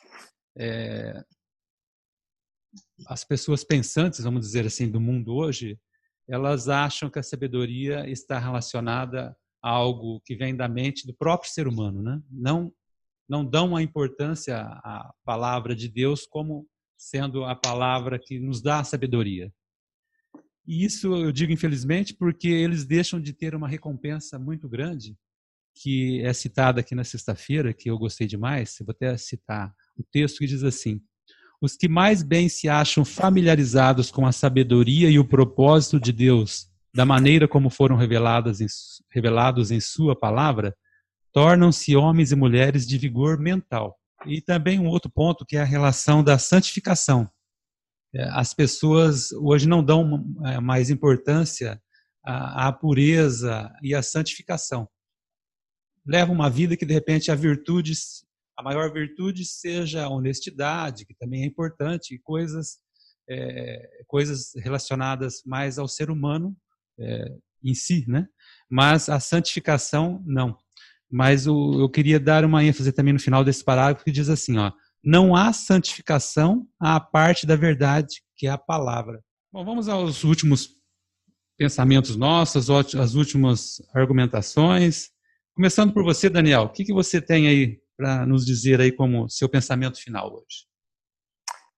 é, 0.58 1.24
as 3.08 3.24
pessoas 3.24 3.64
pensantes, 3.64 4.24
vamos 4.24 4.42
dizer 4.42 4.66
assim, 4.66 4.90
do 4.90 5.00
mundo 5.00 5.34
hoje, 5.34 5.80
elas 6.28 6.68
acham 6.68 7.10
que 7.10 7.20
a 7.20 7.24
sabedoria 7.24 8.08
está 8.10 8.38
relacionada 8.38 9.36
a 9.64 9.70
algo 9.70 10.22
que 10.26 10.36
vem 10.36 10.56
da 10.56 10.68
mente 10.68 11.08
do 11.08 11.14
próprio 11.14 11.52
ser 11.52 11.68
humano, 11.68 12.02
né? 12.04 12.22
Não 12.30 12.72
não 13.30 13.44
dão 13.44 13.76
a 13.76 13.84
importância 13.84 14.58
à 14.58 15.14
palavra 15.26 15.76
de 15.76 15.90
Deus 15.90 16.26
como 16.26 16.66
sendo 16.98 17.46
a 17.46 17.56
palavra 17.56 18.20
que 18.20 18.40
nos 18.40 18.62
dá 18.62 18.80
a 18.80 18.84
sabedoria. 18.84 19.54
E 20.66 20.84
isso 20.84 21.16
eu 21.16 21.32
digo 21.32 21.54
infelizmente 21.54 22.14
porque 22.14 22.50
eles 22.50 22.84
deixam 22.84 23.22
de 23.22 23.32
ter 23.32 23.56
uma 23.56 23.68
recompensa 23.68 24.38
muito 24.38 24.68
grande 24.68 25.16
que 25.82 26.22
é 26.24 26.34
citada 26.34 26.80
aqui 26.82 26.96
na 26.96 27.04
sexta-feira, 27.04 27.74
que 27.74 27.90
eu 27.90 27.98
gostei 27.98 28.26
demais. 28.28 28.80
Eu 28.80 28.86
vou 28.86 28.94
até 28.94 29.16
citar 29.16 29.72
o 29.96 30.04
texto 30.04 30.40
que 30.40 30.48
diz 30.48 30.64
assim: 30.64 31.00
os 31.62 31.76
que 31.76 31.88
mais 31.88 32.24
bem 32.24 32.50
se 32.50 32.68
acham 32.68 33.06
familiarizados 33.06 34.12
com 34.12 34.26
a 34.26 34.32
sabedoria 34.32 35.10
e 35.10 35.20
o 35.20 35.28
propósito 35.28 36.00
de 36.00 36.12
Deus, 36.12 36.68
da 36.94 37.06
maneira 37.06 37.48
como 37.48 37.70
foram 37.70 37.96
reveladas 37.96 38.60
em, 38.60 38.68
revelados 39.12 39.72
em 39.72 39.80
Sua 39.80 40.16
palavra, 40.16 40.76
tornam-se 41.32 41.96
homens 41.96 42.32
e 42.32 42.36
mulheres 42.36 42.86
de 42.88 42.98
vigor 42.98 43.40
mental. 43.40 43.98
E 44.26 44.42
também 44.42 44.80
um 44.80 44.88
outro 44.88 45.12
ponto 45.12 45.46
que 45.46 45.58
é 45.58 45.62
a 45.62 45.66
relação 45.66 46.24
da 46.24 46.38
santificação. 46.38 47.30
é, 48.14 48.24
as 48.30 48.54
pessoas 48.54 49.32
hoje 49.32 49.68
não 49.68 49.84
dão 49.84 50.26
é, 50.46 50.60
mais 50.60 50.90
importância 50.90 51.82
à, 52.24 52.72
pureza 52.74 53.72
e 53.82 53.94
à 53.96 54.02
santificação. 54.02 54.88
Levam 56.06 56.36
uma 56.36 56.50
vida 56.50 56.76
que, 56.76 56.86
de 56.86 56.94
repente, 56.94 57.32
a 57.32 57.36
virtude, 57.36 57.94
a 58.58 58.64
maior 58.64 58.92
virtude 58.92 59.46
seja 59.46 60.04
a 60.04 60.10
honestidade, 60.10 61.06
que 61.06 61.14
também 61.16 61.44
é 61.44 61.46
importante, 61.46 62.16
e 62.16 62.20
coisas, 62.20 62.80
é, 63.30 64.04
coisas 64.08 64.52
relacionadas 64.56 65.42
mais 65.46 65.78
ao 65.78 65.88
ser 65.88 66.10
humano 66.10 66.56
é, 67.00 67.38
em 67.64 67.74
si, 67.74 68.06
né? 68.08 68.28
Mas 68.70 69.10
a 69.10 69.20
santificação, 69.20 70.24
não. 70.26 70.58
Mas 71.10 71.48
o, 71.48 71.80
eu 71.80 71.90
queria 71.90 72.20
dar 72.20 72.44
uma 72.44 72.64
ênfase 72.64 72.92
também 72.92 73.14
no 73.14 73.20
final 73.20 73.44
desse 73.44 73.64
parágrafo 73.64 74.04
que 74.04 74.12
diz 74.12 74.30
assim, 74.30 74.58
ó, 74.58 74.72
não 75.04 75.36
há 75.36 75.54
santificação 75.54 76.68
à 76.80 77.00
parte 77.00 77.46
da 77.46 77.56
verdade, 77.56 78.22
que 78.36 78.48
é 78.48 78.50
a 78.50 78.58
palavra. 78.58 79.22
Bom, 79.52 79.64
vamos 79.64 79.88
aos 79.88 80.24
últimos 80.24 80.78
pensamentos 81.58 82.16
nossos, 82.16 82.70
as 82.70 83.16
últimas 83.16 83.82
argumentações. 83.94 85.10
Começando 85.56 85.94
por 85.94 86.04
você, 86.04 86.30
Daniel, 86.30 86.64
o 86.64 86.70
que, 86.70 86.84
que 86.84 86.94
você 86.94 87.22
tem 87.22 87.48
aí 87.48 87.80
para 87.98 88.26
nos 88.26 88.46
dizer 88.46 88.80
aí 88.80 88.92
como 88.92 89.28
seu 89.30 89.50
pensamento 89.50 90.00
final 90.00 90.32
hoje? 90.32 90.68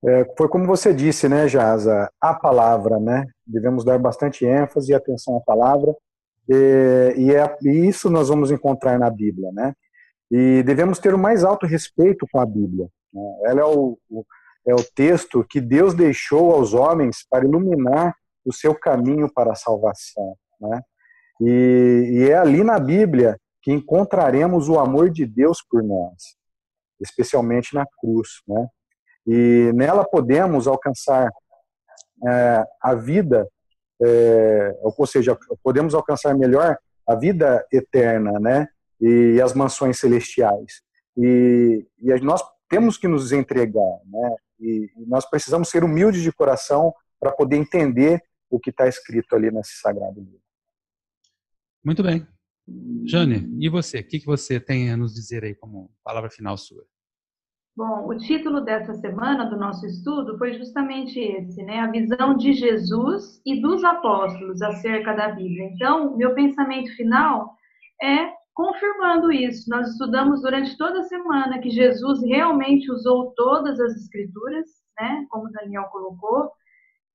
É, 0.06 0.26
foi 0.38 0.48
como 0.48 0.66
você 0.66 0.94
disse, 0.94 1.28
né, 1.28 1.48
Jaza, 1.48 2.10
a 2.22 2.34
palavra, 2.34 3.00
né? 3.00 3.26
Devemos 3.46 3.84
dar 3.84 4.00
bastante 4.00 4.46
ênfase 4.46 4.92
e 4.92 4.96
atenção 4.96 5.38
à 5.38 5.42
palavra, 5.42 5.94
e, 6.50 7.14
e, 7.16 7.36
é, 7.36 7.58
e 7.62 7.88
isso 7.88 8.10
nós 8.10 8.30
vamos 8.30 8.50
encontrar 8.50 8.98
na 8.98 9.10
Bíblia, 9.10 9.52
né? 9.54 9.74
E 10.32 10.64
devemos 10.64 11.00
ter 11.00 11.14
o 11.14 11.20
mais 11.20 11.44
alto 11.44 11.66
respeito 11.66 12.26
com 12.32 12.40
a 12.40 12.46
Bíblia. 12.46 12.88
Né? 13.14 13.22
Ela 13.46 13.62
é 13.62 13.66
o, 13.66 13.98
o, 14.10 14.26
é 14.68 14.74
o 14.74 14.84
texto 14.96 15.46
que 15.48 15.60
Deus 15.60 15.94
deixou 15.94 16.52
aos 16.52 16.74
homens 16.74 17.26
para 17.30 17.46
iluminar 17.46 18.16
o 18.46 18.54
seu 18.54 18.76
caminho 18.76 19.32
para 19.32 19.52
a 19.52 19.56
salvação. 19.56 20.36
Né? 20.60 20.82
E, 21.42 22.10
e 22.12 22.30
é 22.30 22.38
ali 22.38 22.64
na 22.64 22.80
Bíblia 22.80 23.40
que 23.62 23.72
encontraremos 23.72 24.70
o 24.70 24.80
amor 24.80 25.10
de 25.10 25.26
Deus 25.26 25.64
por 25.68 25.84
nós, 25.84 26.36
especialmente 27.02 27.74
na 27.74 27.86
cruz. 28.00 28.42
Né? 28.48 28.68
E 29.28 29.72
nela 29.74 30.06
podemos 30.06 30.68
alcançar 30.68 31.30
é, 32.28 32.64
a 32.82 32.94
vida, 32.94 33.48
é, 34.02 34.78
ou 34.82 35.06
seja, 35.06 35.38
podemos 35.64 35.94
alcançar 35.94 36.36
melhor 36.36 36.78
a 37.08 37.16
vida 37.16 37.66
eterna, 37.72 38.40
né? 38.40 38.68
E 39.02 39.42
as 39.42 39.54
mansões 39.54 39.98
celestiais. 40.00 40.82
E, 41.18 41.86
e 42.00 42.14
nós 42.22 42.42
temos 42.70 42.98
que 42.98 43.08
nos 43.08 43.32
entregar, 43.32 44.00
né? 44.06 44.36
E, 44.60 44.90
e 44.98 45.06
nós 45.06 45.30
precisamos 45.30 45.70
ser 45.70 45.84
humildes 45.84 46.22
de 46.22 46.32
coração 46.32 46.94
para 47.20 47.32
poder 47.32 47.58
entender 47.58 48.22
o 48.50 48.60
que 48.60 48.70
está 48.70 48.88
escrito 48.88 49.36
ali 49.36 49.52
nesse 49.52 49.80
sagrado 49.80 50.20
livro. 50.20 50.42
Muito 51.84 52.04
bem. 52.04 52.28
Jane, 53.06 53.50
e 53.60 53.70
você? 53.70 54.00
O 54.00 54.08
que, 54.08 54.20
que 54.20 54.26
você 54.26 54.60
tem 54.60 54.92
a 54.92 54.98
nos 54.98 55.14
dizer 55.14 55.44
aí 55.44 55.56
como 55.56 55.92
palavra 56.04 56.30
final 56.30 56.58
sua? 56.58 56.86
Bom, 57.76 58.08
o 58.08 58.18
título 58.18 58.62
dessa 58.62 58.94
semana 58.96 59.46
do 59.46 59.58
nosso 59.58 59.86
estudo 59.86 60.38
foi 60.38 60.54
justamente 60.54 61.20
esse, 61.20 61.64
né? 61.64 61.80
A 61.80 61.92
visão 61.92 62.36
de 62.36 62.52
Jesus 62.54 63.42
e 63.46 63.62
dos 63.62 63.84
apóstolos 63.84 64.62
acerca 64.62 65.14
da 65.14 65.30
Bíblia. 65.30 65.70
Então, 65.74 66.18
meu 66.18 66.34
pensamento 66.34 66.94
final 66.96 67.56
é 68.02 68.34
confirmando 68.54 69.32
isso. 69.32 69.70
Nós 69.70 69.92
estudamos 69.92 70.42
durante 70.42 70.78
toda 70.78 71.00
a 71.00 71.04
semana 71.04 71.60
que 71.60 71.70
Jesus 71.70 72.22
realmente 72.24 72.92
usou 72.92 73.34
todas 73.36 73.80
as 73.80 73.96
escrituras, 73.96 74.68
né? 75.00 75.26
Como 75.30 75.50
Daniel 75.52 75.86
colocou, 75.86 76.52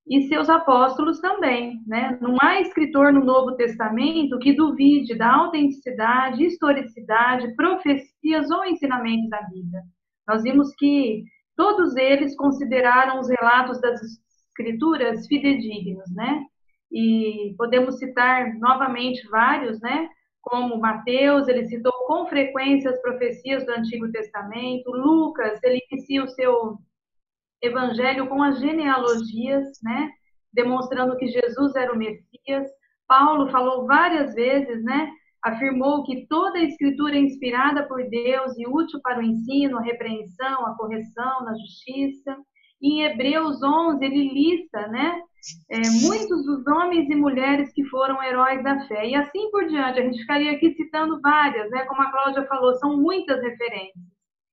e 0.07 0.29
seus 0.29 0.49
apóstolos 0.51 1.21
também, 1.21 1.83
né? 1.87 2.19
Não 2.21 2.37
há 2.41 2.61
escritor 2.61 3.13
no 3.13 3.25
Novo 3.25 3.57
Testamento 3.57 4.39
que 4.39 4.53
duvide 4.55 5.15
da 5.15 5.31
autenticidade, 5.35 6.45
historicidade, 6.45 7.55
profecias 7.55 8.51
ou 8.51 8.65
ensinamentos 8.65 9.29
da 9.31 9.43
Bíblia. 9.43 9.83
Nós 10.27 10.43
vimos 10.43 10.75
que 10.77 11.25
todos 11.57 11.97
eles 11.97 12.37
consideraram 12.37 13.21
os 13.21 13.29
relatos 13.29 13.81
das 13.81 14.01
escrituras 14.49 15.27
fidedignos, 15.27 16.11
né? 16.15 16.45
E 16.93 17.55
podemos 17.57 17.99
citar 17.99 18.55
novamente 18.55 19.27
vários, 19.29 19.81
né? 19.81 20.09
Como 20.41 20.79
Mateus, 20.79 21.49
ele 21.49 21.67
citou 21.67 21.93
com 22.07 22.27
frequência 22.27 22.91
as 22.91 23.01
profecias 23.01 23.65
do 23.65 23.73
Antigo 23.73 24.11
Testamento. 24.13 24.91
Lucas, 24.91 25.59
ele 25.63 25.81
inicia 25.91 26.23
o 26.23 26.29
seu 26.29 26.79
evangelho 27.63 28.29
com 28.29 28.43
as 28.43 28.59
genealogias, 28.61 29.67
né? 29.83 30.11
Demonstrando 30.53 31.17
que 31.17 31.27
Jesus 31.27 31.75
era 31.75 31.93
o 31.93 31.97
Messias. 31.97 32.69
Paulo 33.09 33.51
falou 33.51 33.87
várias 33.87 34.35
vezes, 34.35 34.85
né? 34.85 35.11
Afirmou 35.45 36.03
que 36.05 36.27
toda 36.27 36.59
a 36.59 36.63
escritura 36.63 37.17
é 37.17 37.21
inspirada 37.21 37.87
por 37.87 38.03
Deus 38.09 38.57
e 38.57 38.67
útil 38.67 38.99
para 39.03 39.21
o 39.21 39.23
ensino, 39.23 39.79
a 39.79 39.83
repreensão, 39.83 40.67
a 40.67 40.75
correção, 40.75 41.45
na 41.45 41.53
justiça. 41.53 42.35
Em 42.83 43.03
Hebreus 43.03 43.63
11, 43.63 44.03
ele 44.03 44.33
lista, 44.33 44.89
né, 44.89 45.21
é, 45.71 45.79
muitos 46.03 46.45
dos 46.47 46.67
homens 46.67 47.09
e 47.11 47.15
mulheres 47.15 47.73
que 47.75 47.85
foram 47.85 48.23
heróis 48.23 48.65
da 48.65 48.87
fé. 48.87 49.07
E 49.07 49.15
assim 49.15 49.51
por 49.51 49.67
diante, 49.67 50.01
a 50.01 50.03
gente 50.03 50.19
ficaria 50.19 50.53
aqui 50.53 50.73
citando 50.75 51.21
várias, 51.21 51.71
né, 51.71 51.85
como 51.85 52.01
a 52.01 52.11
Cláudia 52.11 52.47
falou, 52.47 52.75
são 52.77 52.97
muitas 52.97 53.41
referências. 53.43 54.05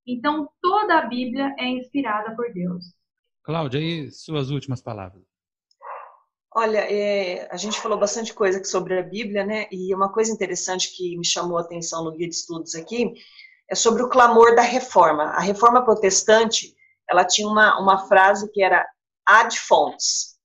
Então, 0.05 0.49
toda 0.61 0.99
a 0.99 1.07
Bíblia 1.07 1.55
é 1.57 1.67
inspirada 1.67 2.35
por 2.35 2.51
Deus. 2.53 2.83
Cláudia, 3.43 3.79
e 3.79 4.11
suas 4.11 4.49
últimas 4.49 4.81
palavras? 4.81 5.30
Olha, 6.53 6.79
é, 6.79 7.47
a 7.49 7.55
gente 7.55 7.79
falou 7.79 7.97
bastante 7.97 8.33
coisa 8.33 8.61
sobre 8.65 8.99
a 8.99 9.03
Bíblia, 9.03 9.45
né? 9.45 9.67
E 9.71 9.95
uma 9.95 10.11
coisa 10.11 10.31
interessante 10.31 10.93
que 10.93 11.17
me 11.17 11.25
chamou 11.25 11.57
a 11.57 11.61
atenção 11.61 12.03
no 12.03 12.11
guia 12.11 12.27
de 12.27 12.35
estudos 12.35 12.75
aqui 12.75 13.13
é 13.69 13.75
sobre 13.75 14.03
o 14.03 14.09
clamor 14.09 14.53
da 14.53 14.61
reforma. 14.61 15.23
A 15.23 15.39
reforma 15.39 15.83
protestante, 15.85 16.75
ela 17.09 17.23
tinha 17.23 17.47
uma, 17.47 17.79
uma 17.79 18.05
frase 18.05 18.51
que 18.51 18.61
era 18.61 18.85
ad 19.25 19.57
fontes, 19.57 20.35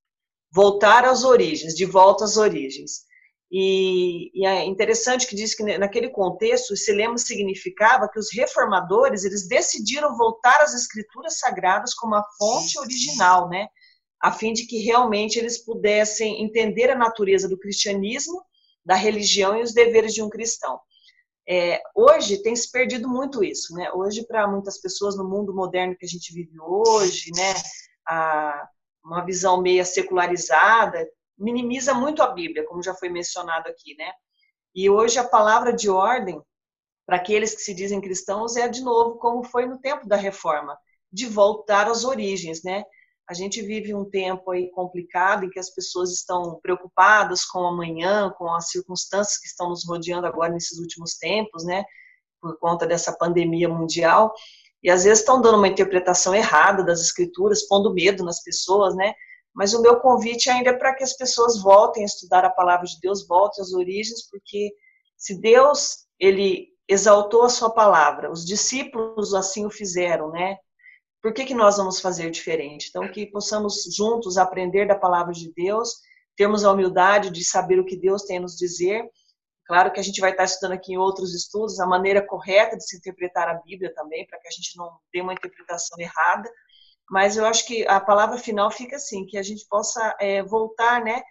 voltar 0.52 1.04
às 1.04 1.24
origens, 1.24 1.74
de 1.74 1.84
volta 1.84 2.24
às 2.24 2.36
origens. 2.36 3.04
E, 3.50 4.30
e, 4.32 4.46
é 4.46 4.64
interessante 4.64 5.26
que 5.26 5.34
diz 5.34 5.56
que 5.56 5.76
naquele 5.76 6.10
contexto, 6.10 6.74
esse 6.74 6.92
lema 6.92 7.18
significava 7.18 8.08
que 8.08 8.18
os 8.18 8.32
reformadores, 8.32 9.24
eles 9.24 9.48
decidiram 9.48 10.16
voltar 10.16 10.60
às 10.62 10.72
escrituras 10.72 11.38
sagradas 11.40 11.94
como 11.94 12.14
a 12.14 12.24
fonte 12.38 12.78
original, 12.78 13.48
né? 13.48 13.66
A 14.20 14.32
fim 14.32 14.52
de 14.52 14.66
que 14.66 14.78
realmente 14.78 15.38
eles 15.38 15.58
pudessem 15.58 16.42
entender 16.42 16.90
a 16.90 16.96
natureza 16.96 17.48
do 17.48 17.58
cristianismo, 17.58 18.42
da 18.84 18.94
religião 18.94 19.56
e 19.56 19.62
os 19.62 19.74
deveres 19.74 20.14
de 20.14 20.22
um 20.22 20.28
cristão. 20.30 20.80
É, 21.48 21.80
hoje 21.94 22.42
tem 22.42 22.56
se 22.56 22.70
perdido 22.70 23.08
muito 23.08 23.44
isso, 23.44 23.72
né? 23.74 23.90
Hoje, 23.92 24.26
para 24.26 24.48
muitas 24.48 24.80
pessoas 24.80 25.16
no 25.16 25.28
mundo 25.28 25.54
moderno 25.54 25.96
que 25.96 26.04
a 26.04 26.08
gente 26.08 26.32
vive 26.32 26.58
hoje, 26.60 27.30
né, 27.36 27.54
a, 28.06 28.68
uma 29.04 29.24
visão 29.24 29.60
meia 29.62 29.84
secularizada 29.84 31.08
minimiza 31.38 31.94
muito 31.94 32.22
a 32.22 32.28
Bíblia, 32.28 32.64
como 32.66 32.82
já 32.82 32.94
foi 32.94 33.08
mencionado 33.08 33.68
aqui, 33.68 33.94
né? 33.96 34.10
E 34.74 34.90
hoje 34.90 35.18
a 35.18 35.24
palavra 35.24 35.72
de 35.72 35.88
ordem 35.88 36.42
para 37.06 37.16
aqueles 37.16 37.54
que 37.54 37.62
se 37.62 37.72
dizem 37.72 38.00
cristãos 38.00 38.56
é 38.56 38.68
de 38.68 38.82
novo 38.82 39.16
como 39.18 39.44
foi 39.44 39.66
no 39.66 39.78
tempo 39.78 40.08
da 40.08 40.16
Reforma, 40.16 40.76
de 41.12 41.26
voltar 41.26 41.88
às 41.88 42.04
origens, 42.04 42.62
né? 42.64 42.84
A 43.28 43.34
gente 43.34 43.60
vive 43.60 43.92
um 43.92 44.04
tempo 44.04 44.52
aí 44.52 44.70
complicado 44.70 45.44
em 45.44 45.50
que 45.50 45.58
as 45.58 45.70
pessoas 45.70 46.12
estão 46.12 46.60
preocupadas 46.62 47.44
com 47.44 47.58
o 47.60 47.66
amanhã, 47.66 48.30
com 48.38 48.48
as 48.54 48.70
circunstâncias 48.70 49.38
que 49.38 49.48
estão 49.48 49.68
nos 49.68 49.84
rodeando 49.84 50.26
agora 50.26 50.52
nesses 50.52 50.78
últimos 50.78 51.14
tempos, 51.18 51.64
né? 51.64 51.84
Por 52.40 52.56
conta 52.58 52.86
dessa 52.86 53.12
pandemia 53.12 53.68
mundial. 53.68 54.32
E 54.80 54.88
às 54.88 55.02
vezes 55.02 55.20
estão 55.20 55.40
dando 55.40 55.58
uma 55.58 55.66
interpretação 55.66 56.32
errada 56.34 56.84
das 56.84 57.00
escrituras, 57.00 57.66
pondo 57.66 57.92
medo 57.92 58.24
nas 58.24 58.42
pessoas, 58.42 58.94
né? 58.94 59.12
Mas 59.52 59.74
o 59.74 59.82
meu 59.82 59.98
convite 59.98 60.48
ainda 60.48 60.70
é 60.70 60.72
para 60.74 60.94
que 60.94 61.02
as 61.02 61.16
pessoas 61.16 61.60
voltem 61.60 62.04
a 62.04 62.06
estudar 62.06 62.44
a 62.44 62.50
palavra 62.50 62.86
de 62.86 63.00
Deus, 63.00 63.26
voltem 63.26 63.62
às 63.62 63.72
origens, 63.72 64.28
porque 64.30 64.72
se 65.16 65.40
Deus 65.40 66.06
ele 66.20 66.68
exaltou 66.88 67.42
a 67.42 67.48
sua 67.48 67.70
palavra, 67.70 68.30
os 68.30 68.44
discípulos 68.44 69.34
assim 69.34 69.66
o 69.66 69.70
fizeram, 69.70 70.30
né? 70.30 70.58
Por 71.22 71.32
que, 71.32 71.44
que 71.44 71.54
nós 71.54 71.76
vamos 71.76 72.00
fazer 72.00 72.30
diferente? 72.30 72.88
Então, 72.88 73.10
que 73.10 73.26
possamos 73.26 73.84
juntos 73.94 74.38
aprender 74.38 74.86
da 74.86 74.94
palavra 74.94 75.32
de 75.32 75.52
Deus, 75.52 75.96
termos 76.36 76.64
a 76.64 76.72
humildade 76.72 77.30
de 77.30 77.44
saber 77.44 77.78
o 77.78 77.84
que 77.84 77.96
Deus 77.96 78.22
tem 78.22 78.38
a 78.38 78.40
nos 78.40 78.56
dizer. 78.56 79.04
Claro 79.66 79.92
que 79.92 79.98
a 79.98 80.02
gente 80.02 80.20
vai 80.20 80.30
estar 80.30 80.44
estudando 80.44 80.72
aqui 80.72 80.92
em 80.92 80.98
outros 80.98 81.34
estudos 81.34 81.80
a 81.80 81.86
maneira 81.86 82.24
correta 82.24 82.76
de 82.76 82.86
se 82.86 82.96
interpretar 82.96 83.48
a 83.48 83.54
Bíblia 83.54 83.92
também, 83.94 84.26
para 84.26 84.38
que 84.38 84.46
a 84.46 84.50
gente 84.50 84.76
não 84.76 84.90
dê 85.12 85.20
uma 85.20 85.32
interpretação 85.32 85.98
errada. 85.98 86.48
Mas 87.10 87.36
eu 87.36 87.44
acho 87.44 87.66
que 87.66 87.86
a 87.86 88.00
palavra 88.00 88.38
final 88.38 88.70
fica 88.70 88.96
assim, 88.96 89.26
que 89.26 89.38
a 89.38 89.42
gente 89.42 89.66
possa 89.68 90.14
é, 90.20 90.42
voltar, 90.42 91.02
né, 91.02 91.22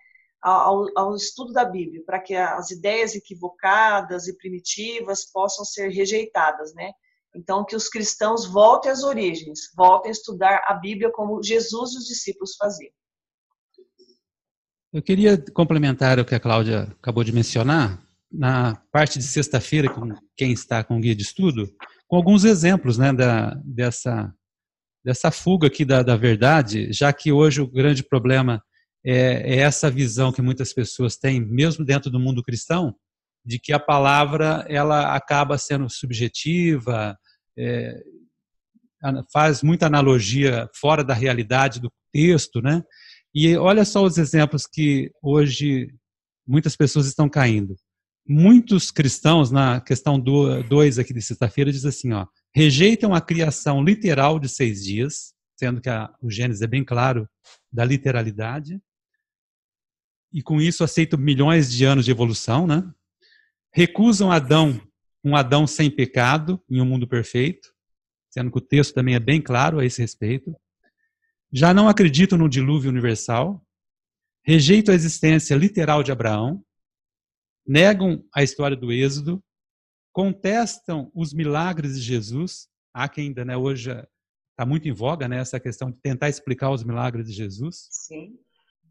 ao, 0.42 0.86
ao, 0.96 1.16
estudo 1.16 1.52
da 1.54 1.66
Bíblia, 1.66 2.04
para 2.06 2.20
que 2.20 2.36
as 2.36 2.70
ideias 2.70 3.16
equivocadas 3.16 4.28
e 4.28 4.38
primitivas 4.38 5.26
possam 5.32 5.66
ser 5.66 5.90
rejeitadas, 5.90 6.74
né? 6.76 6.92
Então, 7.36 7.66
que 7.66 7.76
os 7.76 7.90
cristãos 7.90 8.46
voltem 8.46 8.90
às 8.90 9.04
origens, 9.04 9.60
voltem 9.76 10.10
a 10.10 10.12
estudar 10.12 10.64
a 10.68 10.74
Bíblia 10.74 11.12
como 11.12 11.44
Jesus 11.44 11.94
e 11.94 11.98
os 11.98 12.06
discípulos 12.06 12.56
faziam. 12.56 12.92
Eu 14.94 15.02
queria 15.02 15.38
complementar 15.52 16.20
o 16.20 16.26
que 16.26 16.34
a 16.34 16.40
Cláudia 16.40 16.84
acabou 17.02 17.24
de 17.24 17.34
mencionar, 17.34 18.02
na 18.32 18.76
parte 18.92 19.20
de 19.20 19.26
sexta-feira, 19.26 19.94
com 19.94 20.14
quem 20.36 20.52
está 20.52 20.84
com 20.84 20.98
o 20.98 21.00
guia 21.00 21.16
de 21.16 21.22
estudo, 21.22 21.70
com 22.08 22.16
alguns 22.16 22.44
exemplos 22.44 22.98
né, 22.98 23.14
da, 23.14 23.56
dessa, 23.64 24.34
dessa 25.04 25.32
fuga 25.32 25.68
aqui 25.68 25.86
da, 25.86 26.04
da 26.04 26.16
verdade, 26.16 26.92
já 26.92 27.12
que 27.14 27.32
hoje 27.32 27.62
o 27.62 27.68
grande 27.68 28.04
problema 28.04 28.64
é, 29.06 29.56
é 29.56 29.58
essa 29.60 29.90
visão 29.90 30.32
que 30.32 30.42
muitas 30.42 30.74
pessoas 30.74 31.16
têm, 31.16 31.40
mesmo 31.40 31.86
dentro 31.86 32.10
do 32.10 32.20
mundo 32.20 32.44
cristão, 32.44 32.96
de 33.46 33.60
que 33.60 33.72
a 33.72 33.80
palavra 33.80 34.66
ela 34.68 35.16
acaba 35.16 35.58
sendo 35.58 35.90
subjetiva, 35.90 37.18
é, 37.58 38.04
faz 39.32 39.62
muita 39.62 39.86
analogia 39.86 40.70
fora 40.74 41.04
da 41.04 41.14
realidade 41.14 41.80
do 41.80 41.92
texto, 42.12 42.62
né? 42.62 42.84
E 43.34 43.56
olha 43.58 43.84
só 43.84 44.04
os 44.04 44.18
exemplos 44.18 44.66
que 44.66 45.12
hoje 45.22 45.94
muitas 46.48 46.76
pessoas 46.76 47.06
estão 47.06 47.28
caindo. 47.28 47.76
Muitos 48.28 48.92
cristãos, 48.92 49.52
na 49.52 49.82
questão 49.82 50.20
2 50.20 51.00
aqui 51.00 51.14
de 51.14 51.22
sexta-feira, 51.22 51.72
diz 51.72 51.86
assim, 51.86 52.14
ó, 52.14 52.26
rejeitam 52.56 53.14
a 53.14 53.22
criação 53.22 53.84
literal 53.84 54.40
de 54.40 54.50
seis 54.50 54.84
dias, 54.84 55.34
sendo 55.58 55.80
que 55.80 55.90
a, 55.90 56.12
o 56.22 56.32
Gênesis 56.32 56.62
é 56.62 56.68
bem 56.68 56.84
claro 56.84 57.30
da 57.72 57.86
literalidade, 57.86 58.80
e 60.34 60.42
com 60.42 60.60
isso 60.60 60.84
aceitam 60.84 61.20
milhões 61.20 61.72
de 61.72 61.86
anos 61.86 62.06
de 62.06 62.12
evolução, 62.12 62.66
né? 62.66 62.84
Recusam 63.74 64.32
Adão, 64.32 64.82
um 65.26 65.36
Adão 65.36 65.66
sem 65.66 65.90
pecado 65.90 66.64
em 66.70 66.80
um 66.80 66.86
mundo 66.86 67.08
perfeito, 67.08 67.74
sendo 68.30 68.52
que 68.52 68.60
o 68.60 68.62
texto 68.62 68.94
também 68.94 69.16
é 69.16 69.20
bem 69.20 69.42
claro 69.42 69.80
a 69.80 69.86
esse 69.86 70.00
respeito. 70.00 70.56
Já 71.52 71.74
não 71.74 71.90
acreditam 71.90 72.38
no 72.38 72.48
dilúvio 72.48 72.92
universal, 72.92 73.66
rejeitam 74.46 74.94
a 74.94 74.96
existência 74.96 75.56
literal 75.56 76.04
de 76.04 76.12
Abraão, 76.12 76.64
negam 77.68 78.24
a 78.36 78.44
história 78.44 78.78
do 78.78 78.92
Êxodo, 78.92 79.44
contestam 80.14 81.12
os 81.16 81.34
milagres 81.34 81.96
de 81.96 82.02
Jesus. 82.02 82.68
Há 82.94 83.10
quem 83.10 83.28
ainda 83.28 83.44
né, 83.44 83.58
hoje 83.58 83.90
está 84.52 84.64
muito 84.64 84.88
em 84.88 84.94
voga 84.94 85.28
né, 85.28 85.40
essa 85.40 85.60
questão 85.60 85.90
de 85.90 86.00
tentar 86.00 86.30
explicar 86.30 86.70
os 86.70 86.84
milagres 86.84 87.26
de 87.28 87.34
Jesus. 87.34 87.88
Sim. 87.90 88.38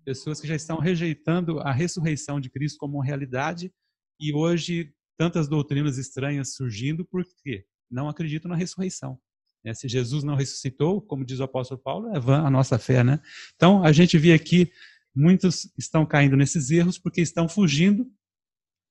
Pessoas 0.05 0.41
que 0.41 0.49
já 0.49 0.57
estão 0.57 0.79
rejeitando 0.79 1.61
a 1.61 1.71
ressurreição 1.71 2.41
de 2.41 2.51
Cristo 2.51 2.77
como 2.79 2.97
uma 2.97 3.05
realidade 3.05 3.73
e 4.19 4.35
hoje 4.35 4.93
tantas 5.17 5.49
doutrinas 5.49 5.99
estranhas 5.99 6.55
surgindo 6.55 7.05
porque 7.05 7.65
não 7.91 8.09
acreditam 8.09 8.49
na 8.51 8.57
ressurreição. 8.57 9.19
Né? 9.65 9.73
Se 9.75 9.89
Jesus 9.89 10.23
não 10.23 10.35
ressuscitou, 10.35 11.01
como 11.01 11.25
diz 11.25 11.41
o 11.41 11.45
apóstolo 11.45 11.81
Paulo, 11.81 12.15
é 12.15 12.21
vã 12.21 12.45
a 12.45 12.51
nossa 12.51 12.79
fé, 12.79 13.03
né? 13.03 13.21
Então, 13.55 13.85
a 13.85 13.93
gente 13.93 14.19
vê 14.19 14.33
aqui, 14.33 14.71
muitos 15.15 15.73
estão 15.79 16.05
caindo 16.05 16.37
nesses 16.37 16.71
erros 16.71 16.99
porque 16.99 17.21
estão 17.21 17.49
fugindo 17.49 18.11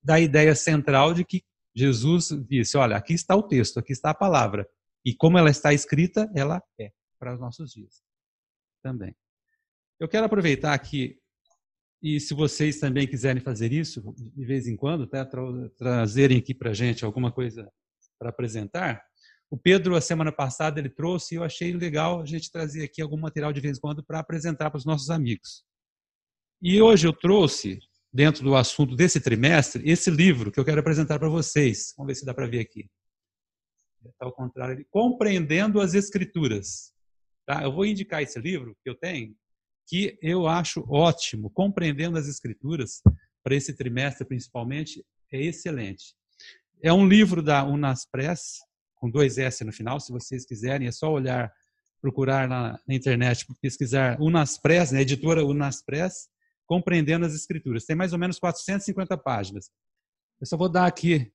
da 0.03 0.19
ideia 0.19 0.55
central 0.55 1.13
de 1.13 1.23
que 1.23 1.43
Jesus 1.75 2.29
disse, 2.47 2.77
olha, 2.77 2.95
aqui 2.95 3.13
está 3.13 3.35
o 3.35 3.43
texto, 3.43 3.79
aqui 3.79 3.93
está 3.93 4.11
a 4.11 4.15
palavra. 4.15 4.67
E 5.05 5.13
como 5.13 5.37
ela 5.37 5.49
está 5.49 5.73
escrita, 5.73 6.29
ela 6.35 6.61
é 6.79 6.91
para 7.19 7.33
os 7.33 7.39
nossos 7.39 7.71
dias 7.71 8.01
também. 8.81 9.15
Eu 9.99 10.07
quero 10.07 10.25
aproveitar 10.25 10.73
aqui, 10.73 11.17
e 12.03 12.19
se 12.19 12.33
vocês 12.33 12.79
também 12.79 13.07
quiserem 13.07 13.41
fazer 13.41 13.71
isso, 13.71 14.13
de 14.17 14.43
vez 14.45 14.67
em 14.67 14.75
quando, 14.75 15.07
tá, 15.07 15.25
tra 15.25 15.41
trazerem 15.77 16.37
aqui 16.37 16.53
para 16.53 16.71
a 16.71 16.73
gente 16.73 17.05
alguma 17.05 17.31
coisa 17.31 17.71
para 18.19 18.29
apresentar. 18.29 19.01
O 19.49 19.57
Pedro, 19.57 19.95
a 19.95 20.01
semana 20.01 20.29
passada, 20.29 20.81
ele 20.81 20.89
trouxe 20.89 21.33
e 21.33 21.37
eu 21.37 21.45
achei 21.45 21.71
legal 21.71 22.19
a 22.19 22.25
gente 22.25 22.51
trazer 22.51 22.83
aqui 22.83 23.01
algum 23.01 23.15
material 23.15 23.53
de 23.53 23.61
vez 23.61 23.77
em 23.77 23.79
quando 23.79 24.03
para 24.03 24.19
apresentar 24.19 24.69
para 24.69 24.79
os 24.79 24.85
nossos 24.85 25.09
amigos. 25.09 25.63
E 26.61 26.81
hoje 26.81 27.07
eu 27.07 27.13
trouxe, 27.13 27.79
dentro 28.11 28.43
do 28.43 28.53
assunto 28.53 28.97
desse 28.97 29.21
trimestre, 29.21 29.89
esse 29.89 30.11
livro 30.11 30.51
que 30.51 30.59
eu 30.59 30.65
quero 30.65 30.81
apresentar 30.81 31.17
para 31.19 31.29
vocês. 31.29 31.93
Vamos 31.97 32.11
ver 32.11 32.15
se 32.15 32.25
dá 32.25 32.33
para 32.33 32.47
ver 32.47 32.59
aqui. 32.59 32.89
Está 34.05 34.25
ao 34.25 34.33
contrário, 34.33 34.85
Compreendendo 34.91 35.79
as 35.79 35.93
Escrituras. 35.93 36.91
Tá? 37.45 37.63
Eu 37.63 37.71
vou 37.71 37.85
indicar 37.85 38.21
esse 38.21 38.39
livro 38.39 38.75
que 38.83 38.89
eu 38.89 38.95
tenho, 38.95 39.33
que 39.87 40.17
eu 40.21 40.47
acho 40.47 40.85
ótimo, 40.89 41.49
compreendendo 41.49 42.17
as 42.17 42.27
escrituras, 42.27 43.01
para 43.43 43.55
esse 43.55 43.73
trimestre 43.73 44.25
principalmente, 44.25 45.05
é 45.31 45.41
excelente. 45.41 46.15
É 46.81 46.91
um 46.93 47.07
livro 47.07 47.41
da 47.41 47.65
Unaspress, 47.65 48.59
com 48.95 49.09
dois 49.09 49.37
S 49.37 49.63
no 49.63 49.73
final, 49.73 49.99
se 49.99 50.11
vocês 50.11 50.45
quiserem, 50.45 50.87
é 50.87 50.91
só 50.91 51.11
olhar, 51.11 51.51
procurar 52.01 52.47
na, 52.47 52.79
na 52.87 52.95
internet, 52.95 53.45
pesquisar 53.61 54.19
Unaspress, 54.21 54.93
né, 54.93 55.01
editora 55.01 55.45
Unaspress, 55.45 56.29
compreendendo 56.65 57.25
as 57.25 57.33
escrituras. 57.33 57.85
Tem 57.85 57.95
mais 57.95 58.13
ou 58.13 58.19
menos 58.19 58.39
450 58.39 59.17
páginas. 59.17 59.69
Eu 60.39 60.47
só 60.47 60.55
vou 60.55 60.69
dar 60.69 60.85
aqui 60.85 61.31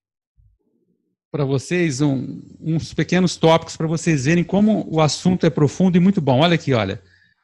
para 1.30 1.44
vocês 1.44 2.00
um, 2.00 2.40
uns 2.58 2.94
pequenos 2.94 3.36
tópicos 3.36 3.76
para 3.76 3.86
vocês 3.86 4.24
verem 4.24 4.42
como 4.42 4.88
o 4.90 5.00
assunto 5.00 5.44
é 5.44 5.50
profundo 5.50 5.96
e 5.96 6.00
muito 6.00 6.22
bom. 6.22 6.40
Olha 6.40 6.54
aqui, 6.54 6.72
olha 6.72 7.02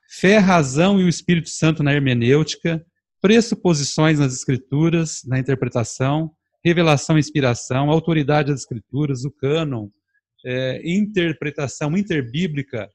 fé, 0.08 0.38
razão 0.38 1.00
e 1.00 1.04
o 1.04 1.08
Espírito 1.08 1.48
Santo 1.48 1.82
na 1.82 1.92
hermenêutica, 1.92 2.84
pressuposições 3.20 4.18
nas 4.18 4.34
escrituras, 4.34 5.22
na 5.24 5.38
interpretação, 5.38 6.30
revelação 6.64 7.16
e 7.16 7.20
inspiração, 7.20 7.90
autoridade 7.90 8.50
das 8.50 8.60
escrituras, 8.60 9.24
o 9.24 9.30
cânon, 9.30 9.88
é, 10.44 10.80
interpretação 10.84 11.96
interbíblica, 11.96 12.88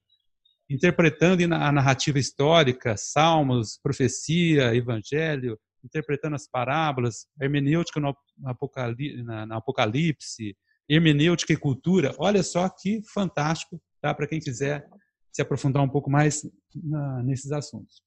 interpretando 0.70 1.44
a 1.44 1.72
narrativa 1.72 2.20
histórica, 2.20 2.96
salmos, 2.98 3.80
profecia, 3.82 4.76
evangelho, 4.76 5.58
interpretando 5.84 6.36
as 6.36 6.48
parábolas, 6.48 7.26
hermenêutica 7.42 8.00
no 8.00 8.16
na 8.38 9.58
Apocalipse 9.58 10.56
hermenêutica 10.90 11.54
e 11.54 11.58
cultura. 11.58 12.16
Olha 12.18 12.42
só 12.42 12.68
que 12.68 13.02
fantástico, 13.14 13.80
tá? 14.02 14.14
Para 14.14 14.28
quem 14.28 14.40
quiser 14.40 14.84
se 15.32 15.42
aprofundar 15.42 15.84
um 15.84 15.90
pouco 15.90 16.10
mais 16.10 16.44
na, 16.76 17.24
nesses 17.24 17.52
assuntos. 17.52 18.04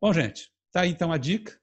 Bom, 0.00 0.12
gente, 0.12 0.52
tá 0.72 0.82
aí 0.82 0.90
então 0.90 1.12
a 1.12 1.18
dica. 1.18 1.58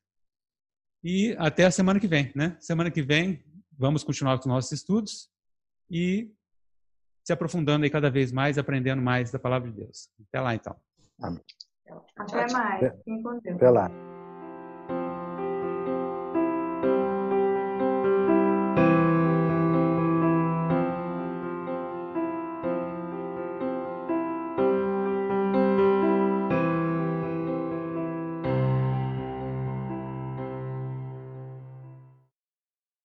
E 1.04 1.36
até 1.40 1.66
a 1.66 1.72
semana 1.72 2.00
que 2.00 2.08
vem, 2.08 2.32
né? 2.36 2.58
Semana 2.60 2.92
que 2.92 3.02
vem 3.02 3.44
vamos 3.78 4.04
continuar 4.04 4.36
com 4.38 4.42
os 4.42 4.48
nossos 4.48 4.72
estudos 4.74 5.30
e 5.90 6.30
se 7.24 7.32
aprofundando 7.32 7.86
aí 7.86 7.90
cada 7.90 8.10
vez 8.10 8.32
mais, 8.32 8.58
aprendendo 8.58 9.02
mais 9.02 9.32
da 9.32 9.40
palavra 9.40 9.72
de 9.72 9.78
Deus. 9.78 10.10
Até 10.28 10.42
lá 10.42 10.56
então. 10.56 10.76
Amém. 11.22 11.44
Até 12.18 12.52
mais. 12.52 12.92
Até 13.48 13.70
lá. 13.70 14.19